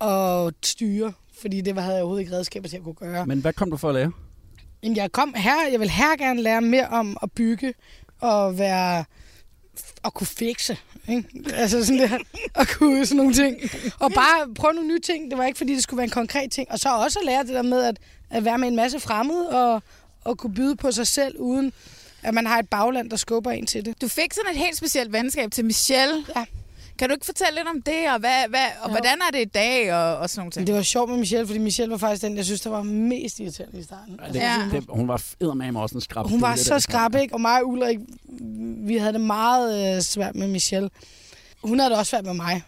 at 0.01 0.53
styre, 0.63 1.13
fordi 1.41 1.61
det 1.61 1.75
var- 1.75 1.81
havde 1.81 1.95
jeg 1.95 2.03
overhovedet 2.03 2.21
ikke 2.25 2.35
redskaber 2.37 2.67
til 2.69 2.77
at 2.77 2.83
kunne 2.83 2.93
gøre. 2.95 3.25
Men 3.25 3.39
hvad 3.39 3.53
kom 3.53 3.71
du 3.71 3.77
for 3.77 3.89
at 3.89 3.95
lære? 3.95 4.11
Jamen, 4.83 4.97
jeg 4.97 5.11
kom 5.11 5.33
her, 5.37 5.67
jeg 5.71 5.79
vil 5.79 5.89
her 5.89 6.17
gerne 6.17 6.41
lære 6.41 6.61
mere 6.61 6.87
om 6.87 7.17
at 7.23 7.31
bygge 7.31 7.73
og 8.21 8.57
være 8.57 9.03
at 10.05 10.13
kunne 10.13 10.27
fikse. 10.27 10.77
Ikke? 11.09 11.23
Altså 11.53 11.85
sådan 11.85 11.99
der, 12.01 12.17
at 12.55 12.67
kunne 12.67 13.05
sådan 13.05 13.17
nogle 13.17 13.33
ting. 13.33 13.57
Og 13.99 14.11
bare 14.11 14.53
prøve 14.55 14.73
nogle 14.73 14.87
nye 14.87 14.99
ting. 14.99 15.29
Det 15.31 15.37
var 15.37 15.45
ikke, 15.45 15.57
fordi 15.57 15.75
det 15.75 15.83
skulle 15.83 15.97
være 15.97 16.03
en 16.05 16.09
konkret 16.11 16.51
ting. 16.51 16.71
Og 16.71 16.79
så 16.79 16.89
også 16.89 17.19
at 17.19 17.25
lære 17.25 17.43
det 17.43 17.49
der 17.53 17.61
med 17.61 17.83
at, 17.83 17.97
at 18.29 18.45
være 18.45 18.57
med 18.57 18.67
en 18.67 18.75
masse 18.75 18.99
fremmede 18.99 19.49
og, 19.49 19.83
og 20.23 20.37
kunne 20.37 20.53
byde 20.53 20.75
på 20.75 20.91
sig 20.91 21.07
selv, 21.07 21.35
uden 21.39 21.73
at 22.23 22.33
man 22.33 22.45
har 22.47 22.59
et 22.59 22.69
bagland, 22.69 23.09
der 23.09 23.17
skubber 23.17 23.51
en 23.51 23.65
til 23.65 23.85
det. 23.85 24.01
Du 24.01 24.07
fik 24.07 24.33
sådan 24.33 24.51
et 24.51 24.57
helt 24.57 24.77
specielt 24.77 25.13
venskab 25.13 25.51
til 25.51 25.65
Michelle. 25.65 26.25
Ja. 26.35 26.45
Kan 26.99 27.09
du 27.09 27.13
ikke 27.13 27.25
fortælle 27.25 27.55
lidt 27.55 27.67
om 27.67 27.81
det, 27.81 28.09
og, 28.13 28.19
hvad, 28.19 28.49
hvad, 28.49 28.65
og 28.81 28.87
Jo. 28.89 28.91
hvordan 28.91 29.17
er 29.27 29.31
det 29.31 29.41
i 29.41 29.45
dag, 29.45 29.93
og, 29.93 30.17
og 30.17 30.29
sådan 30.29 30.39
nogle 30.39 30.51
ting? 30.51 30.67
Det 30.67 30.75
var 30.75 30.81
sjovt 30.81 31.09
med 31.09 31.17
Michelle, 31.17 31.47
fordi 31.47 31.59
Michelle 31.59 31.91
var 31.91 31.97
faktisk 31.97 32.21
den, 32.21 32.37
jeg 32.37 32.45
synes, 32.45 32.61
der 32.61 32.69
var 32.69 32.83
mest 32.83 33.39
irriterende 33.39 33.79
i 33.79 33.83
starten. 33.83 34.19
Det, 34.33 34.35
Ja. 34.35 34.55
det, 34.71 34.85
hun 34.89 35.07
var 35.07 35.23
eddermame 35.41 35.79
også 35.81 35.95
en 35.95 36.01
skrab. 36.01 36.27
Hun 36.27 36.41
var 36.41 36.55
så 36.55 36.79
skrab, 36.79 37.15
ikke? 37.15 37.33
Og 37.33 37.41
mig 37.41 37.61
og 37.61 37.67
Ulrik, 37.67 37.99
vi 38.87 38.97
havde 38.97 39.13
det 39.13 39.21
meget 39.21 39.95
øh, 39.95 40.01
svært 40.01 40.35
med 40.35 40.47
Michelle. 40.47 40.89
Hun 41.63 41.79
havde 41.79 41.89
det 41.89 41.99
også 41.99 42.09
svært 42.09 42.25
med 42.25 42.33
mig. 42.33 42.63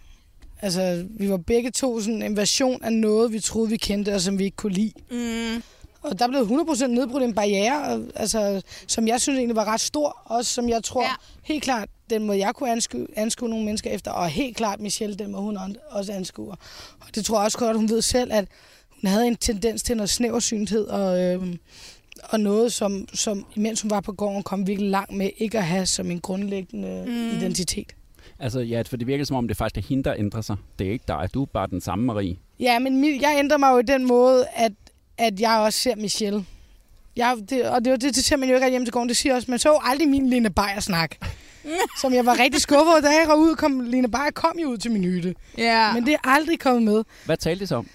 Altså, 0.61 1.05
vi 1.09 1.29
var 1.29 1.37
begge 1.37 1.71
to 1.71 1.99
sådan 2.01 2.21
en 2.23 2.37
version 2.37 2.83
af 2.83 2.93
noget, 2.93 3.33
vi 3.33 3.39
troede, 3.39 3.69
vi 3.69 3.77
kendte, 3.77 4.15
og 4.15 4.21
som 4.21 4.39
vi 4.39 4.43
ikke 4.43 4.57
kunne 4.57 4.73
lide. 4.73 4.91
Mm. 5.11 5.63
Og 6.01 6.19
der 6.19 6.27
blev 6.27 6.41
100% 6.41 6.87
nedbrudt 6.87 7.23
en 7.23 7.33
barriere, 7.33 7.83
og, 7.83 8.01
altså, 8.15 8.61
som 8.87 9.07
jeg 9.07 9.21
synes 9.21 9.37
egentlig 9.37 9.55
var 9.55 9.65
ret 9.65 9.81
stor, 9.81 10.21
også 10.25 10.51
som 10.53 10.69
jeg 10.69 10.83
tror 10.83 11.03
ja. 11.03 11.09
helt 11.43 11.63
klart, 11.63 11.89
den 12.15 12.23
måde 12.23 12.37
jeg 12.39 12.55
kunne 12.55 12.71
anskue, 12.71 13.07
anskue 13.15 13.49
nogle 13.49 13.65
mennesker 13.65 13.89
efter, 13.89 14.11
og 14.11 14.27
helt 14.29 14.57
klart 14.57 14.79
Michelle, 14.79 15.15
den 15.15 15.31
måde 15.31 15.41
hun 15.43 15.57
også 15.89 16.11
anskuer. 16.13 16.55
Og 16.99 17.15
det 17.15 17.25
tror 17.25 17.37
jeg 17.39 17.45
også 17.45 17.57
godt, 17.57 17.77
hun 17.77 17.89
ved 17.89 18.01
selv, 18.01 18.33
at 18.33 18.45
hun 18.89 19.09
havde 19.09 19.27
en 19.27 19.35
tendens 19.35 19.83
til 19.83 19.95
noget 19.97 20.09
snæversynthed, 20.09 20.85
og, 20.87 21.21
øhm, 21.23 21.59
og 22.23 22.39
noget, 22.39 22.73
som, 22.73 23.07
som 23.13 23.45
imens 23.55 23.81
hun 23.81 23.91
var 23.91 24.01
på 24.01 24.11
gården, 24.11 24.43
kom 24.43 24.67
virkelig 24.67 24.89
langt 24.91 25.11
med 25.11 25.29
ikke 25.37 25.57
at 25.57 25.65
have 25.65 25.85
som 25.85 26.11
en 26.11 26.19
grundlæggende 26.19 27.03
Mm. 27.07 27.37
identitet. 27.37 27.95
Altså 28.39 28.59
ja, 28.59 28.81
for 28.81 28.97
det 28.97 29.07
virker 29.07 29.23
som 29.25 29.35
om, 29.35 29.47
det 29.47 29.57
faktisk 29.57 29.85
er 29.85 29.89
hende, 29.89 30.03
der 30.03 30.13
ændrer 30.17 30.41
sig. 30.41 30.55
Det 30.79 30.87
er 30.87 30.91
ikke 30.91 31.05
dig. 31.07 31.29
Du 31.33 31.41
er 31.41 31.45
bare 31.45 31.67
den 31.67 31.81
samme 31.81 32.05
Marie. 32.05 32.35
Ja, 32.59 32.79
men 32.79 33.21
jeg 33.21 33.35
ændrer 33.39 33.57
mig 33.57 33.71
jo 33.71 33.77
i 33.77 33.81
den 33.83 34.07
måde, 34.07 34.45
at, 34.55 34.71
at 35.17 35.39
jeg 35.39 35.57
også 35.57 35.79
ser 35.79 35.95
Michelle. 35.95 36.45
Jeg, 37.15 37.37
det, 37.49 37.69
og 37.69 37.85
det, 37.85 38.01
det, 38.01 38.15
det 38.15 38.23
ser 38.23 38.35
man 38.37 38.49
jo 38.49 38.55
ikke 38.55 38.65
rigtig 38.65 38.73
hjem 38.73 38.85
til 38.85 38.91
gården. 38.91 39.09
Det 39.09 39.17
siger 39.17 39.35
også, 39.35 39.51
man 39.51 39.59
så 39.59 39.79
aldrig 39.83 40.07
min 40.09 40.29
Lene 40.29 40.49
Beyer 40.49 40.79
snak. 40.79 41.15
Som 42.01 42.13
jeg 42.13 42.25
var 42.25 42.39
rigtig 42.39 42.61
skuffet 42.61 42.87
over, 42.87 43.01
da 43.01 43.09
jeg 43.09 43.27
var 43.27 43.35
ud, 43.35 43.55
kom 43.55 43.79
Lene 43.79 44.11
Beyer 44.11 44.31
kom 44.33 44.59
jo 44.59 44.69
ud 44.69 44.77
til 44.77 44.91
min 44.91 45.03
hytte. 45.03 45.35
Ja. 45.57 45.93
Men 45.93 46.05
det 46.05 46.13
er 46.13 46.29
aldrig 46.29 46.59
kommet 46.59 46.83
med. 46.83 47.03
Hvad 47.25 47.37
talte 47.37 47.61
de 47.61 47.67
så 47.67 47.75
om? 47.75 47.87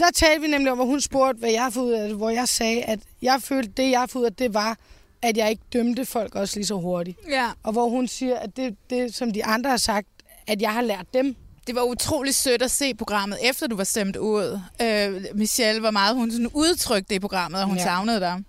Der 0.00 0.10
talte 0.14 0.40
vi 0.40 0.46
nemlig 0.48 0.72
om, 0.72 0.78
hvor 0.78 0.84
hun 0.86 1.00
spurgte, 1.00 1.38
hvad 1.38 1.50
jeg 1.50 1.62
har 1.62 1.70
fået 1.70 1.84
ud 1.84 1.92
af 1.92 2.08
det, 2.08 2.16
hvor 2.16 2.30
jeg 2.30 2.48
sagde, 2.48 2.82
at 2.82 3.00
jeg 3.22 3.42
følte, 3.42 3.72
det 3.76 3.90
jeg 3.90 4.00
har 4.00 4.06
fået 4.06 4.22
ud 4.22 4.26
af 4.26 4.32
det 4.32 4.54
var, 4.54 4.78
at 5.22 5.36
jeg 5.36 5.50
ikke 5.50 5.62
dømte 5.72 6.06
folk 6.06 6.34
også 6.34 6.56
lige 6.56 6.66
så 6.66 6.74
hurtigt. 6.74 7.18
Ja. 7.30 7.50
Og 7.62 7.72
hvor 7.72 7.88
hun 7.88 8.08
siger, 8.08 8.36
at 8.36 8.56
det, 8.56 8.76
det 8.90 9.14
som 9.14 9.32
de 9.32 9.44
andre 9.44 9.70
har 9.70 9.76
sagt, 9.76 10.06
at 10.46 10.62
jeg 10.62 10.72
har 10.72 10.82
lært 10.82 11.06
dem. 11.14 11.36
Det 11.66 11.74
var 11.74 11.82
utrolig 11.82 12.34
sødt 12.34 12.62
at 12.62 12.70
se 12.70 12.94
programmet, 12.94 13.38
efter 13.42 13.66
du 13.66 13.76
var 13.76 13.84
stemt 13.84 14.16
ud. 14.16 14.60
Øh, 14.82 15.24
Michelle, 15.34 15.80
hvor 15.80 15.90
meget 15.90 16.16
hun 16.16 16.30
sådan 16.30 16.50
udtrykte 16.54 17.08
det 17.08 17.14
i 17.14 17.18
programmet, 17.18 17.60
og 17.60 17.66
hun 17.66 17.76
ja. 17.76 17.82
savnede 17.82 18.20
dig. 18.20 18.42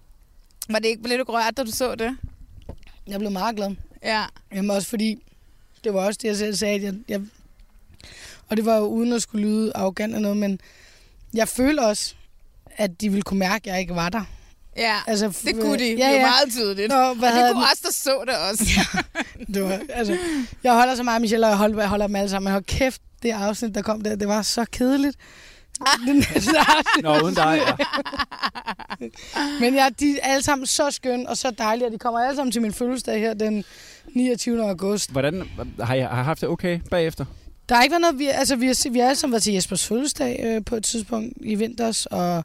Var 0.70 0.80
det 0.80 0.88
ikke, 0.88 1.04
blev 1.04 1.18
du 1.18 1.24
rørt, 1.28 1.58
da 1.58 1.64
du 1.64 1.72
så 1.72 1.96
det? 1.96 2.18
Jeg 3.08 3.20
blev 3.20 3.32
meget 3.32 3.56
glad. 3.56 3.76
Ja. 4.04 4.26
Jamen 4.56 4.72
også 4.72 4.88
fordi, 4.90 5.24
det 5.84 5.94
var 5.94 6.06
også 6.06 6.20
det, 6.22 6.28
jeg 6.28 6.38
selv 6.38 6.56
sagde, 6.56 6.76
at 6.76 6.84
jeg, 6.84 6.94
jeg 7.10 7.22
og 8.50 8.58
det 8.58 8.66
var 8.66 8.76
jo 8.78 8.84
uden 8.86 9.14
at 9.14 9.22
skulle 9.22 9.48
lyde 9.48 9.72
arrogant 9.76 10.10
eller 10.16 10.22
noget, 10.22 10.38
men 10.38 10.60
jeg 11.34 11.48
føler 11.48 11.84
også, 11.84 12.16
at 12.78 13.02
de 13.02 13.10
ville 13.10 13.22
kunne 13.24 13.40
mærke, 13.40 13.70
at 13.70 13.74
jeg 13.74 13.82
ikke 13.82 13.96
var 13.96 14.10
der. 14.10 14.24
Ja, 14.78 14.96
Altså, 15.08 15.38
det 15.46 15.56
kunne 15.62 15.80
de. 15.80 15.84
ja, 15.96 15.98
Ja, 15.98 16.14
det 16.14 16.16
ja. 16.18 16.22
var 16.24 16.30
meget 16.30 16.54
tydeligt. 16.54 16.90
Nå, 16.90 16.96
og 16.96 17.16
hvad 17.16 17.30
det 17.30 17.38
havde 17.38 17.54
kunne 17.54 17.62
den- 17.64 17.70
også, 17.72 17.82
der 17.86 17.92
så 17.92 18.24
det 18.28 18.36
også. 18.52 18.64
Det 19.54 19.64
var, 19.64 19.80
altså, 19.90 20.18
jeg 20.64 20.74
holder 20.74 20.96
så 20.96 21.04
meget 21.04 21.16
af 21.16 21.22
Michelle, 21.22 21.46
og 21.46 21.50
jeg 21.50 21.58
holder, 21.58 21.80
jeg 21.80 21.90
holder 21.90 22.08
dem 22.08 22.16
alle 22.16 22.30
sammen. 22.30 22.46
Men 22.46 22.52
hold 22.54 22.64
kæft, 22.64 23.02
det 23.24 23.32
afsnit, 23.32 23.76
der 23.76 23.82
kom 23.82 24.02
der, 24.02 24.16
det 24.16 24.28
var 24.28 24.42
så 24.42 24.66
kedeligt. 24.72 25.18
Det 26.08 26.16
næste 26.16 26.60
afsnit. 26.60 27.04
Nå, 27.04 27.20
uden 27.20 27.36
dig, 27.36 27.62
ja. 27.68 27.86
Men 29.62 29.74
ja, 29.76 29.90
de 30.00 30.20
er 30.20 30.34
alle 30.34 30.44
sammen 30.44 30.66
så 30.66 30.92
skønne 30.92 31.30
og 31.30 31.38
så 31.38 31.52
dejlige, 31.58 31.88
og 31.88 31.92
de 31.92 31.98
kommer 31.98 32.20
alle 32.20 32.36
sammen 32.36 32.52
til 32.52 32.62
min 32.62 32.74
fødselsdag 32.74 33.20
her 33.20 33.34
den 33.34 33.64
29. 34.16 34.64
august. 34.70 35.12
Hvordan 35.12 35.50
har 35.80 35.96
jeg 35.96 36.08
har 36.08 36.22
I 36.22 36.24
haft 36.24 36.42
det 36.42 36.50
okay 36.50 36.80
bagefter? 36.92 37.26
Der 37.70 37.76
har 37.76 37.84
ikke 37.84 37.92
været 37.92 38.02
noget, 38.02 38.20
vi, 38.20 38.28
altså 38.28 38.56
vi 38.56 38.68
har, 38.68 38.90
vi 38.90 39.00
har 39.00 39.06
alle 39.06 39.20
sammen 39.20 39.34
været 39.34 39.44
til 39.44 39.54
Jespers 39.54 39.88
fødselsdag 39.88 40.40
øh, 40.44 40.66
på 40.66 40.76
et 40.76 40.84
tidspunkt 40.84 41.34
i 41.42 41.56
vinters, 41.56 42.06
og 42.06 42.44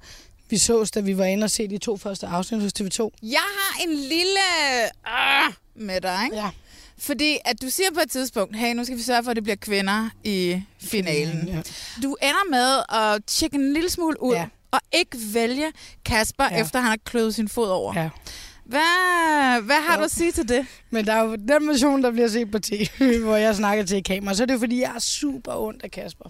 vi 0.50 0.58
sås, 0.58 0.90
da 0.90 1.00
vi 1.00 1.18
var 1.18 1.24
inde 1.24 1.44
og 1.44 1.50
se 1.50 1.68
de 1.68 1.78
to 1.78 1.96
første 1.96 2.26
afsnit 2.26 2.62
hos 2.62 2.72
TV2. 2.80 3.10
Jeg 3.22 3.38
har 3.40 3.84
en 3.84 3.94
lille 3.94 4.40
øh, 5.06 5.52
med 5.74 6.00
dig, 6.00 6.18
ikke? 6.24 6.36
Ja. 6.36 6.50
Fordi 6.98 7.38
at 7.44 7.62
du 7.62 7.70
siger 7.70 7.88
på 7.94 8.00
et 8.00 8.10
tidspunkt, 8.10 8.56
hey, 8.56 8.74
nu 8.74 8.84
skal 8.84 8.96
vi 8.96 9.02
sørge 9.02 9.24
for, 9.24 9.30
at 9.30 9.36
det 9.36 9.44
bliver 9.44 9.56
kvinder 9.56 10.08
i 10.24 10.62
finalen. 10.80 11.48
Ja. 11.48 11.62
Du 12.02 12.16
ender 12.22 12.50
med 12.50 12.82
at 13.14 13.24
tjekke 13.26 13.56
en 13.56 13.72
lille 13.72 13.90
smule 13.90 14.22
ud, 14.22 14.34
Ja. 14.34 14.46
og 14.70 14.80
ikke 14.92 15.18
vælge 15.34 15.66
Kasper, 16.04 16.44
Ja. 16.50 16.60
efter 16.60 16.78
han 16.80 16.88
har 16.88 16.98
kløet 17.04 17.34
sin 17.34 17.48
fod 17.48 17.68
over. 17.68 17.92
Ja. 18.00 18.08
Hvad, 18.64 19.62
hvad 19.62 19.76
har 19.86 19.94
Jo. 19.94 19.98
du 19.98 20.04
at 20.04 20.10
sige 20.10 20.32
til 20.32 20.48
det? 20.48 20.66
Men 20.90 21.06
der 21.06 21.12
er 21.12 21.22
jo 21.24 21.36
den 21.36 21.68
version, 21.68 22.02
der 22.02 22.10
bliver 22.10 22.28
set 22.28 22.50
på 22.50 22.58
tv, 22.58 23.18
hvor 23.24 23.36
jeg 23.36 23.54
snakker 23.56 23.84
til 23.84 24.04
kamera, 24.04 24.34
så 24.34 24.42
er 24.42 24.46
det 24.46 24.58
fordi 24.60 24.80
jeg 24.80 24.92
er 24.96 25.00
super 25.00 25.52
ondt 25.54 25.82
af 25.82 25.90
Kasper. 25.90 26.24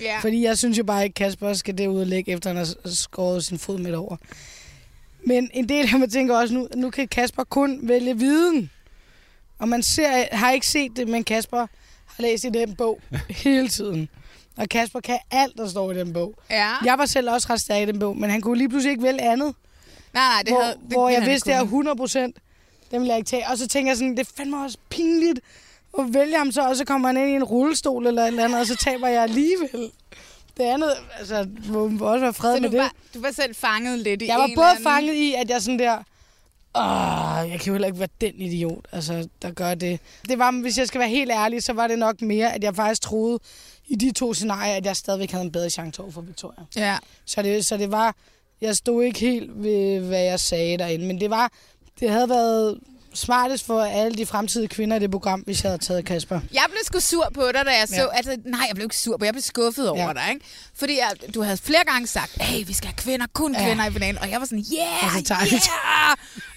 Ja. 0.00 0.18
Fordi 0.20 0.42
jeg 0.44 0.58
synes 0.58 0.78
jo 0.78 0.84
bare 0.84 1.04
ikke, 1.04 1.14
Kasper 1.14 1.52
skal 1.54 1.78
derud 1.78 2.00
og 2.00 2.06
lægge, 2.06 2.32
efter 2.32 2.50
han 2.50 2.56
har 2.56 2.90
skåret 2.90 3.44
sin 3.44 3.58
fod 3.58 3.78
midt 3.78 3.94
over. 3.94 4.16
Men 5.26 5.50
en 5.54 5.68
del 5.68 5.88
af 5.92 5.98
mig 5.98 6.10
tænker 6.10 6.36
også, 6.36 6.54
nu, 6.54 6.68
nu 6.76 6.90
kan 6.90 7.08
Kasper 7.08 7.44
kun 7.44 7.78
vælge 7.82 8.18
viden. 8.18 8.70
Og 9.62 9.68
man 9.68 9.82
ser, 9.82 10.24
har 10.36 10.50
ikke 10.50 10.66
set 10.66 10.96
det, 10.96 11.08
men 11.08 11.24
Kasper 11.24 11.58
har 12.06 12.22
læst 12.22 12.44
i 12.44 12.48
den 12.48 12.74
bog 12.76 13.00
hele 13.30 13.68
tiden. 13.68 14.08
Og 14.56 14.68
Kasper 14.68 15.00
kan 15.00 15.18
alt, 15.30 15.56
der 15.56 15.68
står 15.68 15.92
i 15.92 15.98
den 15.98 16.12
bog. 16.12 16.34
Ja. 16.50 16.70
Jeg 16.84 16.98
var 16.98 17.06
selv 17.06 17.30
også 17.30 17.46
ret 17.50 17.60
stærk 17.60 17.88
i 17.88 17.92
den 17.92 17.98
bog, 17.98 18.16
men 18.16 18.30
han 18.30 18.40
kunne 18.40 18.58
lige 18.58 18.68
pludselig 18.68 18.90
ikke 18.90 19.02
vælge 19.02 19.20
andet. 19.22 19.54
Nej, 20.14 20.22
nej, 20.28 20.42
det 20.42 20.52
hvor, 20.52 20.62
havde, 20.62 20.74
det 20.84 20.92
hvor 20.92 21.08
jeg 21.08 21.26
vidste, 21.26 21.50
det 21.50 21.56
er 21.56 21.60
kunne. 21.60 21.66
100 21.68 21.96
procent. 21.96 22.36
Den 22.90 23.00
vil 23.00 23.08
jeg 23.08 23.16
ikke 23.16 23.28
tage. 23.28 23.48
Og 23.50 23.58
så 23.58 23.68
tænker 23.68 23.90
jeg 23.90 23.96
sådan, 23.96 24.10
det 24.16 24.20
er 24.28 24.30
fandme 24.36 24.64
også 24.64 24.78
pinligt 24.88 25.40
at 25.98 26.14
vælge 26.14 26.38
ham 26.38 26.52
så, 26.52 26.62
og 26.68 26.76
så 26.76 26.84
kommer 26.84 27.08
han 27.08 27.16
ind 27.16 27.30
i 27.30 27.34
en 27.34 27.44
rullestol 27.44 28.06
eller 28.06 28.22
et 28.22 28.26
eller 28.28 28.44
andet, 28.44 28.60
og 28.60 28.66
så 28.66 28.76
taber 28.76 29.08
jeg 29.08 29.22
alligevel. 29.22 29.90
Det 30.56 30.62
andet, 30.64 30.90
altså, 31.18 31.48
må 31.68 31.82
også 31.84 32.20
være 32.20 32.32
fred 32.34 32.56
Så 32.56 32.60
med 32.62 32.70
du 32.70 32.76
det. 32.76 32.82
var, 32.82 32.92
du 33.14 33.20
var 33.20 33.30
selv 33.30 33.54
fanget 33.54 33.98
lidt 33.98 34.22
i 34.22 34.26
jeg 34.26 34.36
var 34.38 34.50
både 34.54 34.68
anden- 34.70 34.84
fanget 34.84 35.14
i, 35.14 35.34
at 35.34 35.50
jeg 35.50 35.62
sådan 35.62 35.78
der, 35.78 35.98
Åh, 36.76 37.50
jeg 37.50 37.60
kan 37.60 37.66
jo 37.66 37.72
heller 37.72 37.86
ikke 37.88 37.98
være 37.98 38.08
den 38.20 38.34
idiot, 38.40 38.84
altså, 38.92 39.28
der 39.42 39.50
gør 39.50 39.74
det. 39.74 40.00
Det 40.28 40.38
var, 40.38 40.50
hvis 40.62 40.78
jeg 40.78 40.88
skal 40.88 40.98
være 40.98 41.08
helt 41.08 41.30
ærlig, 41.30 41.62
så 41.62 41.72
var 41.72 41.86
det 41.86 41.98
nok 41.98 42.22
mere, 42.22 42.54
at 42.54 42.64
jeg 42.64 42.76
faktisk 42.76 43.02
troede 43.02 43.38
i 43.88 43.94
de 43.96 44.12
to 44.12 44.34
scenarier, 44.34 44.74
at 44.74 44.86
jeg 44.86 44.96
stadigvæk 44.96 45.30
havde 45.30 45.44
en 45.44 45.52
bedre 45.52 45.70
chance 45.70 46.02
over 46.02 46.10
for 46.12 46.20
Victoria. 46.20 46.64
Ja. 46.76 46.96
Så 47.26 47.42
det, 47.42 47.66
så 47.66 47.76
det 47.76 47.90
var, 47.90 48.14
jeg 48.60 48.76
stod 48.76 49.02
ikke 49.04 49.20
helt 49.20 49.50
ved, 49.62 50.00
hvad 50.00 50.22
jeg 50.22 50.40
sagde 50.40 50.78
derinde, 50.78 51.06
men 51.06 51.20
det 51.20 51.30
var, 51.30 51.52
det 52.00 52.10
havde 52.10 52.28
været 52.28 52.78
smartest 53.14 53.66
for 53.66 53.80
alle 53.82 54.18
de 54.18 54.26
fremtidige 54.26 54.68
kvinder 54.68 54.96
i 54.96 55.00
det 55.00 55.10
program, 55.10 55.40
hvis 55.40 55.62
jeg 55.64 55.70
havde 55.70 55.82
taget 55.82 56.04
Kasper. 56.04 56.40
Jeg 56.52 56.64
blev 56.68 56.78
sgu 56.84 57.00
sur 57.00 57.30
på 57.34 57.42
dig, 57.54 57.64
da 57.66 57.70
jeg 57.70 57.88
så... 57.88 57.96
Ja. 57.96 58.16
Altså, 58.16 58.36
nej, 58.44 58.60
jeg 58.68 58.74
blev 58.74 58.84
ikke 58.84 58.96
sur 58.96 59.16
på, 59.16 59.24
jeg 59.24 59.34
blev 59.34 59.42
skuffet 59.42 59.88
over 59.90 60.06
Ja. 60.06 60.12
dig, 60.12 60.22
ikke? 60.34 60.44
Fordi 60.74 60.92
jeg, 60.98 61.34
du 61.34 61.42
havde 61.42 61.56
flere 61.56 61.84
gange 61.86 62.06
sagt, 62.06 62.42
hey, 62.42 62.66
vi 62.66 62.72
skal 62.72 62.86
have 62.88 62.96
kvinder, 62.96 63.26
kun 63.32 63.54
Ja. 63.54 63.64
kvinder 63.66 63.86
i 63.86 63.90
finalen. 63.90 64.18
Og 64.18 64.30
jeg 64.30 64.40
var 64.40 64.46
sådan, 64.46 64.64
yeah, 64.78 65.04
Og 65.04 65.10
så 65.18 65.24
tager 65.24 65.44
vi- 65.44 65.50
yeah! 65.50 66.16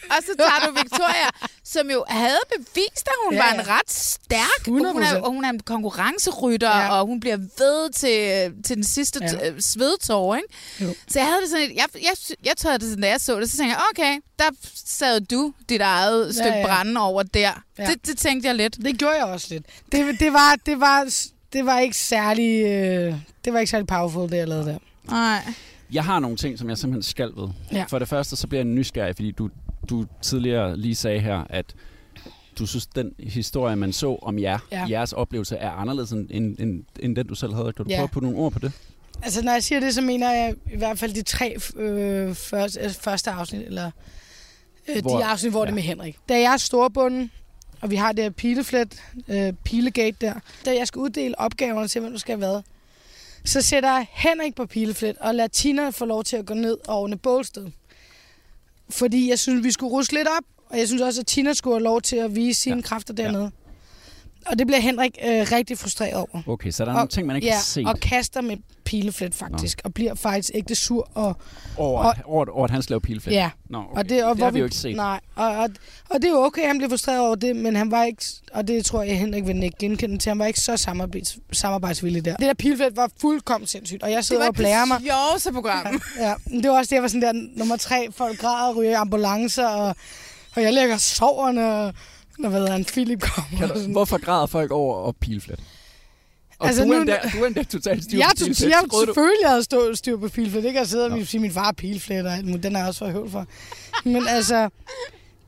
Og 0.10 0.18
så 0.26 0.32
tager 0.38 0.60
du 0.68 0.74
Victoria, 0.82 1.30
som 1.64 1.90
jo 1.90 2.06
havde 2.08 2.40
bevist, 2.58 3.08
at 3.08 3.14
hun 3.26 3.34
Ja, 3.34 3.40
ja, 3.46 3.50
ja. 3.50 3.56
var 3.56 3.62
en 3.64 3.68
ret 3.70 3.92
stærk. 3.92 4.68
Og 4.68 4.72
hun, 4.74 5.04
er, 5.04 5.06
100%. 5.14 5.16
og 5.18 5.32
hun 5.32 5.46
er 5.46 5.50
en 5.50 5.60
konkurrencerytter, 5.60 6.70
Ja. 6.70 6.80
ja. 6.84 7.00
og 7.00 7.06
hun 7.08 7.20
bliver 7.20 7.38
ved 7.38 7.90
til, 7.94 8.54
til 8.64 8.76
den 8.76 8.84
sidste 8.84 9.20
Ja. 9.22 9.46
ja. 9.46 9.52
svedtår, 9.60 10.36
ikke? 10.36 10.48
Jo. 10.82 10.94
Så 11.08 11.20
jeg 11.20 11.26
havde 11.28 11.42
det 11.42 11.50
sådan, 11.50 11.66
et- 11.72 11.76
jeg, 11.76 11.86
jeg, 11.94 12.36
jeg 12.46 12.58
tog 12.58 12.72
det 12.74 12.84
sådan, 12.90 13.02
da 13.02 13.10
jeg 13.10 13.22
så 13.22 13.40
det, 13.40 13.52
så 13.52 13.58
tænkte 13.58 13.76
jeg, 13.78 13.84
okay, 13.92 14.20
der 14.40 14.46
sad 14.86 15.22
du 15.22 15.54
dit 15.70 15.82
eget 15.82 16.36
stykke 16.36 16.50
ja. 16.50 16.58
ja. 16.60 16.66
brænde 16.68 17.02
over 17.02 17.24
der. 17.24 17.40
Ja. 17.40 17.54
Ja. 17.84 17.86
Det, 17.90 18.08
det 18.08 18.18
tænkte 18.18 18.48
jeg 18.48 18.56
lidt. 18.56 18.78
Det 18.86 18.98
gjorde 18.98 19.16
jeg 19.16 19.26
også 19.26 19.48
lidt. 19.50 19.66
Det, 19.92 20.20
det, 20.20 20.34
var, 20.34 20.56
det, 20.66 20.80
var, 20.80 21.14
det 21.54 21.66
var 21.66 21.80
ikke 21.80 21.98
særlig, 21.98 22.64
øh, 22.66 23.16
det 23.46 23.54
var 23.54 23.60
ikke 23.60 23.70
særlig 23.72 23.88
powerful, 23.88 24.30
det 24.30 24.38
jeg 24.38 24.48
lavede 24.48 24.66
der. 24.66 24.78
Nej. 25.12 25.42
Jeg 25.92 26.04
har 26.04 26.20
nogle 26.20 26.38
ting, 26.38 26.60
som 26.60 26.70
jeg 26.70 26.78
simpelthen 26.78 27.04
skal 27.04 27.32
ved. 27.38 27.48
Ja. 27.72 27.86
For 27.90 28.00
det 28.00 28.08
første, 28.10 28.36
så 28.36 28.48
bliver 28.48 28.60
jeg 28.60 28.66
nysgerrig, 28.66 29.16
fordi 29.16 29.32
du, 29.32 29.50
du 29.90 30.06
tidligere 30.22 30.78
lige 30.78 30.96
sagde 30.96 31.20
her, 31.20 31.44
at 31.50 31.76
du 32.60 32.66
synes, 32.66 32.86
den 32.88 33.12
historie, 33.20 33.76
man 33.76 33.94
så 33.94 34.16
om 34.22 34.40
jer, 34.40 34.60
Ja. 34.72 34.86
jeres 34.90 35.14
oplevelse, 35.14 35.56
er 35.56 35.70
anderledes 35.72 36.12
end, 36.12 36.28
end, 36.32 36.58
end, 36.60 36.84
end 37.00 37.16
den, 37.16 37.28
du 37.28 37.36
selv 37.36 37.54
havde. 37.54 37.74
Kan 37.74 37.86
du 37.86 37.92
Ja. 37.92 37.96
prøve 37.96 38.04
at 38.04 38.12
putte 38.12 38.26
nogle 38.28 38.40
ord 38.44 38.52
på 38.52 38.60
det? 38.60 38.72
Altså, 39.24 39.42
når 39.42 39.52
jeg 39.52 39.64
siger 39.64 39.80
det, 39.80 39.94
så 39.94 40.02
mener 40.02 40.32
jeg 40.34 40.56
i 40.74 40.78
hvert 40.78 41.00
fald 41.00 41.14
de 41.14 41.22
tre 41.22 41.56
øh, 41.76 42.36
første, 42.36 42.80
øh, 42.80 42.90
første 42.92 43.32
afsnit, 43.32 43.62
eller 43.62 43.92
øh, 44.90 45.02
Hvor- 45.02 45.18
de 45.18 45.26
afsnit, 45.26 45.52
hvor 45.52 45.60
ja. 45.62 45.66
det 45.66 45.72
er 45.72 45.76
med 45.76 45.84
Henrik. 45.84 46.18
Da 46.30 46.34
jeg 46.40 46.54
er 46.54 46.58
storbunden, 46.58 47.32
og 47.82 47.92
vi 47.92 47.96
har 47.96 48.12
det 48.12 48.24
her 48.24 48.32
pileflet, 48.32 49.02
øh, 49.28 49.54
pilegate 49.64 50.18
der, 50.22 50.34
da 50.66 50.76
jeg 50.78 50.88
skal 50.88 51.00
uddele 51.00 51.40
opgaverne 51.40 51.88
til, 51.88 52.02
hvem 52.02 52.14
du 52.14 52.20
skal 52.20 52.40
have 52.40 52.52
hvad, 52.52 52.62
så 53.46 53.62
sætter 53.62 53.90
jeg 53.90 54.08
Henrik 54.12 54.56
på 54.56 54.66
pileflet, 54.66 55.18
og 55.18 55.36
lader 55.36 55.48
Tina 55.50 55.90
få 55.90 56.06
lov 56.06 56.24
til 56.24 56.38
at 56.38 56.46
gå 56.46 56.54
ned 56.54 56.78
og 56.88 57.00
ordne 57.02 57.18
bålsted. 57.18 57.68
Fordi 58.90 59.30
jeg 59.30 59.40
synes, 59.40 59.64
vi 59.64 59.72
skulle 59.72 59.92
ruske 59.92 60.14
lidt 60.14 60.28
op, 60.28 60.44
og 60.70 60.78
jeg 60.78 60.88
synes 60.88 61.02
også, 61.02 61.22
at 61.22 61.28
Tina 61.28 61.54
skulle 61.54 61.76
have 61.76 61.84
lov 61.84 62.02
til 62.02 62.16
at 62.16 62.36
vise 62.36 62.62
sine 62.62 62.76
ja. 62.76 62.82
kræfter 62.82 63.14
dernede. 63.14 63.52
Og 64.46 64.60
det 64.60 64.68
bliver 64.68 64.80
Henrik 64.80 65.18
øh, 65.26 65.48
rigtig 65.52 65.78
frustreret 65.78 66.14
over. 66.14 66.42
Okay, 66.48 66.72
så 66.72 66.86
der 66.86 66.92
er 66.92 66.96
nogle 66.96 67.10
ting, 67.10 67.28
man 67.28 67.36
ikke 67.36 67.48
ja, 67.48 67.54
kan 67.54 67.62
se. 67.62 67.84
og 67.88 68.00
kaster 68.00 68.42
med 68.42 68.58
pileflet 68.86 69.36
faktisk, 69.36 69.82
og 69.84 69.94
bliver 69.94 70.16
faktisk 70.16 70.52
ægte 70.54 70.76
sur. 70.76 71.10
Og, 71.14 71.38
Over, 71.78 72.04
og, 72.04 72.16
over, 72.26 72.46
over 72.52 72.64
at 72.64 72.72
han 72.72 72.82
slår 72.82 73.00
pileflet? 73.00 73.34
Ja. 73.34 73.50
Nå, 73.70 73.78
okay. 73.78 74.00
og 74.00 74.10
det, 74.10 74.24
og 74.24 74.30
det 74.30 74.38
hvor 74.38 74.46
har 74.46 74.52
vi 74.52 74.60
jo 74.60 74.66
ikke 74.66 74.76
set. 74.78 74.96
Nej, 74.96 75.20
og, 75.36 75.48
og, 75.48 75.70
og 76.10 76.22
det 76.22 76.26
er 76.26 76.30
jo 76.30 76.44
okay, 76.44 76.68
han 76.68 76.78
bliver 76.78 76.90
frustreret 76.90 77.20
over 77.20 77.36
det, 77.36 77.56
men 77.56 77.76
han 77.76 77.92
var 77.92 78.04
ikke, 78.04 78.24
og 78.54 78.68
det 78.68 78.86
tror 78.86 79.04
jeg 79.04 79.20
Henrik 79.20 79.48
vil 79.48 79.64
ikke 79.64 79.78
genkende 79.80 80.18
til, 80.18 80.30
han 80.30 80.40
var 80.40 80.46
ikke 80.46 80.60
så 80.60 80.78
samarbejds, 80.78 81.38
samarbejdsvillig 81.52 82.26
der. 82.26 82.36
Det 82.36 82.46
der 82.46 82.54
pileflet 82.54 82.96
var 82.96 83.10
fuldkommen 83.22 83.68
sindssygt, 83.68 84.04
og 84.04 84.12
jeg 84.12 84.26
sidder 84.26 84.42
var 84.42 84.48
og 84.50 84.56
blærer 84.56 84.86
mig. 84.86 85.00
det 85.00 85.08
sjoveste 85.08 85.54
program. 85.54 86.02
Ja, 86.20 86.34
men 86.46 86.64
det 86.64 86.72
var 86.72 86.78
også 86.78 86.90
det, 86.90 86.96
jeg 86.96 87.02
var 87.02 87.08
sådan 87.08 87.22
der, 87.22 87.48
nummer 87.58 87.78
tre, 87.78 88.08
folk 88.12 88.40
græder 88.40 88.70
og 88.70 88.76
ryger 88.76 89.00
ambulancer, 89.00 89.68
og, 89.68 89.96
og 90.56 90.62
jeg 90.62 90.74
ligger 90.74 90.94
og 90.94 91.02
sover, 91.02 91.52
når, 92.40 92.50
hvad 92.50 92.68
han, 92.68 92.86
Philip 92.86 93.22
kommer. 93.22 93.68
Du, 93.68 93.92
hvorfor 93.92 94.18
græder 94.18 94.46
folk 94.46 94.72
over 94.72 94.96
og 94.96 95.16
pileflet? 95.16 95.60
Og 96.60 96.68
Altså, 96.68 96.84
du, 96.84 96.90
er 96.92 96.94
nu- 96.96 97.02
endda, 97.02 97.20
du 97.34 97.44
er 97.44 97.48
endda 97.48 97.64
totalt 97.64 98.04
styr 98.04 98.18
Jeg 98.18 98.28
på 98.30 98.36
tog, 98.40 98.46
pileflet. 98.46 98.70
jeg 98.70 98.84
du- 98.92 99.06
selvfølgelig 99.06 99.48
havde 99.50 99.64
stået 99.64 99.98
styr 99.98 100.18
på 100.18 100.30
pilflet. 100.30 100.64
Det 100.64 100.72
kan 100.74 100.80
jeg 100.80 100.88
sidde 100.88 101.06
og 101.12 101.28
sige, 101.28 101.42
min 101.42 101.52
far 101.52 101.68
er 101.68 101.72
pilflet 101.74 102.26
og 102.26 102.34
alt 102.34 102.46
muligt. 102.46 102.64
Den 102.64 102.76
er 102.76 102.80
jeg 102.80 102.88
også 102.88 103.00
for 103.00 103.12
høvl 103.12 103.30
for. 103.30 103.46
Men 104.06 104.28
altså, 104.28 104.70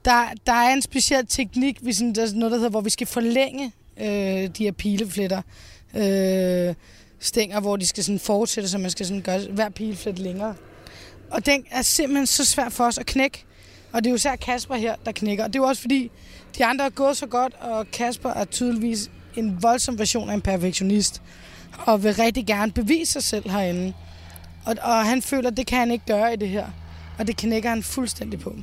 der, 0.06 0.24
der 0.48 0.54
er 0.54 0.74
en 0.74 0.82
speciel 0.82 1.26
teknik, 1.28 1.78
vi 1.82 1.94
sådan, 1.94 2.14
der 2.16 2.22
er 2.22 2.34
noget, 2.34 2.52
der 2.52 2.58
hedder, 2.58 2.70
hvor 2.70 2.82
vi 2.82 2.90
skal 2.90 3.08
forlænge 3.08 3.72
øh, 4.02 4.08
de 4.58 4.64
her 4.64 4.72
pilefletter. 4.72 5.42
Øh, 5.98 6.76
stænger, 7.20 7.60
hvor 7.60 7.76
de 7.76 7.88
skal 7.88 8.04
sådan 8.04 8.20
fortsætte, 8.20 8.70
så 8.70 8.78
man 8.78 8.90
skal 8.92 9.06
sådan 9.06 9.22
gøre 9.22 9.40
hver 9.50 9.70
pileflet 9.70 10.20
længere. 10.20 10.56
Og 11.32 11.46
den 11.46 11.66
er 11.72 11.82
simpelthen 11.82 12.28
så 12.28 12.46
svært 12.46 12.74
for 12.74 12.84
os 12.86 12.98
at 12.98 13.06
knække. 13.06 13.44
Og 13.98 14.04
det 14.04 14.10
er 14.10 14.12
jo 14.12 14.16
især 14.16 14.36
Kasper 14.36 14.76
her, 14.76 14.96
der 15.06 15.12
knækker. 15.12 15.44
Og 15.44 15.54
det 15.54 15.60
er 15.60 15.64
jo 15.64 15.68
også 15.68 15.82
fordi, 15.82 16.12
de 16.58 16.66
andre 16.66 16.86
er 16.86 16.90
gået 16.90 17.18
så 17.18 17.26
godt, 17.26 17.54
og 17.62 17.92
Kasper 17.92 18.30
er 18.30 18.46
tydeligvis 18.46 19.12
en 19.36 19.64
voldsom 19.64 20.00
version 20.00 20.30
af 20.30 20.34
en 20.34 20.42
perfektionist. 20.42 21.22
Og 21.86 22.04
vil 22.04 22.16
rigtig 22.16 22.46
gerne 22.46 22.72
bevise 22.72 23.12
sig 23.12 23.24
selv 23.24 23.50
herinde. 23.50 23.94
Og, 24.66 24.76
og 24.82 25.06
han 25.06 25.22
føler, 25.22 25.50
at 25.50 25.58
det 25.58 25.68
kan 25.68 25.78
han 25.78 25.92
ikke 25.92 26.06
gøre 26.06 26.34
i 26.34 26.36
det 26.36 26.50
her. 26.50 26.66
Og 27.20 27.28
det 27.28 27.38
knækker 27.38 27.70
han 27.70 27.84
fuldstændig 27.84 28.40
på. 28.40 28.56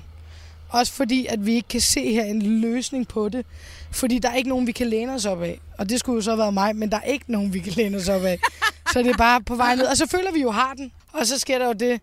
Også 0.68 0.92
fordi, 0.92 1.26
at 1.26 1.46
vi 1.46 1.54
ikke 1.54 1.68
kan 1.68 1.80
se 1.80 2.12
her 2.12 2.24
en 2.24 2.42
løsning 2.42 3.08
på 3.08 3.28
det. 3.28 3.46
Fordi 3.90 4.18
der 4.18 4.30
er 4.30 4.34
ikke 4.34 4.48
nogen, 4.48 4.66
vi 4.66 4.72
kan 4.72 4.86
læne 4.86 5.12
os 5.14 5.26
op 5.26 5.42
af. 5.42 5.60
Og 5.78 5.88
det 5.88 6.00
skulle 6.00 6.16
jo 6.16 6.22
så 6.22 6.30
have 6.30 6.38
været 6.38 6.54
mig, 6.54 6.76
men 6.76 6.90
der 6.90 6.96
er 6.96 7.02
ikke 7.02 7.32
nogen, 7.32 7.54
vi 7.54 7.58
kan 7.58 7.72
læne 7.72 7.96
os 7.96 8.08
op 8.08 8.24
af. 8.24 8.38
Så 8.92 8.98
det 8.98 9.10
er 9.10 9.16
bare 9.16 9.42
på 9.42 9.54
vej 9.54 9.74
ned. 9.74 9.84
Og 9.84 9.96
så 9.96 10.06
føler 10.06 10.32
vi 10.32 10.40
jo 10.40 10.50
har 10.50 10.74
den. 10.74 10.92
Og 11.12 11.26
så 11.26 11.38
sker 11.38 11.58
der 11.58 11.66
jo 11.66 11.72
det, 11.72 12.00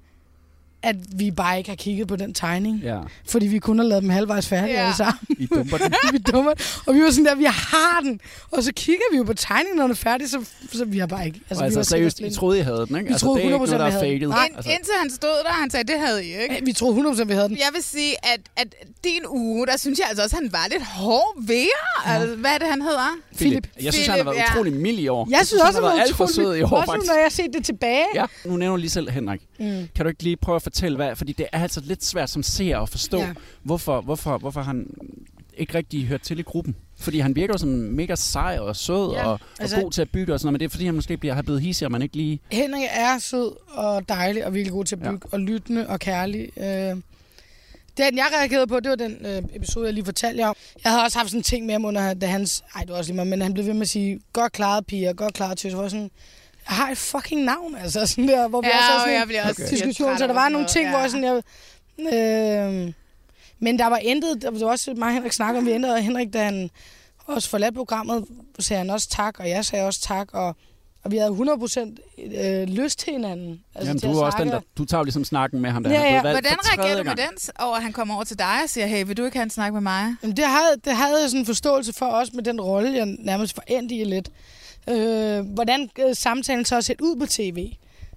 at 0.84 0.96
vi 1.16 1.32
bare 1.32 1.58
ikke 1.58 1.70
har 1.70 1.76
kigget 1.76 2.08
på 2.08 2.16
den 2.16 2.34
tegning. 2.34 2.80
Ja. 2.84 2.98
Fordi 3.28 3.48
vi 3.48 3.60
kun 3.60 3.80
har 3.80 3.86
lavet 3.86 4.02
dem 4.02 4.10
halvvejs 4.10 4.48
færdige 4.48 4.74
Ja. 4.76 4.84
alle 4.84 4.96
sammen. 4.96 5.20
I 5.40 5.46
dumper 5.46 5.78
den. 5.78 5.94
vi 6.14 6.18
dummer. 6.18 6.54
Og 6.86 6.96
vi 6.96 7.02
var 7.04 7.12
sådan 7.12 7.26
der, 7.26 7.36
vi 7.36 7.44
har 7.48 8.00
den. 8.04 8.20
Og 8.52 8.64
så 8.64 8.72
kigger 8.76 9.04
vi 9.12 9.18
jo 9.18 9.24
på 9.24 9.34
tegningen, 9.34 9.76
når 9.76 9.84
den 9.84 9.92
er 9.92 9.96
færdig, 9.96 10.30
så, 10.30 10.46
så 10.74 10.86
vi 10.86 11.00
har 11.00 11.08
bare 11.08 11.26
ikke. 11.26 11.40
Altså, 11.50 11.64
vi 11.64 11.66
altså 11.66 11.80
var 11.80 11.84
seriøst, 11.84 12.20
I 12.20 12.30
troede, 12.30 12.60
I 12.60 12.62
havde 12.62 12.86
den, 12.88 12.96
ikke? 12.96 13.08
Vi 13.08 13.14
altså, 13.14 13.26
troede 13.26 13.42
det 13.42 13.50
er 13.50 13.54
ikke 13.54 13.56
100% 13.56 13.60
noget, 13.66 13.80
der 13.80 13.86
vi 13.86 13.92
er 13.96 14.00
havde 14.00 14.20
den. 14.20 14.20
faked. 14.20 14.28
Nej. 14.28 14.50
Altså, 14.56 14.72
Indtil 14.72 14.94
han 15.02 15.10
stod 15.10 15.30
der, 15.46 15.50
han 15.52 15.70
sagde, 15.70 15.92
det 15.92 16.00
havde 16.00 16.26
I 16.26 16.28
ikke. 16.44 16.62
Vi 16.66 16.74
troede 16.74 17.10
100% 17.10 17.24
vi 17.24 17.34
havde 17.34 17.50
den. 17.50 17.58
Jeg 17.58 17.70
vil 17.74 17.84
sige, 17.84 18.14
at, 18.34 18.40
at 18.56 18.68
din 19.04 19.22
uge, 19.30 19.68
der 19.68 19.78
synes 19.78 20.00
jeg 20.00 20.08
altså 20.10 20.24
også, 20.24 20.36
at 20.36 20.42
han 20.44 20.52
var 20.54 20.68
lidt 20.72 20.84
hård 20.86 21.36
ved 21.48 21.56
ja. 22.06 22.12
altså, 22.14 22.36
Hvad 22.36 22.52
er 22.52 22.58
det, 22.58 22.68
han 22.68 22.82
hedder? 22.82 23.18
Philip. 23.36 23.68
Jeg 23.82 23.94
synes, 23.94 24.08
han 24.08 24.18
har 24.18 24.24
været 24.24 24.36
Philip, 24.36 24.50
ja. 24.50 24.54
utrolig 24.54 24.74
mild 24.74 25.00
i 25.00 25.08
år. 25.08 25.28
Jeg 25.30 25.48
synes 25.48 25.62
han 25.62 25.68
også, 25.68 25.82
har 25.82 25.88
han 25.88 25.98
været 25.98 26.00
var 26.00 26.04
alt 26.08 26.16
for 26.16 26.24
utrolig- 26.26 26.36
sød 26.36 26.56
i 26.56 26.62
år, 26.62 26.70
Også 26.70 26.92
faktisk. 26.92 27.08
når 27.10 27.16
jeg 27.16 27.24
har 27.26 27.30
set 27.30 27.50
det 27.54 27.66
tilbage. 27.66 28.06
Ja, 28.16 28.26
nu 28.46 28.58
nævner 28.58 28.76
du 28.76 28.80
lige 28.80 28.90
selv 28.90 29.10
Henrik. 29.10 29.42
Mm. 29.60 29.88
Kan 29.96 30.06
du 30.06 30.08
ikke 30.10 30.24
lige 30.24 30.38
prøve 30.38 30.56
at 30.56 30.62
fortælle, 30.72 30.96
hvad? 30.96 31.16
Fordi 31.16 31.32
det 31.34 31.46
er 31.52 31.62
altså 31.64 31.82
lidt 31.84 32.06
svært 32.06 32.30
som 32.30 32.44
seer 32.44 32.80
at 32.80 32.90
forstå, 32.90 33.18
Ja. 33.20 33.34
hvorfor, 33.64 34.02
hvorfor, 34.02 34.38
hvorfor 34.38 34.62
han 34.62 34.88
ikke 35.58 35.76
rigtig 35.78 36.06
hørt 36.08 36.22
til 36.22 36.40
i 36.40 36.42
gruppen. 36.42 36.76
Fordi 36.98 37.20
han 37.20 37.36
virker 37.36 37.58
som 37.58 37.70
mega 37.70 38.16
sej 38.16 38.58
og 38.60 38.76
sød 38.76 39.12
Ja, 39.14 39.26
og, 39.26 39.32
og 39.34 39.40
altså- 39.60 39.82
god 39.82 39.92
til 39.92 40.02
at 40.02 40.10
bygge 40.10 40.34
og 40.34 40.40
sådan 40.40 40.46
noget, 40.48 40.54
men 40.54 40.60
det 40.60 40.66
er 40.66 40.70
fordi, 40.70 40.86
han 40.86 40.96
måske 40.96 41.18
bliver, 41.18 41.34
har 41.36 41.42
blevet 41.42 41.62
hissig, 41.62 41.86
og 41.86 41.92
man 41.92 42.02
ikke 42.02 42.16
lige... 42.18 42.40
Henrik 42.52 42.84
er 42.92 43.18
sød 43.20 43.52
og 43.68 44.10
dejlig 44.10 44.46
og 44.46 44.54
virkelig 44.54 44.72
god 44.74 44.86
til 44.86 44.96
at 44.96 45.00
bygge, 45.02 45.12
ja. 45.12 45.30
og 45.32 45.40
lyttende 45.40 45.88
og 45.88 46.00
kærlig. 46.00 46.50
Øh, 46.58 46.96
den, 47.98 48.18
jeg 48.18 48.28
reagerede 48.40 48.68
på, 48.68 48.80
det 48.80 48.90
var 48.90 48.96
den 48.96 49.26
øh, 49.26 49.44
episode, 49.54 49.86
jeg 49.86 49.94
lige 49.94 50.06
fortalte 50.06 50.40
jer 50.42 50.48
om. 50.48 50.56
Jeg 50.84 50.92
havde 50.92 51.04
også 51.04 51.18
haft 51.18 51.30
sådan 51.30 51.40
en 51.40 51.44
ting 51.44 51.66
med 51.66 51.74
ham 51.74 51.86
under, 51.86 52.14
da 52.14 52.26
hans... 52.26 52.64
Ej, 52.76 52.82
det 52.82 52.90
var 52.92 52.98
også 52.98 53.10
lige 53.12 53.16
meget, 53.16 53.28
men 53.28 53.42
han 53.42 53.54
blev 53.54 53.66
ved 53.66 53.74
med 53.74 53.82
at 53.82 53.90
sige, 53.90 54.20
godt 54.34 54.52
klaret 54.54 54.86
piger, 54.86 55.14
godt 55.14 55.34
klaret 55.34 55.58
tøs. 55.58 55.74
Hvor 55.74 55.82
jeg 55.82 55.92
sådan, 55.92 56.12
har 56.64 56.90
et 56.92 56.98
fucking 56.98 57.42
navn, 57.44 57.76
altså 57.76 58.06
sådan 58.06 58.28
der, 58.28 58.48
hvor 58.48 58.62
vi 58.62 58.68
Ja, 58.68 58.78
også 58.78 59.00
sådan 59.00 59.14
jeg 59.20 59.28
bliver 59.28 59.48
også 59.50 59.62
okay. 59.64 59.72
diskussion. 59.72 60.18
Så 60.18 60.28
der 60.28 60.34
var 60.34 60.42
nogle 60.50 60.54
noget, 60.54 60.68
ting, 60.70 60.90
hvor 60.90 60.98
ja. 60.98 61.02
jeg 61.04 61.12
sådan, 61.12 61.42
jeg, 62.00 62.14
øh, 62.88 62.94
men 63.60 63.80
der 63.80 63.86
var 63.88 63.98
intet, 63.98 64.42
der 64.42 64.52
var 64.52 64.66
også 64.72 64.94
mig 64.94 65.08
og 65.08 65.14
Henrik 65.14 65.32
snakker 65.32 65.60
om, 65.62 65.66
vi 65.66 65.72
ændrede, 65.72 65.94
og 65.96 66.02
Henrik, 66.02 66.34
da 66.34 66.44
han 66.44 66.70
også 67.28 67.50
forladt 67.50 67.76
programmet, 67.76 68.26
sagde 68.60 68.78
han 68.78 68.90
også 68.90 69.10
tak, 69.10 69.40
og 69.40 69.50
jeg 69.50 69.66
sagde 69.66 69.86
også 69.88 70.02
tak, 70.02 70.28
og, 70.34 70.56
og 71.04 71.12
vi 71.12 71.18
havde 71.18 71.30
100% 71.32 71.80
øh, 72.46 72.64
lyst 72.68 73.00
til 73.00 73.14
hinanden. 73.14 73.64
Altså, 73.76 73.90
Jamen, 73.90 74.00
til 74.00 74.10
du 74.10 74.14
at 74.14 74.22
er 74.22 74.26
også 74.26 74.38
den, 74.38 74.48
snakke. 74.50 74.66
der, 74.66 74.72
du 74.78 74.86
tager 74.86 75.00
jo 75.00 75.04
ligesom 75.04 75.24
snakken 75.26 75.60
med 75.62 75.70
ham, 75.72 75.84
der 75.84 75.92
Ja, 75.92 75.98
han 75.98 76.06
er 76.08 76.14
ja. 76.16 76.22
blevet 76.22 76.34
valgt 76.36 76.48
Hvordan 76.48 76.58
reagerer 76.80 76.98
du 76.98 77.04
med 77.10 77.16
gang. 77.16 77.30
den, 77.30 77.54
over 77.60 77.76
at 77.76 77.84
han 77.84 77.94
kommer 77.94 78.16
over 78.16 78.24
til 78.24 78.40
dig 78.40 78.60
og 78.64 78.70
siger, 78.70 78.88
hey, 78.88 79.06
vil 79.06 79.18
du 79.18 79.26
ikke 79.26 79.38
have 79.38 79.44
en 79.44 79.50
snak 79.50 79.74
med 79.74 79.82
mig? 79.82 80.16
Jamen, 80.24 80.38
det 80.38 80.46
havde, 80.46 80.76
det 80.86 80.96
havde 80.96 81.22
jeg 81.22 81.30
sådan 81.30 81.40
en 81.40 81.46
forståelse 81.46 81.94
for, 81.94 82.06
også 82.06 82.32
med 82.36 82.44
den 82.44 82.62
rolle, 82.62 82.94
jeg 82.98 83.06
nærmest 83.20 83.56
forendte 83.56 83.96
i 83.96 84.04
lidt. 84.04 84.30
Øh, 84.90 85.40
hvordan 85.46 85.90
øh, 86.00 86.16
samtalen 86.16 86.66
så 86.66 86.76
har 86.76 86.82
set 86.82 87.02
ud 87.02 87.16
på 87.16 87.26
tv, 87.26 87.72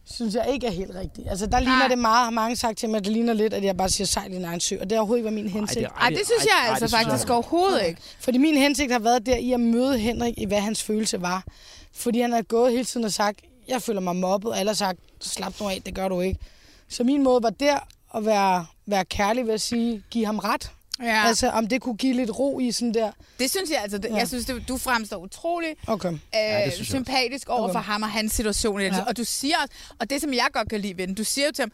synes 0.04 0.34
jeg 0.34 0.46
ikke 0.52 0.66
er 0.66 0.70
helt 0.70 0.94
rigtigt. 0.94 1.28
Altså, 1.30 1.46
der 1.46 1.60
ligner 1.60 1.88
det 1.88 1.98
meget, 1.98 2.24
har 2.24 2.30
mange 2.30 2.56
sagt 2.56 2.78
til 2.78 2.88
mig, 2.88 2.98
at 2.98 3.04
det 3.04 3.12
ligner 3.12 3.32
lidt, 3.32 3.54
at 3.54 3.64
jeg 3.64 3.76
bare 3.76 3.88
siger 3.88 4.06
sejl 4.06 4.32
i 4.32 4.34
din 4.34 4.44
egen 4.44 4.60
sø, 4.60 4.76
og 4.80 4.84
det 4.90 4.92
har 4.92 4.98
overhovedet 4.98 5.24
ikke 5.24 5.30
min 5.42 5.48
hensigt. 5.48 5.86
Ej, 6.00 6.08
det 6.08 6.20
synes 6.24 6.44
jeg 6.44 6.70
altså 6.70 6.96
faktisk 6.96 7.30
overhovedet 7.30 7.86
ikke. 7.86 8.00
Fordi 8.20 8.38
min 8.38 8.56
hensigt 8.56 8.92
har 8.92 8.98
været 8.98 9.26
der 9.26 9.36
i 9.36 9.52
at 9.52 9.60
møde 9.60 9.98
Henrik 9.98 10.34
i, 10.38 10.44
hvad 10.44 10.60
hans 10.60 10.82
følelse 10.82 11.22
var. 11.22 11.44
Fordi 11.92 12.20
han 12.20 12.32
har 12.32 12.42
gået 12.42 12.72
hele 12.72 12.84
tiden 12.84 13.04
og 13.04 13.12
sagt, 13.12 13.40
jeg 13.68 13.82
føler 13.82 14.00
mig 14.00 14.16
mobbet, 14.16 14.50
og 14.50 14.58
alle 14.58 14.68
har 14.70 14.74
sagt, 14.74 14.98
slap 15.20 15.60
nu 15.60 15.68
af, 15.68 15.82
det 15.86 15.94
gør 15.94 16.08
du 16.08 16.20
ikke. 16.20 16.40
Så 16.88 17.04
min 17.04 17.22
måde 17.22 17.42
var 17.42 17.50
der 17.50 17.78
at 18.16 18.26
være, 18.26 18.66
være 18.86 19.04
kærlig 19.04 19.46
ved 19.46 19.54
at 19.54 19.60
sige, 19.60 20.02
give 20.10 20.26
ham 20.26 20.38
ret. 20.38 20.70
Ja. 21.02 21.24
Altså, 21.26 21.48
om 21.50 21.66
det 21.66 21.82
kunne 21.82 21.96
give 21.96 22.14
lidt 22.14 22.38
ro 22.38 22.60
i 22.60 22.72
sådan 22.72 22.94
der. 22.94 23.10
Det 23.38 23.50
synes 23.50 23.70
jeg 23.70 23.78
altså, 23.82 23.98
det, 23.98 24.08
Ja. 24.10 24.16
jeg 24.16 24.28
synes, 24.28 24.44
det, 24.44 24.68
du 24.68 24.78
fremstår 24.78 25.16
utrolig 25.16 25.68
Okay. 25.86 26.12
øh, 26.12 26.18
Ja, 26.34 26.64
det 26.78 26.86
sympatisk 26.86 27.48
over 27.48 27.62
Okay. 27.62 27.72
for 27.72 27.80
ham 27.80 28.02
og 28.02 28.10
hans 28.10 28.32
situation. 28.32 28.80
Ja. 28.80 28.86
Ja. 28.86 29.02
Og 29.04 29.16
du 29.16 29.24
siger 29.24 29.56
også, 29.62 29.74
og 30.00 30.10
det 30.10 30.20
som 30.20 30.32
jeg 30.32 30.46
godt 30.52 30.68
kan 30.70 30.80
lide 30.80 30.96
ved 30.98 31.06
den, 31.06 31.14
du 31.14 31.24
siger 31.24 31.46
jo 31.46 31.52
til 31.52 31.62
ham, 31.62 31.72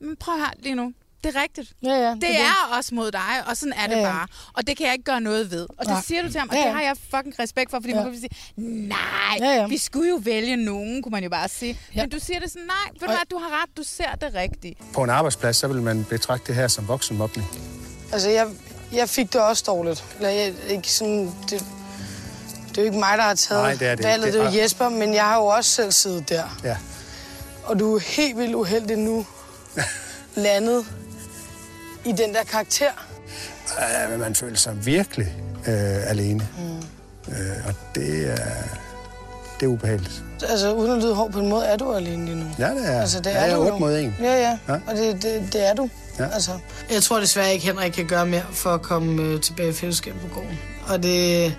men 0.00 0.16
prøv 0.16 0.38
her 0.38 0.50
lige 0.58 0.74
nu, 0.74 0.92
det 1.24 1.36
er 1.36 1.42
rigtigt. 1.42 1.72
Ja, 1.82 1.88
ja, 1.88 2.10
det, 2.10 2.20
det 2.20 2.30
er 2.30 2.66
det. 2.68 2.76
også 2.78 2.94
mod 2.94 3.10
dig, 3.12 3.20
og 3.46 3.56
sådan 3.56 3.72
er 3.72 3.86
det 3.86 3.94
Ja, 3.96 4.00
ja. 4.00 4.12
bare. 4.12 4.26
Og 4.52 4.66
det 4.66 4.76
kan 4.76 4.86
jeg 4.86 4.92
ikke 4.92 5.04
gøre 5.04 5.20
noget 5.20 5.50
ved. 5.50 5.62
Og 5.62 5.76
det 5.80 5.88
Nej. 5.88 6.02
siger 6.02 6.22
du 6.22 6.30
til 6.30 6.38
ham, 6.40 6.48
og 6.48 6.54
Ja, 6.54 6.60
det 6.60 6.66
ja. 6.66 6.72
har 6.72 6.82
jeg 6.82 6.96
fucking 7.10 7.38
respekt 7.38 7.70
for, 7.70 7.76
fordi 7.80 7.88
Ja. 7.94 8.02
man 8.02 8.12
kan 8.12 8.20
sige, 8.20 8.30
nej, 8.88 8.98
Ja, 9.40 9.46
ja. 9.54 9.66
vi 9.66 9.78
skulle 9.78 10.08
jo 10.10 10.20
vælge 10.22 10.56
nogen, 10.56 11.02
kunne 11.02 11.10
man 11.12 11.22
jo 11.22 11.30
bare 11.30 11.48
sige. 11.48 11.78
Ja. 11.94 12.00
Men 12.00 12.10
du 12.10 12.18
siger 12.18 12.40
det 12.40 12.50
sådan, 12.50 12.66
nej, 12.66 12.76
ved 12.92 13.00
du 13.00 13.06
hvad, 13.06 13.26
du 13.30 13.38
har 13.38 13.62
ret, 13.62 13.76
du 13.76 13.82
ser 13.82 14.14
det 14.20 14.34
rigtigt. 14.34 14.78
På 14.92 15.02
en 15.02 15.10
arbejdsplads, 15.10 15.56
så 15.56 15.68
vil 15.68 15.82
man 15.82 16.04
betragte 16.04 16.46
det 16.46 16.54
her 16.54 16.68
som 16.68 16.88
voksenmobning. 16.88 17.46
Altså, 18.12 18.28
jeg, 18.30 18.46
jeg 18.92 19.08
fik 19.08 19.32
det 19.32 19.40
også 19.40 19.64
dårligt. 19.66 20.04
Eller 20.16 20.28
jeg, 20.28 20.52
ikke 20.68 20.92
sådan, 20.92 21.34
det, 21.50 21.64
det 22.68 22.78
er 22.78 22.82
jo 22.82 22.84
ikke 22.84 22.98
mig, 22.98 23.18
der 23.18 23.24
har 23.24 23.34
taget 23.34 23.62
Nej, 23.62 23.74
det 23.74 23.88
er 23.88 23.94
det 23.94 24.04
valget, 24.04 24.32
det 24.32 24.40
er 24.40 24.44
jo 24.44 24.50
er- 24.58 24.62
Jesper, 24.62 24.88
men 24.88 25.14
jeg 25.14 25.24
har 25.24 25.36
jo 25.36 25.46
også 25.46 25.70
selv 25.70 25.92
siddet 25.92 26.28
der. 26.28 26.58
Ja. 26.64 26.76
Og 27.64 27.78
du 27.78 27.94
er 27.96 28.00
helt 28.00 28.38
vildt 28.38 28.54
uheldig 28.54 28.96
nu 28.98 29.26
landet 30.34 30.86
i 32.04 32.12
den 32.12 32.34
der 32.34 32.44
karakter. 32.44 32.90
Øh, 33.78 34.10
men 34.10 34.20
man 34.20 34.34
føler 34.34 34.56
sig 34.56 34.86
virkelig 34.86 35.34
øh, 35.66 36.10
alene. 36.10 36.48
Mm. 36.58 37.32
Øh, 37.34 37.66
og 37.66 37.74
det 37.94 38.30
er, 38.30 38.36
det 39.60 39.66
er 39.66 39.70
ubehageligt. 39.70 40.24
Altså, 40.48 40.74
uden 40.74 40.90
at 40.92 40.98
lyde 41.02 41.14
hård 41.14 41.32
på 41.32 41.38
en 41.38 41.48
måde, 41.48 41.64
er 41.64 41.76
du 41.76 41.92
alene 41.92 42.24
lige 42.24 42.36
nu. 42.36 42.44
Ja, 42.58 42.70
det 42.70 42.88
er. 42.94 43.00
Altså, 43.00 43.18
det 43.20 43.26
Ja, 43.30 43.36
er 43.36 43.44
jeg 43.44 43.52
er 43.52 43.66
jo. 43.66 43.78
mod 43.78 43.98
en. 43.98 44.14
Ja, 44.20 44.40
ja. 44.40 44.58
Ja. 44.68 44.80
Og 44.86 44.96
det, 44.96 45.22
det, 45.22 45.52
det 45.52 45.68
er 45.68 45.74
du. 45.74 45.90
Ja. 46.18 46.28
Altså. 46.28 46.50
Jeg 46.90 47.02
tror 47.02 47.20
desværre 47.20 47.52
ikke, 47.52 47.66
Henrik 47.66 47.92
kan 47.92 48.06
gøre 48.06 48.26
mere 48.26 48.42
for 48.50 48.70
at 48.70 48.82
komme 48.82 49.22
øh, 49.22 49.40
tilbage 49.40 49.68
i 49.68 49.72
fællesskabet 49.72 50.20
på 50.20 50.34
gården. 50.34 50.58
Og 50.88 51.02
det, 51.02 51.56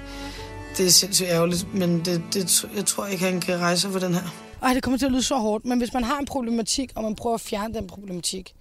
det 0.77 0.85
er 0.85 0.91
sindssygt 0.91 1.29
ærgerligt, 1.29 1.73
men 1.73 1.99
det, 2.05 2.21
det, 2.33 2.65
jeg 2.75 2.85
tror 2.85 3.05
ikke, 3.05 3.25
han 3.25 3.41
kan 3.41 3.59
rejse 3.59 3.89
for 3.91 3.99
den 3.99 4.13
her. 4.13 4.35
Ej, 4.63 4.73
det 4.73 4.83
kommer 4.83 4.97
til 4.97 5.05
at 5.05 5.11
lyde 5.11 5.23
så 5.23 5.35
hårdt, 5.35 5.65
men 5.65 5.77
hvis 5.77 5.93
man 5.93 6.03
har 6.03 6.17
en 6.19 6.25
problematik, 6.25 6.91
og 6.95 7.03
man 7.03 7.15
prøver 7.15 7.33
at 7.33 7.41
fjerne 7.41 7.73
den 7.73 7.87
problematik, 7.87 8.53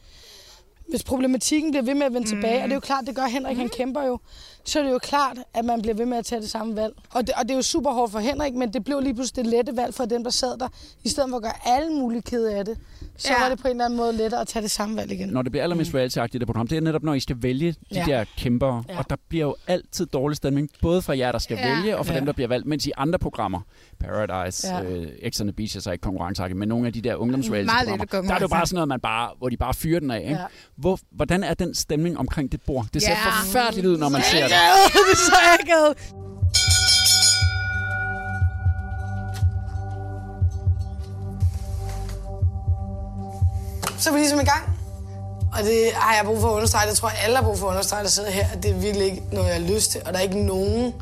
hvis 0.90 1.02
problematikken 1.02 1.70
bliver 1.70 1.84
ved 1.84 1.94
med 1.94 2.06
at 2.06 2.12
vende 2.14 2.34
mm. 2.34 2.40
tilbage, 2.40 2.58
og 2.58 2.64
det 2.64 2.70
er 2.70 2.76
jo 2.76 2.80
klart, 2.80 3.04
det 3.06 3.16
gør 3.16 3.22
Henrik, 3.26 3.56
mm. 3.56 3.60
han 3.60 3.68
kæmper 3.68 4.02
jo, 4.02 4.18
så 4.66 4.78
er 4.78 4.82
det 4.82 4.90
jo 4.90 4.98
klart, 4.98 5.36
at 5.54 5.64
man 5.64 5.82
bliver 5.82 5.94
ved 5.94 6.06
med 6.06 6.18
at 6.18 6.24
tage 6.24 6.40
det 6.40 6.50
samme 6.50 6.76
valg. 6.76 6.92
Og 7.10 7.26
det, 7.26 7.34
og 7.34 7.42
det 7.42 7.50
er 7.50 7.54
jo 7.56 7.62
super 7.62 7.90
hårdt 7.92 8.12
for 8.12 8.18
Henrik, 8.18 8.54
men 8.54 8.72
det 8.72 8.84
blev 8.84 9.00
lige 9.00 9.14
pludselig 9.14 9.44
det 9.44 9.52
lette 9.52 9.76
valg 9.76 9.94
for 9.94 10.04
dem, 10.04 10.24
der 10.24 10.30
sad 10.30 10.58
der. 10.58 10.68
I 11.04 11.08
stedet 11.08 11.30
for 11.30 11.36
at 11.36 11.42
gøre 11.42 11.52
alle 11.76 11.90
mulige 11.92 12.22
kede 12.22 12.54
af 12.54 12.64
det, 12.64 12.78
så 13.16 13.28
Ja. 13.32 13.40
var 13.42 13.48
det 13.48 13.58
på 13.58 13.68
en 13.68 13.70
eller 13.70 13.84
anden 13.84 13.96
måde 13.96 14.12
lettere 14.12 14.40
at 14.40 14.48
tage 14.48 14.62
det 14.62 14.70
samme 14.70 14.96
valg 14.96 15.12
igen. 15.12 15.28
Når 15.28 15.42
det 15.42 15.52
bliver 15.52 15.62
allermest 15.62 15.94
reality-agtigt 15.94 16.38
det 16.40 16.46
program, 16.46 16.66
det 16.68 16.76
er 16.76 16.80
netop, 16.80 17.02
når 17.02 17.14
I 17.14 17.20
skal 17.20 17.36
vælge 17.42 17.72
de 17.72 17.76
Ja. 17.94 18.04
der 18.06 18.24
kæmpere. 18.38 18.84
Ja. 18.88 18.98
Og 18.98 19.10
der 19.10 19.16
bliver 19.28 19.44
jo 19.46 19.56
altid 19.66 20.06
dårlig 20.06 20.36
stemning, 20.36 20.68
både 20.82 21.02
fra 21.02 21.18
jer, 21.18 21.32
der 21.32 21.38
skal 21.38 21.56
Ja. 21.56 21.74
vælge, 21.76 21.96
og 21.98 22.06
fra 22.06 22.12
Ja. 22.12 22.18
dem, 22.18 22.26
der 22.26 22.32
bliver 22.32 22.48
valgt. 22.48 22.66
Mens 22.66 22.86
i 22.86 22.92
andre 22.96 23.18
programmer, 23.18 23.60
Paradise, 24.00 24.68
Ja. 24.68 24.82
ja. 24.82 24.90
øh, 24.90 25.30
X 25.30 25.40
on 25.40 25.46
the 25.46 25.52
Beach 25.52 25.76
er 25.76 25.80
så 25.80 25.90
ikke 25.90 26.02
konkurrenceagtigt, 26.02 26.58
men 26.58 26.68
nogle 26.68 26.86
af 26.86 26.92
de 26.92 27.00
der 27.00 27.14
ungdomsreality-programmer, 27.14 28.04
der 28.28 28.34
er 28.34 28.38
det 28.38 28.42
jo 28.42 28.48
bare 28.48 28.66
sådan 28.66 28.74
noget, 28.74 28.88
man 28.88 29.00
bare, 29.00 29.30
hvor 29.38 29.48
de 29.48 29.56
bare 29.56 29.74
fyrer 29.74 30.00
den 30.00 30.10
af. 30.10 30.20
Ikke? 30.20 30.30
Ja. 30.34 30.44
Hvor, 30.76 30.98
hvordan 31.10 31.44
er 31.44 31.54
den 31.54 31.74
stemning 31.74 32.18
omkring 32.18 32.52
det 32.52 32.60
bord? 32.62 32.86
Det 32.94 33.02
ser 33.02 33.10
Ja. 33.10 33.16
forfærdeligt 33.42 33.86
ud, 33.86 33.98
når 33.98 34.08
man 34.08 34.22
ser 34.22 34.42
det. 34.48 34.55
det 35.06 35.12
er 35.12 35.16
så 35.16 35.36
akavet. 35.60 35.96
Så 43.98 44.10
er 44.10 44.14
vi 44.14 44.18
ligesom 44.18 44.40
i 44.40 44.44
gang. 44.44 44.64
Og 45.52 45.62
det 45.64 45.90
har 45.94 46.14
jeg 46.16 46.24
brug 46.24 46.40
for 46.40 46.48
at 46.48 46.54
understrege. 46.54 46.90
Det 46.90 46.96
tror 46.96 47.08
jeg, 47.08 47.18
alle 47.24 47.36
har 47.36 47.42
brug 47.42 47.58
for 47.58 47.66
at 47.66 47.70
understrege, 47.70 48.02
der 48.02 48.08
sidder 48.08 48.30
her. 48.30 48.46
At 48.52 48.62
det 48.62 48.70
er 48.70 48.80
virkelig 48.80 49.06
ikke 49.06 49.22
noget, 49.32 49.46
jeg 49.48 49.54
har 49.54 49.74
lyst 49.74 49.90
til. 49.90 50.00
Og 50.06 50.12
der 50.12 50.18
er 50.18 50.22
ikke 50.22 50.42
nogen, 50.42 50.94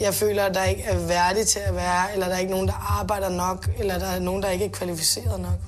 jeg 0.00 0.14
føler, 0.14 0.52
der 0.52 0.64
ikke 0.64 0.82
er 0.82 1.06
værdig 1.06 1.46
til 1.46 1.60
at 1.66 1.74
være. 1.74 2.12
Eller 2.12 2.26
der 2.26 2.34
er 2.34 2.38
ikke 2.38 2.52
nogen, 2.52 2.68
der 2.68 2.98
arbejder 3.00 3.28
nok. 3.28 3.68
Eller 3.78 3.98
der 3.98 4.06
er 4.06 4.20
nogen, 4.20 4.42
der 4.42 4.50
ikke 4.50 4.64
er 4.64 4.68
kvalificeret 4.68 5.40
nok. 5.40 5.58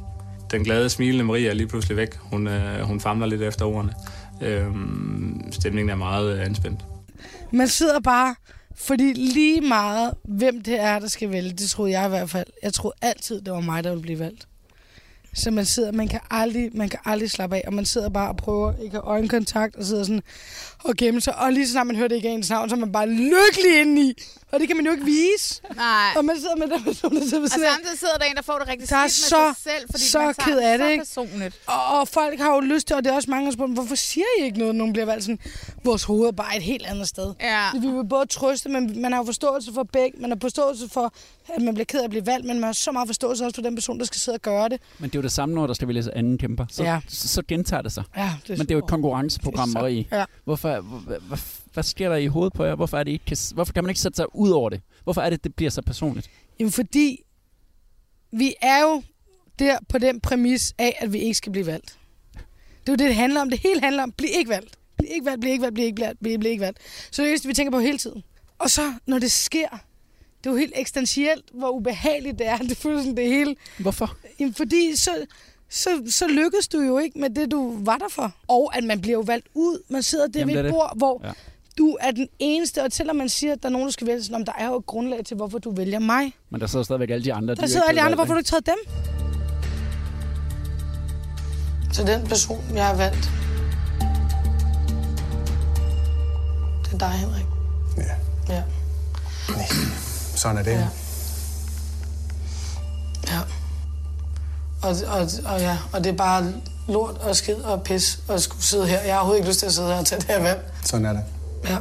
Den 0.51 0.65
glade, 0.65 0.91
smilende 0.91 1.25
Marie 1.25 1.49
er 1.49 1.55
lige 1.55 1.67
pludselig 1.69 1.97
væk. 1.97 2.17
Hun, 2.17 2.49
øh, 2.49 2.81
hun 2.81 3.01
famler 3.01 3.27
lidt 3.27 3.43
efter 3.43 3.65
ordene. 3.65 3.95
Øhm, 4.41 5.53
stemningen 5.53 5.91
er 5.91 5.97
meget 5.97 6.37
øh, 6.37 6.45
anspændt. 6.45 6.81
Man 7.53 7.69
sidder 7.69 8.01
bare, 8.01 8.35
fordi 8.75 9.13
lige 9.13 9.61
meget, 9.61 10.15
hvem 10.25 10.63
det 10.63 10.81
er, 10.81 10.99
der 10.99 11.09
skal 11.09 11.31
vælge, 11.31 11.51
det 11.51 11.71
troede 11.71 11.93
jeg 11.93 12.07
i 12.07 12.09
hvert 12.09 12.31
fald. 12.31 12.47
Jeg 12.63 12.73
troede 12.73 12.97
altid, 13.03 13.41
det 13.41 13.53
var 13.53 13.61
mig, 13.61 13.85
der 13.85 13.91
ville 13.91 14.03
blive 14.03 14.19
valgt. 14.19 14.49
Så 15.35 15.51
man 15.51 15.65
sidder, 15.65 15.93
man 15.93 16.09
kan 16.09 16.21
aldrig, 16.31 16.71
man 16.75 16.89
kan 16.89 16.99
aldrig 17.05 17.31
slappe 17.31 17.57
af, 17.57 17.63
og 17.67 17.75
man 17.75 17.85
sidder 17.85 18.09
bare 18.09 18.29
og 18.29 18.37
prøver 18.37 18.73
ikke 18.73 18.97
at 18.97 19.03
have 19.05 19.13
øjenkontakt, 19.13 19.77
og 19.77 19.85
sidder 19.85 20.05
sådan 20.05 20.23
og 20.85 20.95
gemme 20.97 21.21
sig. 21.21 21.39
Og 21.39 21.53
lige 21.53 21.67
så 21.67 21.73
snart 21.73 21.87
man 21.87 21.97
hører 21.97 22.09
det 22.09 22.17
ikke 22.17 22.29
ens 22.29 22.51
navn, 22.51 22.69
så 22.69 22.75
er 22.77 22.81
man 22.81 22.93
bare 22.93 23.09
lykkelig 23.09 23.81
indeni. 23.81 24.13
Og 24.53 24.61
det 24.61 24.69
kan 24.69 24.77
man 24.77 24.87
jo 24.87 24.93
ikke 24.93 25.05
vise. 25.05 25.61
Nej. 25.77 26.09
Og 26.17 26.25
man 26.25 26.37
sidder 26.37 26.57
med 26.57 26.67
den 26.69 26.83
person, 26.85 27.15
der 27.17 27.21
sidder 27.23 27.37
ved 27.39 27.45
Og 27.45 27.51
siden 27.51 27.65
af. 27.67 27.71
samtidig 27.73 27.99
sidder 27.99 28.17
der 28.19 28.25
en, 28.25 28.37
der 28.37 28.43
får 28.43 28.59
det 28.59 28.69
rigtig 28.69 28.93
er 28.93 29.09
skidt 29.09 29.13
så, 29.29 29.37
med 29.47 29.55
sig 29.55 29.63
selv, 29.63 29.87
fordi 29.91 30.05
så 30.05 30.19
man 30.19 30.35
tager 30.35 30.49
ked 30.49 30.59
af 30.59 30.79
så 30.79 30.85
det, 30.85 30.91
ikke? 30.91 31.01
personligt. 31.05 31.59
Og, 31.67 31.99
og 32.01 32.09
folk 32.09 32.41
har 32.41 32.55
jo 32.55 32.61
lyst 32.61 32.87
til, 32.87 32.97
og 32.97 33.05
det 33.05 33.11
er 33.11 33.15
også 33.15 33.31
mange, 33.31 33.47
der 33.47 33.53
spørger, 33.53 33.73
hvorfor 33.73 33.95
siger 33.95 34.25
I 34.41 34.45
ikke 34.45 34.59
noget, 34.59 34.75
nogen 34.75 34.93
bliver 34.93 35.07
valgt 35.07 35.25
sådan? 35.25 35.39
Vores 35.85 36.05
hoved 36.05 36.29
er 36.29 36.33
bare 36.33 36.57
et 36.57 36.63
helt 36.63 36.87
andet 36.87 37.09
sted. 37.09 37.35
Ja. 37.41 37.67
Vi 37.81 37.87
vil 37.87 38.05
både 38.09 38.27
trøste, 38.27 38.69
men 38.69 39.03
man 39.03 39.13
har 39.13 39.19
jo 39.19 39.25
forståelse 39.25 39.73
for 39.75 39.83
begge. 39.83 40.19
Man 40.21 40.31
har 40.31 40.39
forståelse 40.41 40.89
for, 40.89 41.15
at 41.55 41.63
man 41.63 41.75
bliver 41.75 41.85
ked 41.85 42.01
af 42.01 42.05
at 42.05 42.11
blive 42.11 42.27
valgt, 42.27 42.47
men 42.47 42.57
man 42.57 42.65
har 42.65 42.73
så 42.73 42.93
meget 42.93 43.09
forståelse 43.09 43.45
også 43.45 43.55
for 43.55 43.63
den 43.63 43.75
person, 43.75 43.99
der 43.99 44.05
skal 44.05 44.21
sidde 44.21 44.37
og 44.37 44.43
gøre 44.43 44.69
det. 44.69 44.81
Men 44.99 45.11
det 45.11 45.15
er 45.17 45.19
jo 45.19 45.23
det 45.23 45.33
samme, 45.33 45.55
når 45.55 45.67
der 45.67 45.75
skal 45.75 45.89
vælges 45.89 46.09
anden 46.09 46.39
kæmper. 46.39 46.67
Så, 46.71 46.83
Ja. 46.83 47.01
så, 47.09 47.29
så 47.29 47.43
gentager 47.49 47.83
det 47.83 47.93
sig. 47.93 48.05
Ja, 48.17 48.31
det 48.43 48.53
er 48.53 48.57
Men 48.57 48.67
det 48.67 48.71
er 48.71 48.75
jo 48.75 48.79
et 48.85 48.91
konkurrenceprogram, 48.91 49.69
så- 49.73 49.79
Marie. 49.79 50.05
ja. 50.13 50.25
Hvorfor, 50.45 50.72
hvad, 50.81 51.19
hvad, 51.21 51.39
hvad 51.73 51.83
sker 51.85 52.09
der 52.09 52.17
i 52.17 52.27
hovedet 52.27 52.53
på 52.53 52.65
jer? 52.65 52.75
Hvorfor, 52.75 52.99
er 52.99 53.05
det 53.05 53.11
ikke, 53.13 53.25
kan- 53.25 53.37
hvorfor 53.55 53.73
kan 53.73 53.85
man 53.85 53.91
ikke 53.91 54.01
sætte 54.01 54.17
sig 54.17 54.37
ud 54.37 54.51
over 54.51 54.71
det? 54.71 54.81
Hvorfor 55.05 55.21
er 55.23 55.31
det, 55.31 55.45
det 55.45 55.55
bliver 55.55 55.71
så 55.71 55.83
personligt? 55.83 56.31
Jamen 56.59 56.73
fordi, 56.73 57.19
vi 58.33 58.55
er 58.63 58.81
jo 58.83 59.03
der 59.59 59.79
på 59.89 59.99
den 59.99 60.21
præmis 60.21 60.75
af, 60.79 60.97
at 61.01 61.13
vi 61.13 61.19
ikke 61.19 61.35
skal 61.35 61.53
blive 61.53 61.67
valgt. 61.67 61.99
Det 62.81 62.89
er 62.89 62.93
jo 62.93 62.97
det, 62.97 62.99
det 63.09 63.15
handler 63.15 63.41
om. 63.41 63.51
Det 63.51 63.59
hele 63.61 63.81
handler 63.81 64.03
om, 64.03 64.13
bliv 64.13 64.31
ikke 64.35 64.49
valgt. 64.49 64.79
Bliv 64.97 65.09
ikke 65.15 65.25
valgt, 65.27 65.41
bliv 65.41 65.53
ikke 65.53 65.63
valgt, 65.63 65.75
bliv 65.75 65.87
ikke 65.87 66.01
valgt, 66.03 66.21
bliv, 66.21 66.39
bliv 66.39 66.51
ikke 66.51 66.61
valgt. 66.61 66.79
Så 67.11 67.23
det 67.23 67.33
er 67.33 67.37
det, 67.39 67.49
vi 67.49 67.55
tænker 67.55 67.71
på 67.71 67.79
hele 67.81 67.99
tiden. 67.99 68.23
Og 68.59 68.71
så, 68.71 68.95
når 69.07 69.19
det 69.19 69.33
sker, 69.33 69.69
det 70.39 70.47
er 70.47 70.51
jo 70.51 70.57
helt 70.57 70.73
eksistentielt, 70.77 71.45
hvor 71.55 71.71
ubehageligt 71.71 72.39
det 72.39 72.47
er. 72.49 72.57
Det 72.69 72.77
føles 72.77 73.03
sådan 73.03 73.17
det 73.17 73.27
hele. 73.29 73.57
Hvorfor? 73.79 74.17
Jamen, 74.41 74.55
fordi 74.55 74.97
så, 74.97 75.11
så, 75.73 75.91
så 76.11 76.27
lykkedes 76.29 76.69
du 76.69 76.81
jo 76.81 76.99
ikke 76.99 77.19
med 77.19 77.31
det, 77.31 77.51
du 77.51 77.85
var 77.85 77.97
der 77.97 78.09
for. 78.11 78.33
Og 78.49 78.77
at 78.77 78.85
man 78.85 79.01
bliver 79.01 79.19
jo 79.19 79.21
valgt 79.27 79.47
ud. 79.55 79.83
Man 79.89 80.03
sidder 80.03 80.27
der 80.27 80.41
Jamen, 80.41 80.55
ved 80.55 80.63
det 80.63 80.69
et 80.69 80.73
det. 80.73 80.79
bord, 80.79 80.93
hvor 80.97 81.21
Ja. 81.25 81.33
du 81.79 81.97
er 82.01 82.11
den 82.11 82.29
eneste. 82.39 82.83
Og 82.83 82.93
selvom 82.93 83.17
man 83.17 83.29
siger, 83.29 83.53
at 83.53 83.63
der 83.63 83.69
er 83.69 83.73
nogen, 83.73 83.87
der 83.87 83.93
skal 83.93 84.07
vælge, 84.07 84.23
sådan, 84.25 84.47
der 84.47 84.53
er 84.59 84.67
jo 84.67 84.77
et 84.79 84.87
grundlag 84.87 85.25
til, 85.25 85.37
hvorfor 85.37 85.59
du 85.59 85.75
vælger 85.75 85.99
mig. 85.99 86.33
Men 86.51 86.61
der 86.61 86.67
sidder 86.67 86.85
stadigvæk 86.85 87.11
alle 87.11 87.25
de 87.25 87.33
andre. 87.33 87.55
Der 87.55 87.67
sidder 87.67 87.87
alle 87.89 87.99
de 88.01 88.03
andre, 88.05 88.15
hvorfor 88.15 88.33
har 88.33 88.35
du 88.35 88.39
ikke 88.39 88.49
taget 88.49 88.67
dem? 88.67 88.77
Så 91.93 92.05
den 92.05 92.27
person, 92.27 92.65
jeg 92.75 92.87
har 92.87 92.97
valgt, 92.97 93.31
det 96.85 96.93
er 96.95 96.99
dig, 96.99 97.09
Henrik. 97.11 97.45
Ja. 98.49 98.55
Ja. 98.55 98.63
Sådan 100.37 100.57
er 100.57 100.63
det. 100.63 100.71
Ja. 100.73 100.89
Ja. 103.27 103.41
Og, 104.83 104.97
og, 105.09 105.29
og, 105.45 105.61
ja, 105.61 105.79
og 105.93 106.05
det 106.05 106.13
er 106.13 106.17
bare 106.17 106.53
lort 106.89 107.19
og 107.21 107.37
skid 107.37 107.55
og 107.55 107.83
pis 107.83 108.19
at 108.29 108.43
skulle 108.43 108.63
sidde 108.63 108.87
her. 108.87 109.01
Jeg 109.01 109.13
har 109.13 109.19
overhovedet 109.19 109.41
ikke 109.41 109.49
lyst 109.49 109.59
til 109.59 109.67
at 109.67 109.73
sidde 109.73 109.89
her 109.89 109.99
og 109.99 110.07
tage 110.07 110.21
det 110.21 110.29
her 110.29 110.43
valg. 110.43 110.61
Sådan 110.85 111.07
er 111.07 111.13
det. 111.13 111.23
Ja. 111.69 111.77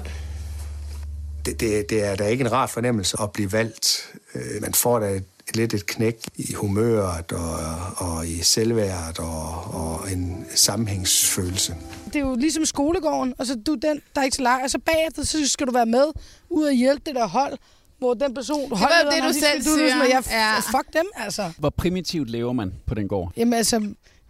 Det, 1.45 1.59
det, 1.59 1.89
det 1.89 2.05
er 2.07 2.15
da 2.15 2.27
ikke 2.27 2.41
en 2.41 2.51
rar 2.51 2.67
fornemmelse 2.67 3.17
at 3.21 3.31
blive 3.31 3.51
valgt. 3.51 3.97
Øh, 4.35 4.61
Man 4.61 4.73
får 4.73 4.99
da 4.99 5.05
et, 5.05 5.23
et 5.49 5.55
lidt 5.55 5.73
et 5.73 5.85
knæk 5.85 6.15
i 6.35 6.53
humøret 6.53 7.31
og, 7.31 7.59
og 7.97 8.27
i 8.27 8.43
selvværdet 8.43 9.19
og, 9.19 9.63
og 9.73 10.11
en 10.11 10.45
sammenhængsfølelse. 10.55 11.75
Det 12.05 12.15
er 12.15 12.19
jo 12.19 12.35
ligesom 12.35 12.65
skolegården, 12.65 13.33
og 13.39 13.45
så 13.45 13.55
du 13.65 13.71
er 13.71 13.79
den, 13.79 14.01
der 14.15 14.21
er 14.21 14.25
ikke 14.25 14.35
til 14.35 14.43
leg. 14.43 14.61
Og 14.63 14.69
så 14.71 14.79
bagefter, 14.85 15.25
så 15.25 15.37
skal 15.49 15.67
du 15.67 15.71
være 15.71 15.85
med 15.85 16.05
ud 16.49 16.63
og 16.63 16.73
hjælpe 16.73 17.01
det 17.05 17.15
der 17.15 17.27
hold, 17.27 17.57
hvor 18.01 18.13
den 18.13 18.33
person... 18.33 18.61
Det 18.61 18.71
var 18.71 18.91
jo 19.05 19.11
det, 19.11 19.23
du 19.23 19.39
selv 19.39 19.63
siger. 19.63 20.05
Jeg, 20.09 20.23
Ja. 20.31 20.59
Fuck 20.59 20.93
dem, 20.93 21.05
altså. 21.15 21.51
Hvor 21.57 21.69
primitivt 21.69 22.29
lever 22.29 22.53
man 22.53 22.73
på 22.85 22.95
den 22.95 23.07
gård? 23.07 23.31
Jamen 23.37 23.53
altså, 23.53 23.79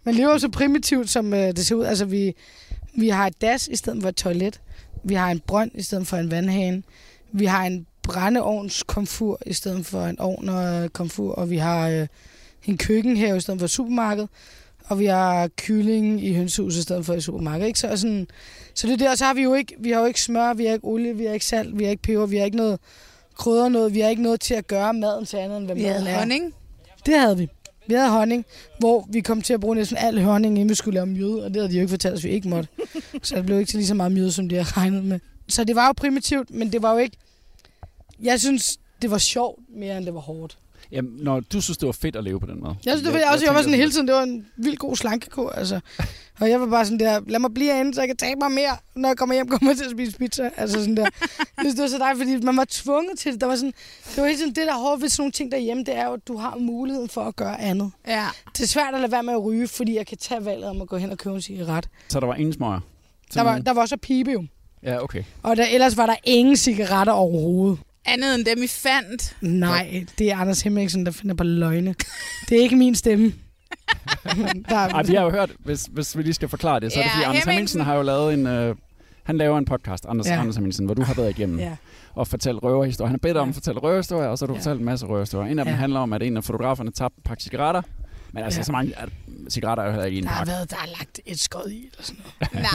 man 0.04 0.14
lever 0.14 0.38
så 0.38 0.48
primitivt, 0.48 1.10
som 1.10 1.34
øh, 1.34 1.40
det 1.40 1.66
ser 1.66 1.74
ud. 1.74 1.84
Altså, 1.84 2.04
vi, 2.04 2.34
vi 2.94 3.08
har 3.08 3.26
et 3.26 3.40
das 3.40 3.68
i 3.68 3.76
stedet 3.76 4.02
for 4.02 4.08
et 4.08 4.16
toilet. 4.16 4.60
Vi 5.04 5.14
har 5.14 5.30
en 5.30 5.40
brønd 5.40 5.70
i 5.74 5.82
stedet 5.82 6.06
for 6.06 6.16
en 6.16 6.30
vandhane. 6.30 6.82
Vi 7.32 7.44
har 7.44 7.64
en 7.64 7.86
brændeovnskomfur 8.02 9.40
i 9.46 9.52
stedet 9.52 9.86
for 9.86 10.04
en 10.04 10.18
ovn 10.18 10.48
og 10.48 10.92
komfur. 10.92 11.32
Og 11.32 11.50
vi 11.50 11.56
har 11.56 11.88
øh, 11.88 12.06
en 12.64 12.78
køkkenhave 12.78 13.36
i 13.36 13.40
stedet 13.40 13.60
for 13.60 13.64
et 13.64 13.70
supermarked. 13.70 14.26
Og 14.84 14.98
vi 14.98 15.06
har 15.06 15.48
kylling 15.56 16.24
i 16.24 16.34
hønsehuset 16.34 16.78
i 16.78 16.82
stedet 16.82 17.06
for 17.06 17.14
et 17.14 17.24
supermarked. 17.24 17.66
Ikke? 17.66 17.78
Så, 17.78 17.96
sådan, 17.96 18.26
så 18.74 18.86
det 18.86 18.92
er 18.92 18.96
der, 18.96 19.10
og 19.10 19.18
så 19.18 19.24
har 19.24 19.34
vi 19.34 19.42
jo 19.42 19.54
ikke, 19.54 19.74
vi 19.78 19.90
har 19.90 20.00
jo 20.00 20.06
ikke 20.06 20.20
smør, 20.20 20.54
vi 20.54 20.64
har 20.66 20.72
ikke 20.72 20.86
olie, 20.86 21.16
vi 21.16 21.24
har 21.24 21.32
ikke 21.32 21.46
salt, 21.46 21.78
vi 21.78 21.84
har 21.84 21.90
ikke 21.90 22.02
peber, 22.02 22.26
vi 22.26 22.36
har 22.36 22.44
ikke 22.44 22.56
noget 22.56 22.78
krydder 23.36 23.68
noget. 23.68 23.94
Vi 23.94 24.00
har 24.00 24.08
ikke 24.08 24.22
noget 24.22 24.40
til 24.40 24.54
at 24.54 24.66
gøre 24.66 24.94
maden 24.94 25.26
til 25.26 25.36
andet, 25.36 25.56
end 25.56 25.64
hvad 25.66 25.76
Vi 25.76 25.82
maden 25.82 25.96
havde 25.96 26.10
er. 26.10 26.18
honning. 26.18 26.54
Det 27.06 27.18
havde 27.18 27.38
vi. 27.38 27.48
Vi 27.86 27.94
havde 27.94 28.10
honning, 28.10 28.44
hvor 28.78 29.06
vi 29.10 29.20
kom 29.20 29.42
til 29.42 29.54
at 29.54 29.60
bruge 29.60 29.76
næsten 29.76 29.96
al 29.96 30.22
honning, 30.22 30.54
inden 30.54 30.68
vi 30.68 30.74
skulle 30.74 30.94
lave 30.94 31.06
mjøde, 31.06 31.44
og 31.44 31.50
det 31.50 31.56
havde 31.56 31.68
de 31.68 31.74
jo 31.74 31.80
ikke 31.80 31.90
fortalt 31.90 32.14
os, 32.14 32.24
vi 32.24 32.28
ikke 32.30 32.48
måtte. 32.48 32.68
så 33.22 33.36
det 33.36 33.46
blev 33.46 33.58
ikke 33.58 33.70
til 33.70 33.76
lige 33.78 33.86
så 33.86 33.94
meget 33.94 34.12
mjøde, 34.12 34.32
som 34.32 34.48
de 34.48 34.54
havde 34.54 34.68
regnet 34.70 35.04
med. 35.04 35.20
Så 35.48 35.64
det 35.64 35.76
var 35.76 35.86
jo 35.86 35.92
primitivt, 35.92 36.50
men 36.50 36.72
det 36.72 36.82
var 36.82 36.92
jo 36.92 36.98
ikke... 36.98 37.16
Jeg 38.22 38.40
synes, 38.40 38.78
det 39.02 39.10
var 39.10 39.18
sjovt 39.18 39.60
mere, 39.76 39.96
end 39.96 40.06
det 40.06 40.14
var 40.14 40.20
hårdt. 40.20 40.58
Jamen, 40.92 41.12
når 41.16 41.40
du 41.40 41.60
synes, 41.60 41.78
det 41.78 41.86
var 41.86 41.92
fedt 41.92 42.16
at 42.16 42.24
leve 42.24 42.40
på 42.40 42.46
den 42.46 42.60
måde. 42.60 42.76
Jeg 42.84 42.92
synes, 42.92 43.02
det 43.02 43.12
var, 43.12 43.18
jeg, 43.18 43.28
også, 43.32 43.44
jeg 43.44 43.54
var 43.54 43.62
sådan 43.62 43.78
hele 43.78 43.90
tiden, 43.90 44.06
det 44.06 44.14
var 44.14 44.22
en 44.22 44.46
vild 44.56 44.76
god 44.76 44.96
slankekur, 44.96 45.50
altså. 45.50 45.80
Og 46.40 46.50
jeg 46.50 46.60
var 46.60 46.66
bare 46.66 46.84
sådan 46.84 47.00
der, 47.00 47.20
lad 47.26 47.38
mig 47.38 47.54
blive 47.54 47.72
herinde, 47.72 47.94
så 47.94 48.00
jeg 48.00 48.08
kan 48.08 48.16
tabe 48.16 48.38
mig 48.40 48.52
mere, 48.52 48.76
når 48.94 49.08
jeg 49.08 49.16
kommer 49.16 49.34
hjem, 49.34 49.48
kommer 49.48 49.70
jeg 49.70 49.76
til 49.76 49.84
at 49.84 49.90
spise 49.90 50.18
pizza. 50.18 50.50
Altså 50.56 50.78
sådan 50.78 50.96
der. 50.96 51.02
Jeg 51.02 51.60
synes, 51.60 51.74
det 51.74 51.82
var 51.82 51.88
så 51.88 51.98
dejligt, 51.98 52.24
fordi 52.24 52.44
man 52.46 52.56
var 52.56 52.66
tvunget 52.70 53.18
til 53.18 53.32
det. 53.32 53.40
Der 53.40 53.46
var 53.46 53.56
sådan, 53.56 53.72
det 54.04 54.16
var 54.16 54.26
hele 54.26 54.38
tiden 54.38 54.54
det, 54.54 54.66
der 54.66 54.72
er 54.72 54.78
hårdt 54.78 55.02
ved 55.02 55.08
sådan 55.08 55.22
nogle 55.22 55.32
ting 55.32 55.52
derhjemme, 55.52 55.84
det 55.84 55.96
er 55.96 56.06
jo, 56.06 56.12
at 56.12 56.28
du 56.28 56.36
har 56.36 56.56
muligheden 56.56 57.08
for 57.08 57.20
at 57.20 57.36
gøre 57.36 57.60
andet. 57.60 57.90
Ja. 58.06 58.26
Det 58.56 58.62
er 58.62 58.66
svært 58.66 58.94
at 58.94 59.00
lade 59.00 59.12
være 59.12 59.22
med 59.22 59.32
at 59.32 59.44
ryge, 59.44 59.68
fordi 59.68 59.96
jeg 59.96 60.06
kan 60.06 60.18
tage 60.18 60.44
valget 60.44 60.64
om 60.64 60.82
at 60.82 60.88
gå 60.88 60.96
hen 60.96 61.10
og 61.10 61.18
købe 61.18 61.36
en 61.36 61.42
cigaret. 61.42 61.88
Så 62.08 62.20
der 62.20 62.26
var 62.26 62.34
ingen 62.34 62.52
smøger? 62.52 62.80
Der 63.34 63.42
var, 63.42 63.58
der 63.58 63.72
var 63.72 63.80
også 63.80 63.96
pibe 63.96 64.30
jo. 64.30 64.44
Ja, 64.82 65.02
okay. 65.02 65.22
Og 65.42 65.56
der, 65.56 65.66
ellers 65.66 65.96
var 65.96 66.06
der 66.06 66.16
ingen 66.24 66.56
cigaretter 66.56 67.12
overhovedet. 67.12 67.78
Andet 68.04 68.34
end 68.34 68.44
dem, 68.44 68.62
I 68.62 68.66
fandt. 68.66 69.36
Nej, 69.40 70.04
det 70.18 70.30
er 70.30 70.36
Anders 70.36 70.62
Hemmingsen, 70.62 71.06
der 71.06 71.12
finder 71.12 71.34
på 71.34 71.44
løgne. 71.44 71.94
Det 72.48 72.58
er 72.58 72.62
ikke 72.62 72.76
min 72.76 72.94
stemme. 72.94 73.32
der, 74.68 74.76
Ej, 74.76 75.02
vi 75.02 75.14
har 75.14 75.22
jo 75.22 75.30
hørt, 75.30 75.50
hvis, 75.58 75.88
hvis 75.92 76.16
vi 76.16 76.22
lige 76.22 76.34
skal 76.34 76.48
forklare 76.48 76.80
det, 76.80 76.92
så 76.92 76.98
er 76.98 77.02
det 77.02 77.10
Ja, 77.10 77.14
fordi, 77.16 77.24
Anders 77.24 77.44
Hemmingsen- 77.44 77.80
har 77.80 77.94
jo 77.94 78.02
lavet 78.02 78.34
en... 78.34 78.46
Øh, 78.46 78.76
han 79.24 79.38
laver 79.38 79.58
en 79.58 79.64
podcast, 79.64 80.06
Anders, 80.08 80.26
Ja. 80.26 80.34
ja. 80.34 80.40
Anders 80.40 80.56
Hemmingsen, 80.56 80.84
hvor 80.86 80.94
du 80.94 81.02
har 81.02 81.14
været 81.14 81.30
igennem 81.38 81.58
Ja. 81.58 81.76
og 82.14 82.28
fortalt 82.28 82.62
røverhistorier. 82.62 83.08
Han 83.08 83.14
har 83.14 83.18
bedt 83.28 83.36
om 83.36 83.48
at 83.48 83.54
fortælle 83.54 83.80
røverhistorier, 83.80 84.28
og 84.28 84.38
så 84.38 84.44
har 84.44 84.46
du 84.46 84.52
Ja. 84.54 84.58
fortalt 84.58 84.78
en 84.78 84.84
masse 84.84 85.06
røverhistorier. 85.06 85.50
En 85.50 85.58
af 85.58 85.64
dem 85.64 85.74
Ja. 85.74 85.78
handler 85.80 86.00
om, 86.00 86.12
at 86.12 86.22
en 86.22 86.36
af 86.36 86.44
fotograferne 86.44 86.90
tabte 86.90 87.18
en 87.18 87.22
pakke 87.24 87.42
cigaretter. 87.42 87.82
Men 88.32 88.44
altså, 88.44 88.60
Ja. 88.60 88.64
så 88.64 88.72
mange 88.72 88.98
at, 88.98 89.08
cigaretter 89.48 89.82
er 89.84 89.86
jo 89.86 89.92
heller 89.92 90.04
ikke 90.06 90.14
i 90.14 90.18
en 90.18 90.24
Der 90.24 90.30
har, 90.30 90.44
været, 90.44 90.70
der 90.70 90.76
er 90.76 90.86
lagt 90.98 91.20
et 91.26 91.40
skod 91.40 91.70
i, 91.70 91.76
eller 91.92 92.02
sådan 92.02 92.22
noget. 92.40 92.52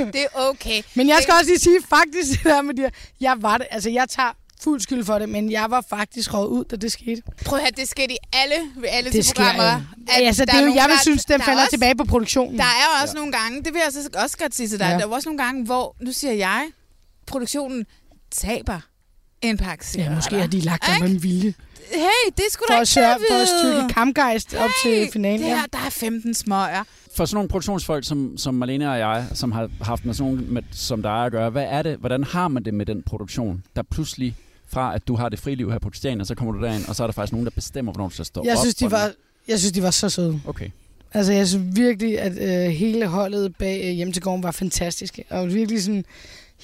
Nej, 0.00 0.06
det 0.12 0.20
er 0.20 0.40
okay. 0.50 0.82
Men 0.94 1.08
jeg 1.08 1.18
skal 1.22 1.32
Det- 1.32 1.40
også 1.40 1.50
lige 1.50 1.58
sige, 1.58 1.78
faktisk, 1.88 2.42
det 2.44 2.50
der 2.52 2.62
med 2.62 2.74
de 2.74 2.82
her, 2.82 2.90
jeg 3.20 3.36
var 3.40 3.58
det, 3.58 3.66
altså 3.70 3.90
jeg 3.90 4.06
tager 4.08 4.32
fuld 4.62 4.80
skyld 4.80 5.04
for 5.04 5.18
det, 5.18 5.28
men 5.28 5.50
jeg 5.52 5.66
var 5.70 5.84
faktisk 5.90 6.34
røget 6.34 6.46
ud, 6.48 6.64
da 6.64 6.76
det 6.76 6.92
skete. 6.92 7.22
Prøv 7.44 7.58
at 7.58 7.62
høre, 7.64 7.70
det 7.76 7.88
sker 7.88 8.06
i 8.10 8.16
alle 8.32 8.54
reality 8.84 9.16
Det 9.16 9.24
sker 9.26 9.34
programmer. 9.42 9.64
jo. 9.72 9.80
Ja, 10.18 10.26
altså, 10.26 10.44
det 10.44 10.54
er 10.54 10.60
jo, 10.60 10.74
jeg 10.74 10.86
vil 10.88 10.98
synes, 11.02 11.24
den 11.24 11.40
falder 11.42 11.66
tilbage 11.70 11.94
på 11.96 12.04
produktionen. 12.04 12.58
Der 12.58 12.64
er 12.64 13.02
også 13.02 13.14
ja. 13.16 13.18
nogle 13.18 13.32
gange, 13.32 13.56
det 13.64 13.74
vil 13.74 13.80
jeg 13.84 13.92
så 13.92 14.08
også 14.22 14.38
godt 14.38 14.54
sige 14.54 14.68
til 14.68 14.78
dig, 14.78 14.84
Ja. 14.84 14.90
ja. 14.92 14.98
der 14.98 15.04
er 15.06 15.08
også 15.10 15.28
nogle 15.28 15.42
gange, 15.44 15.64
hvor, 15.64 15.96
nu 16.00 16.12
siger 16.12 16.32
jeg, 16.32 16.66
produktionen 17.26 17.86
taber 18.30 18.80
en 19.42 19.56
pakke 19.56 19.84
Ja, 19.84 19.90
cigaretter. 19.90 20.14
måske 20.16 20.38
har 20.40 20.46
de 20.46 20.60
lagt 20.60 20.84
dem 20.86 21.02
med 21.02 21.10
en 21.10 21.22
vilje. 21.22 21.54
Hey, 21.92 22.32
det 22.36 22.44
skulle 22.50 22.66
For 22.68 22.74
da 22.74 22.80
at, 22.80 22.82
ikke 22.82 22.92
sørge, 22.92 23.18
for 23.30 23.34
at 23.42 23.48
styrke 23.48 23.94
kampgejst 23.94 24.54
op 24.54 24.70
til 24.82 25.08
finalen. 25.12 25.40
Det 25.40 25.46
ja. 25.48 25.56
her, 25.56 25.66
der 25.72 25.78
er 25.86 25.90
15 25.90 26.34
smøger. 26.34 26.84
For 27.16 27.24
sådan 27.24 27.34
nogle 27.36 27.48
produktionsfolk 27.48 28.06
som, 28.06 28.38
som 28.38 28.54
Malene 28.54 28.90
og 28.90 28.98
jeg, 28.98 29.26
som 29.34 29.52
har 29.52 29.70
haft 29.80 30.04
med 30.04 30.14
sådan 30.14 30.32
nogle 30.32 30.46
med, 30.52 30.62
som 30.72 31.02
der 31.02 31.10
er 31.10 31.24
at 31.24 31.32
gøre, 31.32 31.50
hvad 31.50 31.66
er 31.68 31.82
det, 31.82 31.96
hvordan 31.96 32.24
har 32.24 32.48
man 32.48 32.64
det 32.64 32.74
med 32.74 32.86
den 32.86 33.02
produktion, 33.02 33.62
der 33.76 33.82
pludselig 33.90 34.36
fra 34.68 34.94
at 34.94 35.08
du 35.08 35.14
har 35.16 35.28
det 35.28 35.38
friliv 35.38 35.70
her 35.72 35.78
på 35.78 35.90
Christiania, 35.90 36.24
så 36.24 36.34
kommer 36.34 36.52
du 36.52 36.62
derind, 36.62 36.84
og 36.88 36.96
så 36.96 37.02
er 37.02 37.06
der 37.06 37.12
faktisk 37.12 37.32
nogen, 37.32 37.44
der 37.46 37.50
bestemmer, 37.50 37.92
hvornår 37.92 38.08
du 38.08 38.14
skal 38.14 38.24
stå 38.24 38.42
Jeg 38.44 38.52
op. 38.56 38.58
synes, 38.62 38.74
de 38.74 38.90
var, 38.90 39.12
jeg 39.48 39.58
synes, 39.58 39.72
de 39.72 39.82
var 39.82 39.90
så 39.90 40.08
søde. 40.08 40.40
Okay. 40.46 40.70
Altså, 41.14 41.32
jeg 41.32 41.48
synes 41.48 41.76
virkelig, 41.76 42.20
at 42.20 42.66
øh, 42.66 42.70
hele 42.70 43.06
holdet 43.06 43.56
bag 43.56 43.80
øh, 43.84 43.90
Hjem 43.90 44.12
til 44.12 44.22
Gården 44.22 44.42
var 44.42 44.50
fantastiske. 44.50 45.24
Og 45.30 45.54
virkelig 45.54 45.82
sådan 45.82 46.04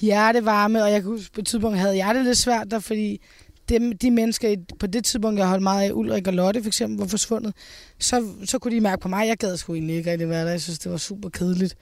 hjertevarme, 0.01 0.83
og 0.83 0.91
jeg 0.91 1.03
kunne 1.03 1.17
huske, 1.17 1.33
på 1.33 1.41
et 1.41 1.47
tidspunkt 1.47 1.77
havde 1.77 1.97
jeg 1.97 2.15
det 2.15 2.25
lidt 2.25 2.37
svært 2.37 2.71
der, 2.71 2.79
fordi 2.79 3.21
dem, 3.69 3.97
de 3.97 4.11
mennesker, 4.11 4.55
på 4.79 4.87
det 4.87 5.05
tidspunkt, 5.05 5.39
jeg 5.39 5.47
holdt 5.47 5.63
meget 5.63 5.89
af, 5.89 5.91
Ulrik 5.93 6.27
og 6.27 6.33
Lotte 6.33 6.61
for 6.63 6.67
eksempel, 6.67 6.99
var 6.99 7.07
forsvundet, 7.07 7.53
så, 7.99 8.27
så 8.45 8.59
kunne 8.59 8.75
de 8.75 8.81
mærke 8.81 9.01
på 9.01 9.07
mig, 9.07 9.27
jeg 9.27 9.37
gad 9.37 9.57
sgu 9.57 9.73
egentlig 9.73 9.95
ikke 9.95 10.11
rigtig 10.11 10.29
være 10.29 10.45
der. 10.45 10.51
Jeg 10.51 10.61
synes, 10.61 10.79
det 10.79 10.91
var 10.91 10.97
super 10.97 11.29
kedeligt. 11.29 11.75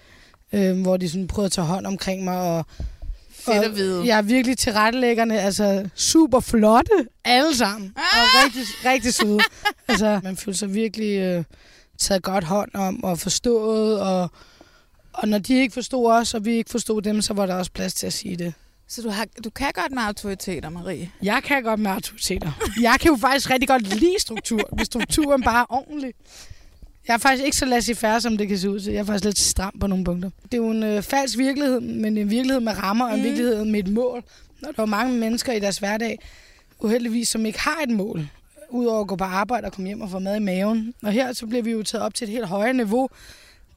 Øh, 0.53 0.81
hvor 0.81 0.97
de 0.97 1.09
sådan 1.09 1.27
prøvede 1.27 1.45
at 1.45 1.51
tage 1.51 1.67
hånd 1.67 1.85
omkring 1.85 2.23
mig, 2.23 2.37
og 2.41 2.65
Fedt 3.45 3.63
at 3.63 3.75
vide. 3.75 4.05
Jeg 4.05 4.17
er 4.17 4.21
virkelig 4.21 4.57
tilrettelæggerne, 4.57 5.39
altså 5.39 5.89
super 5.95 6.39
flotte, 6.39 7.07
alle 7.25 7.55
sammen. 7.55 7.93
Og 7.95 8.03
rigtig, 8.45 8.63
rigtig 8.85 9.13
søde. 9.13 9.39
altså, 9.87 10.19
man 10.23 10.37
føler 10.37 10.55
sig 10.57 10.73
virkelig 10.73 11.17
øh, 11.17 11.43
taget 11.99 12.23
godt 12.23 12.43
hånd 12.43 12.71
om 12.73 13.03
og 13.03 13.19
forstået. 13.19 14.01
Og, 14.01 14.29
og 15.13 15.27
når 15.27 15.37
de 15.37 15.53
ikke 15.53 15.73
forstod 15.73 16.11
os, 16.11 16.33
og 16.33 16.45
vi 16.45 16.55
ikke 16.55 16.69
forstod 16.69 17.01
dem, 17.01 17.21
så 17.21 17.33
var 17.33 17.45
der 17.45 17.55
også 17.55 17.71
plads 17.71 17.93
til 17.93 18.07
at 18.07 18.13
sige 18.13 18.35
det. 18.35 18.53
Så 18.87 19.01
du, 19.01 19.09
har, 19.09 19.27
du 19.43 19.49
kan 19.49 19.71
godt 19.73 19.91
med 19.91 20.03
autoriteter, 20.03 20.69
Marie. 20.69 21.11
Jeg 21.23 21.41
kan 21.43 21.63
godt 21.63 21.79
med 21.79 21.91
autoriteter. 21.91 22.51
Jeg 22.81 22.95
kan 22.99 23.11
jo 23.11 23.17
faktisk 23.17 23.49
rigtig 23.49 23.67
godt 23.67 23.99
lide 23.99 24.15
struktur, 24.19 24.69
hvis 24.71 24.85
strukturen 24.85 25.43
bare 25.43 25.59
er 25.61 25.73
ordentlig. 25.73 26.13
Jeg 27.07 27.13
er 27.13 27.17
faktisk 27.17 27.43
ikke 27.45 27.57
så 27.57 27.65
laissez-faire, 27.65 28.21
som 28.21 28.37
det 28.37 28.47
kan 28.47 28.57
se 28.57 28.69
ud 28.69 28.79
til. 28.79 28.93
Jeg 28.93 28.99
er 28.99 29.03
faktisk 29.03 29.25
lidt 29.25 29.39
stram 29.39 29.73
på 29.79 29.87
nogle 29.87 30.03
punkter. 30.05 30.29
Det 30.43 30.53
er 30.53 30.57
jo 30.57 30.69
en 30.71 30.83
øh, 30.83 31.01
falsk 31.01 31.37
virkelighed, 31.37 31.79
men 31.79 32.17
en 32.17 32.29
virkelighed 32.29 32.59
med 32.61 32.77
rammer, 32.77 33.05
og 33.05 33.13
en 33.13 33.19
Mm. 33.19 33.23
virkelighed 33.25 33.65
med 33.65 33.79
et 33.79 33.87
mål. 33.87 34.23
Når 34.61 34.71
der 34.71 34.81
er 34.81 34.85
mange 34.85 35.17
mennesker 35.17 35.53
i 35.53 35.59
deres 35.59 35.77
hverdag, 35.77 36.19
uheldigvis, 36.79 37.29
som 37.29 37.45
ikke 37.45 37.59
har 37.59 37.81
et 37.83 37.89
mål, 37.89 38.27
udover 38.69 39.01
at 39.01 39.07
gå 39.07 39.15
på 39.15 39.23
arbejde 39.23 39.65
og 39.65 39.71
komme 39.73 39.87
hjem 39.87 40.01
og 40.01 40.09
få 40.09 40.19
mad 40.19 40.35
i 40.35 40.39
maven. 40.39 40.93
Og 41.03 41.11
her 41.11 41.33
så 41.33 41.45
bliver 41.47 41.63
vi 41.63 41.71
jo 41.71 41.83
taget 41.83 42.03
op 42.05 42.13
til 42.13 42.25
et 42.25 42.31
helt 42.31 42.45
højere 42.45 42.73
niveau. 42.73 43.09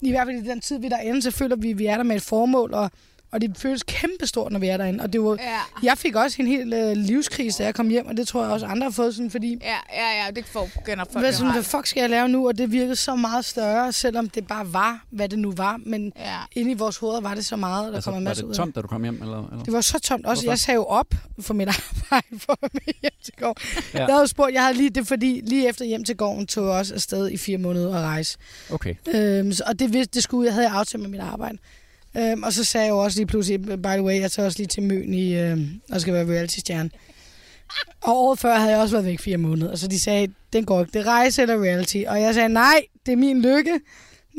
I 0.01 0.11
hvert 0.11 0.27
fald 0.27 0.45
i 0.45 0.49
den 0.49 0.61
tid, 0.61 0.79
vi 0.79 0.87
er 0.87 0.91
derinde, 0.91 1.23
så 1.23 1.31
føler 1.31 1.57
vi, 1.57 1.71
at 1.71 1.79
vi 1.79 1.87
er 1.87 1.97
der 1.97 2.03
med 2.05 2.17
et 2.17 2.23
formål, 2.23 2.75
og, 2.75 2.91
og 3.37 3.43
det 3.43 3.59
føles 3.59 3.83
kæmpestort, 3.83 4.53
når 4.53 4.59
vi 4.59 4.69
er 4.69 4.77
derinde. 4.77 5.05
Og 5.05 5.13
det 5.13 5.23
var, 5.23 5.37
ja. 5.41 5.59
jeg 5.83 5.99
fik 5.99 6.17
også 6.17 6.37
en 6.43 6.49
hel 6.49 6.73
øh, 6.73 6.93
livskrise, 6.93 7.59
da 7.59 7.65
jeg 7.65 7.75
kom 7.75 7.89
hjem, 7.89 8.07
og 8.07 8.17
det 8.17 8.29
tror 8.29 8.43
jeg 8.43 8.53
også 8.53 8.67
andre 8.67 8.85
har 8.85 8.91
fået, 8.91 9.15
sådan, 9.15 9.31
fordi... 9.31 9.59
Ja, 9.63 9.77
ja, 9.93 10.25
ja, 10.25 10.31
det 10.31 10.47
får 10.47 10.69
folk 10.75 11.11
hvad, 11.13 11.33
sådan, 11.33 11.53
hvad 11.53 11.63
fuck 11.63 11.87
skal 11.87 12.01
jeg 12.01 12.11
lave 12.11 12.29
nu? 12.29 12.49
Og 12.49 12.59
det 12.59 12.73
virkede 12.73 12.97
så 12.97 13.17
meget 13.17 13.45
større, 13.45 13.93
selvom 13.93 14.29
det 14.29 14.47
bare 14.47 14.73
var, 14.73 15.05
hvad 15.11 15.29
det 15.29 15.39
nu 15.39 15.53
var. 15.53 15.81
Men 15.87 16.13
ja. 16.19 16.39
inde 16.53 16.71
i 16.71 16.75
vores 16.75 16.97
hoveder 16.97 17.21
var 17.21 17.35
det 17.35 17.45
så 17.45 17.57
meget, 17.57 17.89
der 17.89 17.95
altså, 17.95 18.11
kom 18.11 18.19
en 18.19 18.25
masse 18.25 18.43
var 18.43 18.49
det 18.49 18.57
tomt, 18.57 18.75
da 18.75 18.81
du 18.81 18.87
kom 18.87 19.03
hjem? 19.03 19.23
Eller, 19.23 19.49
eller? 19.51 19.65
Det 19.65 19.73
var 19.73 19.81
så 19.81 19.99
tomt. 19.99 20.27
Også, 20.27 20.43
Hvorfor? 20.43 20.53
jeg 20.53 20.59
sagde 20.59 20.77
jo 20.77 20.85
op 20.85 21.15
for 21.41 21.55
mit 21.55 21.69
arbejde 21.79 22.39
for 22.39 22.59
at 22.63 22.75
med 22.75 22.95
hjem 23.03 23.13
til 23.25 23.35
gården. 23.39 23.63
Ja. 23.95 24.07
Jeg 24.07 24.15
havde 24.15 24.29
spurgt, 24.29 24.55
jeg 24.55 24.63
havde 24.63 24.77
lige 24.77 24.91
det, 24.91 25.07
fordi 25.07 25.41
lige 25.45 25.69
efter 25.69 25.85
hjem 25.85 26.05
til 26.05 26.17
gården 26.17 26.47
tog 26.47 26.65
jeg 26.65 26.73
også 26.73 26.95
afsted 26.95 27.31
i 27.31 27.37
fire 27.37 27.59
måneder 27.59 27.95
at 27.95 28.03
rejse. 28.03 28.39
Okay. 28.71 28.95
Øhm, 29.15 29.53
og 29.67 29.79
det, 29.79 30.15
det 30.15 30.23
skulle, 30.23 30.47
jeg 30.47 30.55
havde 30.55 30.69
aftalt 30.69 31.03
med 31.03 31.11
mit 31.11 31.21
arbejde. 31.21 31.59
Øhm, 32.19 32.43
og 32.43 32.53
så 32.53 32.65
sagde 32.65 32.87
jeg 32.87 32.91
jo 32.91 32.99
også 32.99 33.19
lige 33.19 33.27
pludselig, 33.27 33.63
by 33.63 33.87
the 33.87 34.03
way, 34.03 34.21
jeg 34.21 34.33
tager 34.33 34.47
også 34.47 34.59
lige 34.59 34.67
til 34.67 34.83
Møn 34.83 35.15
i, 35.15 35.35
øhm, 35.35 35.81
og 35.93 36.01
skal 36.01 36.15
være 36.15 36.27
reality-stjerne. 36.27 36.91
Og 38.03 38.17
året 38.17 38.39
før 38.39 38.55
havde 38.55 38.73
jeg 38.73 38.81
også 38.81 38.95
været 38.95 39.07
væk 39.07 39.21
fire 39.21 39.37
måneder, 39.37 39.71
og 39.71 39.79
så 39.79 39.89
de 39.89 40.01
sagde, 40.01 40.29
den 40.53 40.65
går 40.65 40.81
ikke, 40.81 40.93
det 40.93 41.01
er 41.01 41.07
rejse 41.07 41.43
eller 41.43 41.63
reality. 41.63 42.03
Og 42.07 42.21
jeg 42.21 42.35
sagde, 42.35 42.49
nej, 42.49 42.83
det 43.07 43.13
er 43.13 43.17
min 43.17 43.43
lykke, 43.43 43.81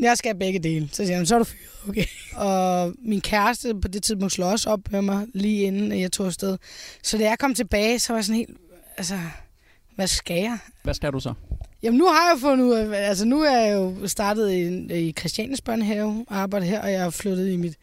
jeg 0.02 0.18
skal 0.18 0.30
have 0.30 0.40
begge 0.40 0.60
dele. 0.60 0.90
Så 0.92 1.06
siger 1.06 1.18
han, 1.18 1.26
så 1.26 1.36
er 1.36 1.40
du 1.40 1.46
fyret, 1.46 1.90
okay. 1.90 2.06
Og 2.36 2.94
min 3.06 3.22
kæreste 3.22 3.76
på 3.82 3.88
det 3.88 4.04
tidspunkt 4.04 4.34
slog 4.34 4.50
også 4.50 4.70
op 4.70 4.80
med 4.92 5.02
mig, 5.02 5.26
lige 5.34 5.64
inden 5.64 6.00
jeg 6.00 6.12
tog 6.12 6.26
afsted. 6.26 6.58
Så 7.04 7.18
da 7.18 7.24
jeg 7.24 7.40
kom 7.40 7.54
tilbage, 7.54 8.00
så 8.00 8.14
var 8.14 8.18
jeg 8.18 8.26
sådan 8.26 8.38
helt, 8.38 8.58
altså, 8.98 9.20
hvad 9.96 10.08
skal 10.08 10.38
jeg? 10.42 10.58
Hvad 10.84 10.94
skal 10.94 11.12
du 11.12 11.20
så? 11.20 11.34
Jamen 11.84 11.98
nu 11.98 12.06
har 12.06 12.32
jeg 12.32 12.40
fundet 12.42 12.66
ud 12.66 12.74
af, 12.74 13.08
altså 13.08 13.26
nu 13.26 13.42
er 13.42 13.58
jeg 13.58 13.76
jo 13.76 14.08
startet 14.08 14.52
i, 14.52 14.94
i 15.08 15.12
Christianes 15.20 15.62
børnehave 15.62 16.26
og 16.28 16.38
arbejdet 16.38 16.70
her, 16.70 16.82
og 16.82 16.92
jeg 16.92 17.06
er 17.06 17.10
flyttet 17.10 17.50
i 17.50 17.58
mit 17.58 17.76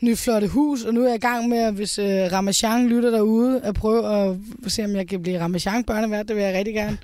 nye 0.00 0.16
flotte 0.16 0.48
hus, 0.48 0.84
og 0.84 0.94
nu 0.94 1.02
er 1.02 1.06
jeg 1.06 1.16
i 1.16 1.18
gang 1.18 1.48
med, 1.48 1.72
hvis 1.72 1.98
øh, 1.98 2.32
Ramachan 2.32 2.88
lytter 2.88 3.10
derude, 3.10 3.60
at 3.62 3.74
prøve 3.74 4.30
at 4.64 4.72
se, 4.72 4.84
om 4.84 4.96
jeg 4.96 5.08
kan 5.08 5.22
blive 5.22 5.40
Ramachan 5.40 5.84
børnevært, 5.84 6.28
det 6.28 6.36
vil 6.36 6.44
jeg 6.44 6.58
rigtig 6.58 6.74
gerne. 6.74 6.98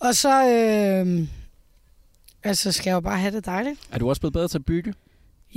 Og 0.00 0.14
så, 0.14 0.48
øh, 0.48 1.28
altså 2.44 2.72
skal 2.72 2.90
jeg 2.90 2.94
jo 2.94 3.00
bare 3.00 3.18
have 3.18 3.36
det 3.36 3.46
dejligt. 3.46 3.80
Er 3.92 3.98
du 3.98 4.08
også 4.08 4.20
blevet 4.20 4.32
bedre 4.32 4.48
til 4.48 4.58
at 4.58 4.64
bygge? 4.64 4.94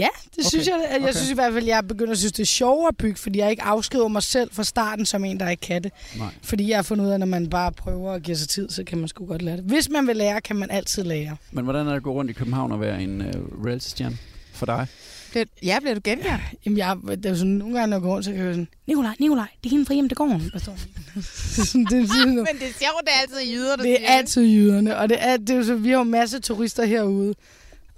Ja, 0.02 0.08
det 0.26 0.32
okay. 0.40 0.50
synes 0.50 0.68
jeg. 0.68 0.88
Jeg 0.92 1.02
okay. 1.02 1.14
synes 1.14 1.30
i 1.30 1.34
hvert 1.34 1.54
fald, 1.54 1.64
at 1.64 1.70
jeg 1.70 1.88
begynder 1.88 2.12
at 2.12 2.18
synes, 2.18 2.32
det 2.32 2.44
er 2.44 2.46
sjovere 2.46 2.88
at 2.88 2.98
bygge, 2.98 3.18
fordi 3.18 3.40
jeg 3.40 3.50
ikke 3.50 3.64
afskriver 3.64 4.08
mig 4.08 4.24
selv 4.24 4.50
fra 4.54 4.64
starten 4.64 5.06
som 5.06 5.26
en, 5.26 5.40
der 5.40 5.50
ikke 5.50 5.62
kan 5.62 5.84
det. 5.84 5.92
Nej. 6.18 6.28
Fordi 6.44 6.70
jeg 6.70 6.78
har 6.78 6.84
fundet 6.84 7.06
ud 7.06 7.10
af, 7.10 7.14
at 7.14 7.20
når 7.20 7.28
man 7.28 7.50
bare 7.50 7.72
prøver 7.72 8.14
at 8.14 8.24
give 8.24 8.38
sig 8.38 8.50
tid, 8.50 8.70
så 8.70 8.84
kan 8.84 8.98
man 8.98 9.08
sgu 9.08 9.26
godt 9.26 9.42
lære 9.42 9.58
det. 9.58 9.64
Hvis 9.64 9.90
man 9.90 10.08
vil 10.08 10.16
lære, 10.16 10.42
kan 10.42 10.56
man 10.56 10.72
altid 10.72 11.04
lære. 11.04 11.38
Men 11.52 11.64
hvordan 11.64 11.86
er 11.86 11.90
det 11.90 11.98
at 11.98 12.04
gå 12.04 12.12
rundt 12.14 12.32
i 12.32 12.34
København 12.34 12.72
og 12.72 12.82
være 12.82 13.04
en 13.04 13.22
uh, 13.22 13.66
reality-stjerne 13.66 14.18
for 14.54 14.66
dig? 14.66 14.88
Det, 15.34 15.50
ja, 15.64 15.80
bliver 15.80 15.94
du 15.94 16.02
genkendt? 16.04 16.32
Ja, 16.32 16.40
jamen, 16.66 16.78
jeg, 16.78 16.98
det 17.08 17.26
er 17.26 17.36
sådan, 17.36 17.52
nogle 17.52 17.74
gange, 17.74 17.90
når 17.90 17.98
jeg 17.98 18.02
går 18.02 18.14
rundt, 18.14 18.26
så 18.26 18.32
kan 18.32 18.46
jeg 18.46 18.54
sådan, 18.54 18.68
Nikolaj, 18.88 19.16
Nikolaj, 19.20 19.48
det 19.64 19.70
er 19.70 19.72
hende 19.72 19.86
fra 19.86 19.94
hjem 19.94 20.10
til 20.10 20.16
gården. 20.16 20.40
det, 20.40 20.54
det, 20.54 21.90
det, 21.90 22.26
Men 22.26 22.48
det 22.60 22.68
er 22.68 22.78
sjovt, 22.80 23.02
det 23.02 23.14
er 23.16 23.22
altid 23.22 23.52
jyder, 23.54 23.76
der 23.76 23.84
Det 23.84 24.04
er 24.04 24.08
altid 24.08 24.44
jyderne, 24.44 24.98
og 24.98 25.10
det 25.10 25.18
er, 25.20 25.38
det 25.38 25.50
er 25.50 25.56
jo 25.56 25.64
så, 25.64 25.76
vi 25.76 25.90
har 25.90 25.98
jo 25.98 26.04
masser 26.04 26.38
af 26.38 26.44
turister 26.44 26.86
herude. 26.86 27.36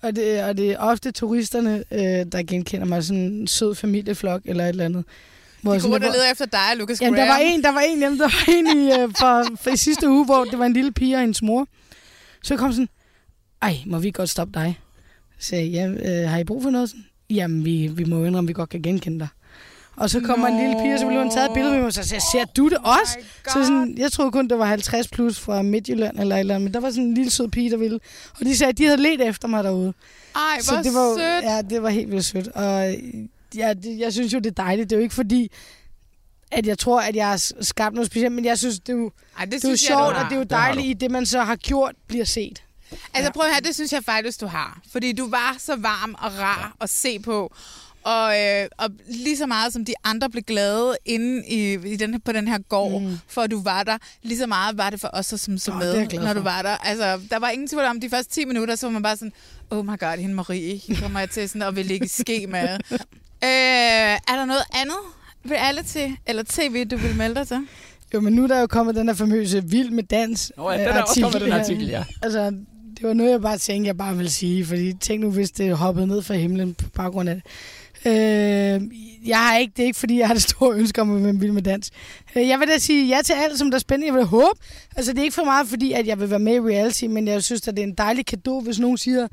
Og 0.03 0.15
det, 0.15 0.43
og 0.43 0.57
det 0.57 0.71
er 0.71 0.77
ofte 0.77 1.11
turisterne, 1.11 1.83
øh, 1.91 2.25
der 2.31 2.43
genkender 2.43 2.85
mig, 2.85 3.03
sådan 3.03 3.21
en 3.21 3.47
sød 3.47 3.75
familieflok 3.75 4.41
eller 4.45 4.63
et 4.63 4.69
eller 4.69 4.85
andet. 4.85 5.05
Hvor 5.61 5.73
de 5.73 5.81
går 5.81 5.89
rundt 5.89 6.05
og 6.05 6.11
leder 6.11 6.31
efter 6.31 6.45
dig, 6.45 6.77
Lucas 6.77 6.99
Graham. 6.99 7.15
Jamen, 7.15 7.27
der 7.27 7.33
var 7.33 7.37
en, 7.37 7.63
der 7.63 7.71
var 7.71 7.79
en, 7.79 7.99
jamen, 7.99 8.19
der 8.19 8.25
var 8.25 8.53
en 8.53 8.77
i, 8.77 9.01
øh, 9.01 9.09
for, 9.19 9.57
for, 9.63 9.69
i 9.69 9.77
sidste 9.77 10.09
uge, 10.09 10.25
hvor 10.25 10.43
det 10.43 10.59
var 10.59 10.65
en 10.65 10.73
lille 10.73 10.91
pige 10.91 11.15
og 11.15 11.21
hendes 11.21 11.41
mor. 11.41 11.67
Så 12.43 12.57
kom 12.57 12.71
sådan, 12.71 12.89
ej, 13.61 13.77
må 13.85 13.99
vi 13.99 14.11
godt 14.11 14.29
stoppe 14.29 14.59
dig? 14.59 14.79
Så 15.39 15.47
sagde 15.47 15.73
jeg, 15.73 15.97
ja, 15.97 16.23
øh, 16.23 16.29
har 16.29 16.37
I 16.37 16.43
brug 16.43 16.63
for 16.63 16.69
noget? 16.69 16.89
Sådan, 16.89 17.05
Jamen, 17.29 17.65
vi, 17.65 17.87
vi 17.87 18.03
må 18.03 18.25
indrømme, 18.25 18.47
at 18.47 18.47
vi 18.47 18.53
godt 18.53 18.69
kan 18.69 18.81
genkende 18.81 19.19
dig. 19.19 19.27
Og 19.95 20.09
så 20.09 20.19
kommer 20.19 20.47
en 20.47 20.57
lille 20.57 20.75
pige, 20.81 20.93
og 20.93 20.99
så 20.99 21.07
blev 21.07 21.19
hun 21.19 21.31
taget 21.31 21.45
et 21.49 21.53
billede 21.53 21.71
med 21.73 21.79
mig, 21.79 21.87
og 21.87 21.93
så 21.93 22.03
sagde 22.03 22.23
ser 22.31 22.45
du 22.45 22.69
det 22.69 22.77
også? 22.77 23.17
Oh 23.19 23.53
så 23.53 23.63
sådan, 23.63 23.95
jeg 23.97 24.11
troede 24.11 24.31
kun, 24.31 24.47
det 24.47 24.59
var 24.59 24.65
50 24.65 25.07
plus 25.07 25.39
fra 25.39 25.61
Midtjylland 25.61 26.19
eller 26.19 26.35
eller 26.37 26.57
men 26.57 26.73
der 26.73 26.79
var 26.79 26.89
sådan 26.89 27.03
en 27.03 27.13
lille 27.13 27.31
sød 27.31 27.47
pige, 27.47 27.71
der 27.71 27.77
ville. 27.77 27.99
Og 28.39 28.45
de 28.45 28.57
sagde, 28.57 28.69
at 28.69 28.77
de 28.77 28.85
havde 28.85 29.01
let 29.01 29.21
efter 29.21 29.47
mig 29.47 29.63
derude. 29.63 29.93
Ej, 30.35 30.41
hvor 30.55 30.61
så 30.63 30.81
det 30.83 30.93
var, 30.93 31.17
sødt. 31.17 31.43
Ja, 31.43 31.61
det 31.61 31.83
var 31.83 31.89
helt 31.89 32.11
vildt 32.11 32.25
sødt. 32.25 32.47
Og 32.47 32.95
ja, 33.55 33.73
det, 33.73 33.99
jeg 33.99 34.13
synes 34.13 34.33
jo, 34.33 34.39
det 34.39 34.45
er 34.45 34.63
dejligt. 34.63 34.89
Det 34.89 34.95
er 34.95 34.99
jo 34.99 35.03
ikke 35.03 35.15
fordi, 35.15 35.51
at 36.51 36.67
jeg 36.67 36.79
tror, 36.79 37.01
at 37.01 37.15
jeg 37.15 37.29
har 37.29 37.51
skabt 37.61 37.95
noget 37.95 38.07
specielt, 38.07 38.31
men 38.31 38.45
jeg 38.45 38.57
synes, 38.57 38.79
det 38.79 38.93
er 38.93 38.97
jo, 38.97 39.11
Ej, 39.37 39.45
det, 39.45 39.53
det 39.53 39.65
er 39.65 39.69
jo 39.69 39.77
sjovt, 39.77 40.15
og 40.15 40.25
det 40.29 40.33
er 40.33 40.37
jo 40.37 40.43
dejligt, 40.43 40.87
i 40.87 40.93
det, 40.93 41.11
man 41.11 41.25
så 41.25 41.43
har 41.43 41.55
gjort, 41.55 41.95
bliver 42.07 42.25
set. 42.25 42.63
Altså 43.13 43.31
prøv 43.31 43.45
at 43.45 43.51
høre, 43.53 43.61
det 43.61 43.75
synes 43.75 43.93
jeg 43.93 44.03
faktisk, 44.03 44.41
du 44.41 44.47
har. 44.47 44.81
Fordi 44.91 45.11
du 45.11 45.29
var 45.29 45.55
så 45.59 45.75
varm 45.75 46.15
og 46.19 46.39
rar 46.39 46.75
at 46.81 46.89
se 46.89 47.19
på. 47.19 47.55
Og, 48.05 48.39
øh, 48.39 48.67
og 48.77 48.89
lige 49.07 49.37
så 49.37 49.45
meget 49.45 49.73
som 49.73 49.85
de 49.85 49.93
andre 50.03 50.29
blev 50.29 50.43
glade 50.43 50.97
inde 51.05 51.43
i, 51.47 51.73
i 51.73 51.95
den, 51.95 52.21
på 52.21 52.31
den 52.31 52.47
her 52.47 52.57
gård, 52.57 53.01
mm. 53.01 53.17
for 53.27 53.41
at 53.41 53.51
du 53.51 53.61
var 53.61 53.83
der, 53.83 53.97
lige 54.23 54.37
så 54.37 54.47
meget 54.47 54.77
var 54.77 54.89
det 54.89 55.01
for 55.01 55.09
os 55.13 55.25
som 55.25 55.57
så 55.57 55.73
med, 55.73 56.19
når 56.19 56.33
du 56.33 56.41
var 56.41 56.61
der. 56.61 56.77
Altså, 56.77 57.19
der 57.29 57.39
var 57.39 57.49
ingen 57.49 57.67
tvivl 57.67 57.83
om 57.83 58.01
de 58.01 58.09
første 58.09 58.31
10 58.31 58.45
minutter, 58.45 58.75
så 58.75 58.85
var 58.85 58.91
man 58.91 59.03
bare 59.03 59.17
sådan, 59.17 59.33
oh 59.69 59.85
my 59.85 59.99
god, 59.99 60.17
hende 60.17 60.35
Marie, 60.35 60.77
hende 60.77 61.01
kommer 61.01 61.19
jeg 61.19 61.29
til 61.29 61.49
sådan, 61.49 61.61
og 61.61 61.75
vil 61.75 61.85
ligge 61.85 62.07
ske 62.07 62.47
med. 62.47 62.69
øh, 63.43 64.13
er 64.13 64.35
der 64.35 64.45
noget 64.45 64.63
andet 64.73 64.99
reality 65.51 66.07
eller 66.25 66.43
tv, 66.49 66.85
du 66.85 66.97
vil 66.97 67.15
melde 67.15 67.35
dig 67.35 67.47
til? 67.47 67.67
Jo, 68.13 68.19
men 68.19 68.33
nu 68.33 68.43
er 68.43 68.47
der 68.47 68.59
jo 68.59 68.67
kommet 68.67 68.95
den 68.95 69.07
der 69.07 69.13
famøse 69.13 69.63
Vild 69.63 69.89
med 69.89 70.03
Dans 70.03 70.51
Nå 70.57 70.71
ja, 70.71 70.79
den 70.79 70.87
er 70.87 71.01
også 71.01 71.21
kommet, 71.21 71.41
den 71.41 71.51
artikel, 71.51 71.87
ja. 71.87 72.03
Altså, 72.21 72.51
det 72.97 73.07
var 73.07 73.13
noget, 73.13 73.31
jeg 73.31 73.41
bare 73.41 73.57
tænkte, 73.57 73.87
jeg 73.87 73.97
bare 73.97 74.15
ville 74.15 74.31
sige, 74.31 74.65
fordi 74.65 74.93
tænk 74.93 75.21
nu, 75.21 75.31
hvis 75.31 75.51
det 75.51 75.77
hoppede 75.77 76.07
ned 76.07 76.21
fra 76.21 76.33
himlen 76.33 76.73
på 76.73 76.89
baggrund 76.89 77.29
af 77.29 77.35
det. 77.35 77.43
Øh, 78.05 78.81
jeg 79.27 79.37
har 79.37 79.57
ikke, 79.57 79.73
det 79.77 79.83
er 79.83 79.87
ikke, 79.87 79.99
fordi 79.99 80.19
jeg 80.19 80.27
har 80.27 80.33
det 80.33 80.43
store 80.43 80.75
ønske 80.75 81.01
om 81.01 81.15
at 81.17 81.23
være 81.23 81.35
vild 81.35 81.51
med 81.51 81.61
dans. 81.61 81.91
Øh, 82.35 82.47
jeg 82.47 82.59
vil 82.59 82.67
da 82.67 82.77
sige 82.77 83.07
ja 83.07 83.21
til 83.21 83.33
alt, 83.33 83.57
som 83.57 83.71
der 83.71 83.75
er 83.75 83.79
spændende. 83.79 84.07
Jeg 84.07 84.15
vil 84.15 84.25
håbe. 84.25 84.59
Altså, 84.95 85.13
det 85.13 85.19
er 85.19 85.23
ikke 85.23 85.35
for 85.35 85.43
meget, 85.43 85.67
fordi 85.67 85.91
at 85.91 86.07
jeg 86.07 86.19
vil 86.19 86.29
være 86.29 86.39
med 86.39 86.53
i 86.55 86.59
reality, 86.59 87.03
men 87.03 87.27
jeg 87.27 87.43
synes, 87.43 87.67
at 87.67 87.75
det 87.77 87.83
er 87.83 87.87
en 87.87 87.93
dejlig 87.93 88.25
gave, 88.25 88.61
hvis 88.61 88.79
nogen 88.79 88.97
siger, 88.97 89.27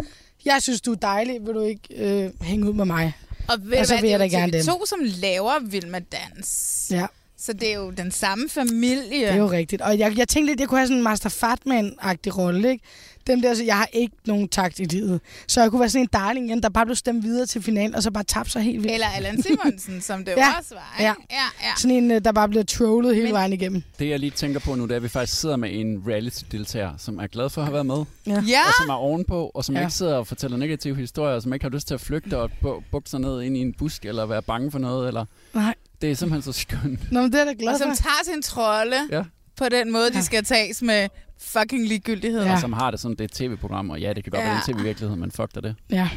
jeg 0.44 0.62
synes, 0.62 0.80
du 0.80 0.92
er 0.92 0.96
dejlig, 0.96 1.38
vil 1.46 1.54
du 1.54 1.62
ikke 1.62 1.94
øh, 1.96 2.30
hænge 2.42 2.68
ud 2.68 2.74
med 2.74 2.84
mig? 2.84 3.12
Og, 3.48 3.56
ved 3.62 3.78
og 3.78 3.86
så 3.86 4.00
vil 4.00 4.10
jeg 4.10 4.20
da 4.20 4.26
gerne 4.26 4.52
det. 4.52 4.64
to, 4.64 4.86
som 4.86 4.98
laver 5.02 5.52
Vild 5.70 5.86
med 5.86 6.00
Dans. 6.00 6.86
Ja. 6.90 7.06
Så 7.38 7.52
det 7.52 7.72
er 7.72 7.76
jo 7.76 7.90
den 7.90 8.12
samme 8.12 8.48
familie. 8.48 9.26
Det 9.26 9.28
er 9.28 9.36
jo 9.36 9.50
rigtigt. 9.50 9.82
Og 9.82 9.98
jeg, 9.98 10.18
jeg 10.18 10.28
tænkte 10.28 10.52
lidt, 10.52 10.60
jeg 10.60 10.68
kunne 10.68 10.78
have 10.78 10.86
sådan 10.86 10.96
en 10.96 11.02
Master 11.02 11.30
Fatman-agtig 11.30 12.38
rolle, 12.38 12.70
ikke? 12.70 12.84
Dem 13.26 13.42
der, 13.42 13.54
så 13.54 13.64
jeg 13.64 13.76
har 13.76 13.88
ikke 13.92 14.16
nogen 14.26 14.48
takt 14.48 14.78
i 14.78 14.84
livet. 14.84 15.20
Så 15.46 15.60
jeg 15.60 15.70
kunne 15.70 15.80
være 15.80 15.88
sådan 15.88 16.02
en 16.02 16.08
darling 16.12 16.46
igen, 16.46 16.62
der 16.62 16.68
bare 16.68 16.86
blev 16.86 16.96
stemt 16.96 17.24
videre 17.24 17.46
til 17.46 17.62
finalen, 17.62 17.94
og 17.94 18.02
så 18.02 18.10
bare 18.10 18.24
tabte 18.24 18.50
sig 18.52 18.62
helt 18.62 18.82
vildt. 18.82 18.94
Eller 18.94 19.06
Allan 19.06 19.42
Simonsen, 19.42 20.00
som 20.10 20.24
det 20.24 20.34
ja. 20.36 20.58
også 20.58 20.74
var. 20.74 20.96
Ikke? 20.98 21.08
Ja. 21.08 21.14
ja, 21.30 21.66
ja. 21.68 21.72
Sådan 21.76 21.96
en, 21.96 22.10
øh, 22.10 22.24
der 22.24 22.32
bare 22.32 22.48
blev 22.48 22.64
trollet 22.66 23.14
hele 23.14 23.26
Men... 23.26 23.34
vejen 23.34 23.52
igennem. 23.52 23.82
Det 23.98 24.08
jeg 24.08 24.18
lige 24.18 24.30
tænker 24.30 24.60
på 24.60 24.74
nu, 24.74 24.82
det 24.82 24.92
er, 24.92 24.96
at 24.96 25.02
vi 25.02 25.08
faktisk 25.08 25.40
sidder 25.40 25.56
med 25.56 25.70
en 25.72 26.02
reality-deltager, 26.06 26.92
som 26.98 27.18
er 27.18 27.26
glad 27.26 27.50
for 27.50 27.60
at 27.60 27.66
have 27.66 27.72
været 27.72 27.86
med. 27.86 28.04
Ja. 28.26 28.62
Og 28.66 28.74
som 28.80 28.88
er 28.88 28.94
ovenpå, 28.94 29.50
og 29.54 29.64
som 29.64 29.74
ja. 29.74 29.80
ikke 29.80 29.92
sidder 29.92 30.14
og 30.14 30.26
fortæller 30.26 30.56
negative 30.56 30.96
historier, 30.96 31.34
og 31.34 31.42
som 31.42 31.52
ikke 31.52 31.64
har 31.64 31.70
lyst 31.70 31.86
til 31.86 31.94
at 31.94 32.00
flygte 32.00 32.38
og 32.38 32.50
bukke 32.90 33.10
sig 33.10 33.20
ned 33.20 33.42
ind 33.42 33.56
i 33.56 33.60
en 33.60 33.72
busk, 33.72 34.04
eller 34.04 34.26
være 34.26 34.42
bange 34.42 34.70
for 34.70 34.78
noget, 34.78 35.08
eller... 35.08 35.24
Nej. 35.54 35.74
Det 36.00 36.10
er 36.10 36.14
simpelthen 36.14 36.52
så 36.52 36.60
skønt. 36.60 37.12
Nå, 37.12 37.20
men 37.20 37.32
det 37.32 37.40
er 37.40 37.44
da 37.44 37.54
glad 37.58 37.72
Og 37.72 37.78
som 37.78 37.88
tager 37.88 38.24
sin 38.24 38.42
trolde 38.42 38.96
ja. 39.10 39.22
På 39.60 39.68
den 39.68 39.92
måde, 39.92 40.10
ja. 40.12 40.18
de 40.18 40.24
skal 40.24 40.44
tages 40.44 40.82
med 40.82 41.08
fucking 41.40 41.88
ligegyldighed. 41.88 42.42
Ja. 42.44 42.52
Og 42.52 42.58
som 42.58 42.72
har 42.72 42.90
det 42.90 43.00
sådan, 43.00 43.16
det 43.16 43.20
er 43.20 43.24
et 43.24 43.32
tv-program, 43.32 43.90
og 43.90 44.00
ja, 44.00 44.12
det 44.12 44.24
kan 44.24 44.30
godt 44.30 44.42
ja. 44.42 44.48
være 44.48 44.60
en 44.68 44.74
tv-virkelighed, 44.74 45.16
men 45.16 45.30
fuck 45.30 45.54
det. 45.54 45.74
Ja. 45.90 46.08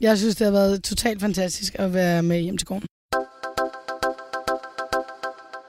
Jeg 0.00 0.18
synes, 0.18 0.36
det 0.36 0.44
har 0.44 0.52
været 0.52 0.82
totalt 0.82 1.20
fantastisk 1.20 1.76
at 1.78 1.94
være 1.94 2.22
med 2.22 2.40
hjem 2.40 2.58
til 2.58 2.66
gården. 2.66 2.86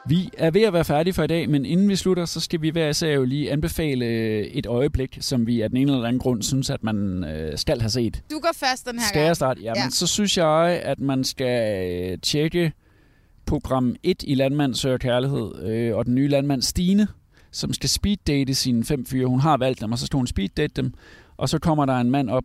Vi 0.07 0.29
er 0.37 0.51
ved 0.51 0.61
at 0.61 0.73
være 0.73 0.85
færdige 0.85 1.13
for 1.13 1.23
i 1.23 1.27
dag, 1.27 1.49
men 1.49 1.65
inden 1.65 1.89
vi 1.89 1.95
slutter, 1.95 2.25
så 2.25 2.39
skal 2.39 2.61
vi 2.61 2.69
hver 2.69 2.89
især 2.89 3.11
jo 3.11 3.23
lige 3.23 3.51
anbefale 3.51 4.05
et 4.47 4.65
øjeblik, 4.65 5.17
som 5.21 5.47
vi 5.47 5.61
af 5.61 5.69
den 5.69 5.77
ene 5.77 5.91
eller 5.91 6.07
anden 6.07 6.19
grund 6.19 6.41
synes, 6.41 6.69
at 6.69 6.83
man 6.83 7.23
øh, 7.23 7.57
skal 7.57 7.81
have 7.81 7.89
set. 7.89 8.21
Du 8.31 8.39
går 8.39 8.51
fast 8.55 8.85
den 8.85 8.99
her 8.99 9.07
skal 9.07 9.19
gang. 9.19 9.27
jeg 9.27 9.35
starte? 9.35 9.61
Ja, 9.61 9.73
ja. 9.75 9.89
så 9.89 10.07
synes 10.07 10.37
jeg, 10.37 10.81
at 10.83 10.99
man 10.99 11.23
skal 11.23 12.19
tjekke 12.19 12.71
program 13.45 13.95
1 14.03 14.23
i 14.27 14.35
Landmand 14.35 14.75
Søger 14.75 14.97
Kærlighed, 14.97 15.63
øh, 15.63 15.95
og 15.95 16.05
den 16.05 16.15
nye 16.15 16.27
landmand 16.27 16.61
Stine, 16.61 17.07
som 17.51 17.73
skal 17.73 17.89
speeddate 17.89 18.55
sine 18.55 18.83
fem 18.83 19.05
fyre. 19.05 19.27
Hun 19.27 19.39
har 19.39 19.57
valgt 19.57 19.81
dem, 19.81 19.91
og 19.91 19.99
så 19.99 20.05
skal 20.05 20.17
hun 20.17 20.27
speeddate 20.27 20.73
dem. 20.75 20.93
Og 21.37 21.49
så 21.49 21.59
kommer 21.59 21.85
der 21.85 21.93
en 21.93 22.11
mand 22.11 22.29
op, 22.29 22.43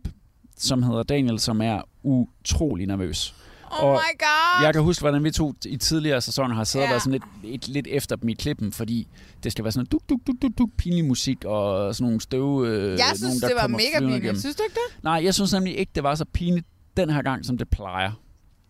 som 0.57 0.83
hedder 0.83 1.03
Daniel, 1.03 1.39
som 1.39 1.61
er 1.61 1.81
utrolig 2.03 2.87
nervøs. 2.87 3.35
Oh 3.71 3.83
og 3.83 3.93
my 3.93 4.19
god! 4.19 4.65
Jeg 4.65 4.73
kan 4.73 4.83
huske, 4.83 5.01
hvordan 5.01 5.23
vi 5.23 5.31
to 5.31 5.53
i 5.65 5.77
tidligere 5.77 6.21
sæsoner 6.21 6.55
har 6.55 6.63
siddet 6.63 6.83
yeah. 6.83 6.89
og 6.89 6.91
været 6.91 7.01
sådan 7.01 7.21
lidt, 7.43 7.63
et, 7.63 7.67
lidt 7.67 7.87
efter 7.89 8.15
dem 8.15 8.29
i 8.29 8.33
klippen, 8.33 8.71
fordi 8.71 9.07
det 9.43 9.51
skal 9.51 9.63
være 9.63 9.71
sådan 9.71 9.85
duk, 9.85 10.01
duk, 10.09 10.19
duk, 10.27 10.35
duk, 10.41 10.51
duk, 10.57 10.69
pinlig 10.77 11.05
musik 11.05 11.45
og 11.45 11.95
sådan 11.95 12.05
nogle 12.05 12.21
støv... 12.21 12.65
Øh, 12.67 12.91
jeg 12.91 13.05
synes, 13.15 13.21
nogen, 13.21 13.39
det 13.41 13.61
var 13.61 13.67
mega 13.67 13.99
pinligt. 13.99 14.39
Synes 14.39 14.55
du 14.55 14.63
ikke 14.63 14.73
det? 14.73 15.03
Nej, 15.03 15.21
jeg 15.23 15.33
synes 15.33 15.53
nemlig 15.53 15.77
ikke, 15.77 15.91
det 15.95 16.03
var 16.03 16.15
så 16.15 16.25
pinligt 16.25 16.67
den 16.97 17.09
her 17.09 17.21
gang, 17.21 17.45
som 17.45 17.57
det 17.57 17.69
plejer. 17.69 18.11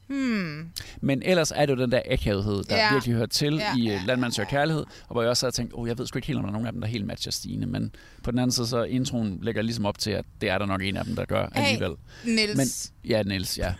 Hmm. 0.09 0.69
Men 1.01 1.21
ellers 1.25 1.51
er 1.55 1.65
det 1.65 1.75
jo 1.77 1.81
den 1.81 1.91
der 1.91 2.01
akavethed, 2.11 2.63
der 2.63 2.75
Ja. 2.77 2.93
virkelig 2.93 3.15
hører 3.15 3.25
til 3.25 3.53
Ja, 3.55 3.75
i 3.77 3.81
ja, 3.81 3.91
ja, 3.93 4.01
Landmand 4.05 4.31
søger 4.31 4.49
kærlighed, 4.49 4.83
og 5.07 5.13
hvor 5.13 5.21
jeg 5.21 5.29
også 5.29 5.45
havde 5.45 5.55
tænkt, 5.55 5.73
oh, 5.75 5.87
jeg 5.87 5.97
ved 5.97 6.07
sgu 6.07 6.17
ikke 6.17 6.27
helt, 6.27 6.37
om 6.39 6.43
der 6.43 6.49
er 6.49 6.51
nogen 6.51 6.67
af 6.67 6.71
dem, 6.73 6.81
der 6.81 6.87
helt 6.87 7.05
matcher 7.05 7.31
Stine, 7.31 7.65
men 7.65 7.91
på 8.23 8.31
den 8.31 8.39
anden 8.39 8.51
side, 8.51 8.67
så 8.67 8.83
introen 8.83 9.39
lægger 9.41 9.61
ligesom 9.61 9.85
op 9.85 9.97
til, 9.99 10.11
at 10.11 10.25
det 10.41 10.49
er 10.49 10.57
der 10.57 10.65
nok 10.65 10.81
en 10.81 10.97
af 10.97 11.05
dem, 11.05 11.15
der 11.15 11.25
gør 11.25 11.47
Hey, 11.55 11.61
alligevel. 11.63 11.91
Niels. 12.25 12.57
Men, 12.57 12.67
ja, 13.11 13.23
Niels, 13.23 13.57
ja. 13.57 13.73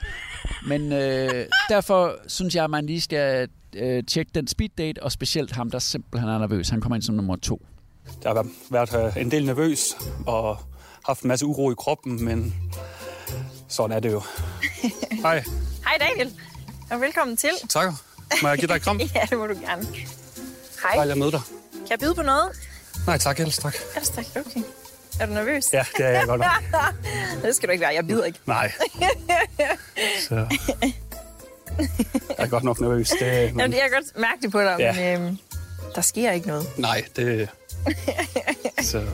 Men 0.67 0.93
øh, 0.93 1.45
derfor 1.69 2.15
synes 2.27 2.55
jeg, 2.55 2.63
at 2.63 2.69
man 2.69 2.86
lige 2.86 3.01
skal 3.01 3.47
øh, 3.75 4.03
tjekke 4.03 4.32
den 4.36 4.47
speed 4.47 4.69
date, 4.77 5.03
og 5.03 5.11
specielt 5.11 5.51
ham, 5.51 5.71
der 5.71 5.80
simpelthen 5.80 6.30
er 6.30 6.38
nervøs. 6.38 6.69
Han 6.69 6.82
kommer 6.82 6.95
ind 6.95 7.03
som 7.03 7.15
nummer 7.15 7.36
to. 7.36 7.65
Jeg 8.23 8.32
har 8.32 8.47
været 8.71 9.15
øh, 9.17 9.21
en 9.21 9.32
del 9.32 9.45
nervøs 9.45 9.80
og 10.27 10.57
haft 11.05 11.21
en 11.21 11.27
masse 11.27 11.45
uro 11.45 11.71
i 11.71 11.75
kroppen, 11.77 12.25
men 12.25 12.53
sådan 13.67 13.95
er 13.95 13.99
det 13.99 14.11
jo. 14.11 14.21
Hej. 15.23 15.43
Hej 15.86 15.97
Daniel, 15.99 16.34
og 16.91 17.01
velkommen 17.01 17.38
til. 17.38 17.49
Tak. 17.69 17.93
Må 18.41 18.47
jeg 18.49 18.57
give 18.57 18.67
dig 18.67 18.75
et 18.75 18.82
kram? 18.82 18.99
ja, 19.15 19.21
det 19.30 19.38
må 19.38 19.47
du 19.47 19.53
gerne. 19.53 19.86
Hej. 20.84 20.91
Dejligt 20.95 21.11
at 21.11 21.17
møde 21.17 21.32
dig. 21.32 21.41
Kan 21.71 21.88
jeg 21.89 21.99
byde 21.99 22.15
på 22.15 22.21
noget? 22.21 22.51
Nej, 23.07 23.17
tak, 23.17 23.39
ellers 23.39 23.57
tak. 23.57 23.75
Ellers 23.95 24.09
tak, 24.09 24.25
okay. 24.36 24.61
Er 25.19 25.25
du 25.25 25.34
nervøs? 25.34 25.73
Ja, 25.73 25.86
det 25.97 26.05
er 26.05 26.09
jeg 26.09 26.25
godt 26.27 26.41
nok. 26.41 26.82
det 27.43 27.55
skal 27.55 27.67
du 27.69 27.71
ikke 27.71 27.82
være, 27.82 27.93
jeg 27.93 28.07
bider 28.07 28.25
ikke. 28.25 28.39
Nej. 28.45 28.71
Så. 30.30 30.36
Jeg 32.30 32.36
er 32.38 32.47
godt 32.47 32.63
nok 32.63 32.80
nervøs. 32.80 33.09
Det, 33.09 33.21
Jamen, 33.21 33.57
men, 33.57 33.71
det 33.71 33.84
er 33.84 33.89
godt 33.89 34.17
mærke 34.19 34.41
det 34.41 34.51
på 34.51 34.61
dig, 34.61 34.75
Ja. 34.80 34.93
men 35.15 35.21
øhm, 35.27 35.38
der 35.95 36.01
sker 36.01 36.32
ikke 36.32 36.47
noget. 36.47 36.67
nej, 36.77 37.05
det... 37.15 37.49
Så... 38.82 39.05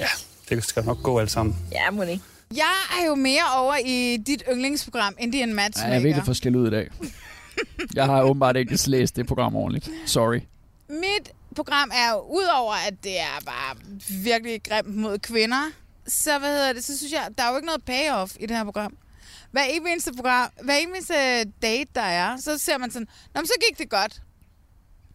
Ja, 0.00 0.06
det 0.48 0.64
skal 0.64 0.84
nok 0.84 1.02
gå 1.02 1.18
alt 1.20 1.30
sammen. 1.30 1.56
Ja, 1.72 1.90
må 1.90 2.02
det 2.04 2.10
ikke. 2.10 2.24
Jeg 2.54 2.74
er 3.00 3.06
jo 3.06 3.14
mere 3.14 3.42
over 3.56 3.76
i 3.86 4.16
dit 4.16 4.42
yndlingsprogram, 4.52 5.14
Indian 5.18 5.48
Ja, 5.48 5.54
Matchmaker. 5.54 5.88
jeg 5.88 5.96
er 5.98 6.02
virkelig 6.02 6.24
for 6.26 6.32
skæld 6.32 6.56
ud 6.56 6.66
i 6.66 6.70
dag. 6.70 6.88
Jeg 7.94 8.04
har 8.06 8.22
åbenbart 8.22 8.56
ikke 8.56 8.78
læst 8.86 9.16
det 9.16 9.26
program 9.26 9.56
ordentligt. 9.56 9.90
Sorry. 10.06 10.40
Mit 10.88 11.30
program 11.56 11.90
er 11.94 12.10
jo, 12.12 12.20
udover 12.20 12.74
at 12.88 12.94
det 13.04 13.20
er 13.20 13.40
bare 13.46 13.76
virkelig 14.24 14.62
grimt 14.62 14.96
mod 14.96 15.18
kvinder, 15.18 15.70
så, 16.06 16.38
hvad 16.38 16.48
hedder 16.56 16.72
det, 16.72 16.84
så 16.84 16.98
synes 16.98 17.12
jeg, 17.12 17.28
der 17.38 17.44
er 17.44 17.50
jo 17.50 17.56
ikke 17.56 17.66
noget 17.66 17.84
payoff 17.84 18.32
i 18.40 18.46
det 18.46 18.56
her 18.56 18.64
program. 18.64 18.96
Hver 19.50 19.62
eneste 19.62 20.12
program, 20.12 20.50
hver 20.64 20.74
eneste 20.74 21.14
date, 21.62 21.90
der 21.94 22.00
er, 22.00 22.36
så 22.36 22.58
ser 22.58 22.78
man 22.78 22.90
sådan, 22.90 23.08
Nå, 23.34 23.40
men 23.40 23.46
så 23.46 23.52
gik 23.68 23.78
det 23.78 23.90
godt. 23.90 24.22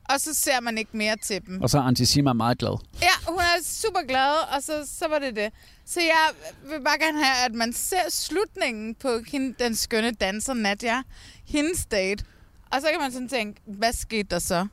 Og 0.10 0.22
så 0.22 0.34
ser 0.34 0.60
man 0.60 0.78
ikke 0.78 0.98
mere 0.98 1.16
til 1.24 1.42
dem. 1.48 1.62
Og 1.62 1.70
så 1.70 1.78
er 1.78 1.82
Antisima 1.82 2.34
meget 2.34 2.58
glad. 2.58 2.78
Ja, 3.02 3.32
hun 3.32 3.40
er 3.40 3.64
super 3.64 4.08
glad, 4.08 4.56
og 4.56 4.64
så, 4.64 4.88
så 5.00 5.08
var 5.08 5.20
det 5.20 5.36
det. 5.36 5.50
Så 5.86 6.02
jeg 6.02 6.30
vil 6.72 6.84
bare 6.84 7.00
gerne 7.00 7.24
have, 7.24 7.46
at 7.46 7.54
man 7.54 7.74
ser 7.74 8.10
slutningen 8.10 8.96
på 8.96 9.20
hende, 9.32 9.56
den 9.64 9.76
skønne 9.76 10.12
danser 10.12 10.54
Nadia, 10.54 11.02
hendes 11.46 11.86
date. 11.86 12.26
Og 12.72 12.82
så 12.82 12.88
kan 12.92 13.00
man 13.00 13.12
sådan 13.12 13.30
tænke, 13.30 13.62
hvad 13.66 13.94
skete 13.94 14.28
der 14.32 14.40
så? 14.40 14.68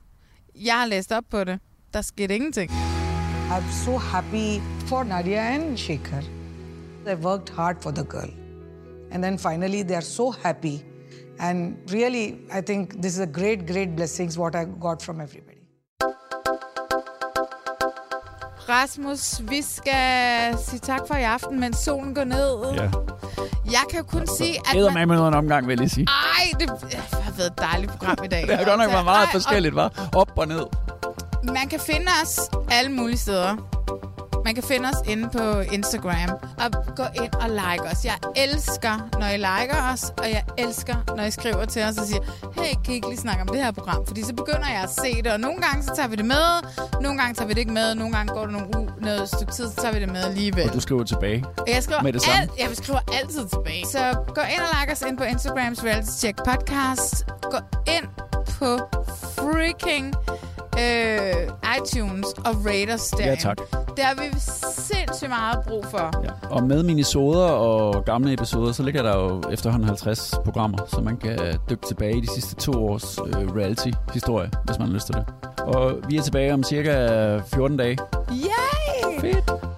Jeg 0.55 0.75
har 0.75 0.87
læst 0.87 1.13
op 1.13 1.25
på 1.31 1.45
det. 1.45 1.61
Der 1.95 2.03
skete 2.03 2.35
ingenting. 2.35 2.71
I'm 3.51 3.85
so 3.85 3.97
happy 3.97 4.61
for 4.87 5.03
Nadia 5.03 5.55
and 5.55 5.79
Shekhar. 5.79 6.25
They 7.05 7.17
worked 7.17 7.49
hard 7.57 7.77
for 7.83 7.91
the 7.91 8.05
girl. 8.05 8.31
And 9.11 9.23
then 9.23 9.39
finally, 9.39 9.83
they 9.83 9.95
are 9.95 10.03
so 10.03 10.31
happy. 10.31 10.79
And 11.41 11.75
really, 11.93 12.27
I 12.59 12.61
think 12.67 12.91
this 13.03 13.13
is 13.15 13.21
a 13.21 13.27
great, 13.27 13.67
great 13.73 13.97
blessings 13.97 14.39
what 14.39 14.55
I 14.55 14.65
got 14.81 15.03
from 15.03 15.21
everybody. 15.21 15.55
Rasmus, 18.69 19.41
vi 19.49 19.63
skal 19.63 20.59
sige 20.59 20.79
tak 20.79 21.01
for 21.09 21.15
i 21.15 21.23
aften, 21.23 21.61
mens 21.61 21.77
solen 21.79 22.15
går 22.15 22.25
ned. 22.25 22.73
Ja. 22.75 22.83
Jeg 23.65 23.83
kan 23.91 23.99
jo 23.99 24.05
kun 24.05 24.27
sige, 24.39 24.59
at 24.59 24.65
Det 24.73 24.87
er 24.87 24.91
man... 24.91 25.09
med 25.09 25.17
noget 25.17 25.29
en 25.29 25.35
omgang, 25.35 25.69
vil 25.69 25.81
jeg 25.81 25.91
sige. 25.91 26.07
Ej, 26.39 26.59
det 26.61 26.71
har 27.13 27.33
været 27.37 27.51
et 27.51 27.59
dejligt 27.59 27.93
program 27.93 28.17
i 28.25 28.29
dag. 28.29 28.43
Det 28.47 28.57
har 28.57 28.65
godt 28.65 28.79
nok 28.79 28.91
været 28.91 29.05
meget 29.05 29.17
Ej, 29.19 29.23
og- 29.23 29.33
forskelligt, 29.33 29.75
var 29.75 30.09
Op 30.17 30.31
og 30.39 30.49
ned. 30.49 30.65
Man 31.45 31.69
kan 31.71 31.81
finde 31.81 32.07
os 32.23 32.41
alle 32.71 32.93
mulige 32.93 33.19
steder. 33.19 33.78
Man 34.45 34.55
kan 34.55 34.65
finde 34.65 34.89
os 34.89 35.09
inde 35.09 35.29
på 35.39 35.61
Instagram. 35.61 36.31
Og 36.65 36.97
gå 36.97 37.03
ind 37.25 37.33
og 37.35 37.49
like 37.49 37.83
os. 37.93 38.05
Jeg 38.05 38.15
elsker, 38.37 39.09
når 39.21 39.27
I 39.27 39.37
liker 39.37 39.93
os, 39.93 40.05
og 40.19 40.25
jeg 40.31 40.45
elsker, 40.59 40.95
når 41.17 41.25
I 41.25 41.31
skriver 41.31 41.65
til 41.65 41.83
os 41.85 41.99
og 41.99 42.07
siger, 42.07 42.23
hey, 42.63 42.75
kan 42.85 42.93
I 42.93 42.95
ikke 42.95 43.09
lige 43.09 43.19
snakke 43.21 43.41
om 43.43 43.49
det 43.49 43.57
her 43.65 43.71
program? 43.71 44.07
Fordi 44.07 44.23
så 44.25 44.35
begynder 44.35 44.69
jeg 44.69 44.83
at 44.83 44.91
se 44.91 45.23
det, 45.23 45.33
og 45.33 45.41
nogle 45.41 45.61
gange 45.63 45.83
så 45.83 45.93
tager 45.97 46.09
vi 46.09 46.17
det 46.17 46.25
med, 46.25 46.47
nogle 47.01 47.19
gange 47.19 47.35
tager 47.35 47.47
vi 47.49 47.53
det 47.55 47.59
ikke 47.61 47.73
med, 47.73 47.95
nogle 47.95 48.13
gange 48.17 48.33
går 48.35 48.41
der 48.47 48.53
nogle 48.53 48.67
u- 48.77 49.05
noget 49.05 49.29
stykke 49.29 49.53
tid, 49.53 49.69
så 49.71 49.77
tager 49.77 49.95
vi 49.95 50.01
det 50.01 50.09
med 50.13 50.25
alligevel. 50.25 50.69
Og 50.69 50.75
du 50.75 50.81
skriver 50.81 51.05
tilbage. 51.05 51.45
Jeg 51.67 51.83
skriver, 51.83 52.03
Med 52.03 52.13
det 52.13 52.23
samme. 52.23 52.41
alt, 52.43 52.51
jeg 52.59 52.69
skriver 52.77 53.01
altid 53.23 53.49
tilbage. 53.49 53.87
Så 53.87 54.13
gå 54.35 54.41
ind 54.41 54.61
og 54.61 54.69
like 54.81 54.93
os 54.93 55.03
ind 55.09 55.19
på 55.19 55.25
Instagrams 55.25 55.85
Reality 55.85 56.11
Check 56.19 56.39
Podcast. 56.45 57.27
Gå 57.43 57.59
ind 57.97 58.07
på 58.59 58.79
freaking 59.35 60.15
øh, 60.79 61.49
iTunes 61.79 62.27
og 62.27 62.55
os 62.95 63.11
derinde. 63.11 63.29
Ja, 63.29 63.35
tak. 63.35 63.59
Det 63.97 64.05
har 64.05 64.15
vi 64.15 64.41
sindssygt 64.41 65.29
meget 65.29 65.59
brug 65.69 65.85
for. 65.85 66.25
Ja. 66.25 66.31
Og 66.51 66.63
med 66.63 66.83
minisoder 66.83 67.45
og 67.45 68.05
gamle 68.05 68.33
episoder, 68.33 68.73
så 68.73 68.83
ligger 68.83 69.03
der 69.03 69.17
jo 69.17 69.43
efterhånden 69.53 69.89
50 69.89 70.35
programmer, 70.45 70.79
så 70.89 71.01
man 71.01 71.17
kan 71.17 71.39
dykke 71.71 71.87
tilbage 71.87 72.17
i 72.17 72.21
de 72.21 72.31
sidste 72.35 72.55
to 72.55 72.73
års 72.87 73.19
øh, 73.19 73.57
reality-historie, 73.57 74.51
hvis 74.65 74.79
man 74.79 74.89
har 74.89 74.95
lyst 74.95 75.07
til 75.07 75.15
det. 75.15 75.25
Og 75.59 75.97
vi 76.09 76.17
er 76.17 76.23
tilbage 76.23 76.55
om 76.55 76.63
cirka 76.63 77.39
14 77.39 77.77
dage. 77.77 77.99
Yay! 78.31 79.21
Fedt. 79.21 79.78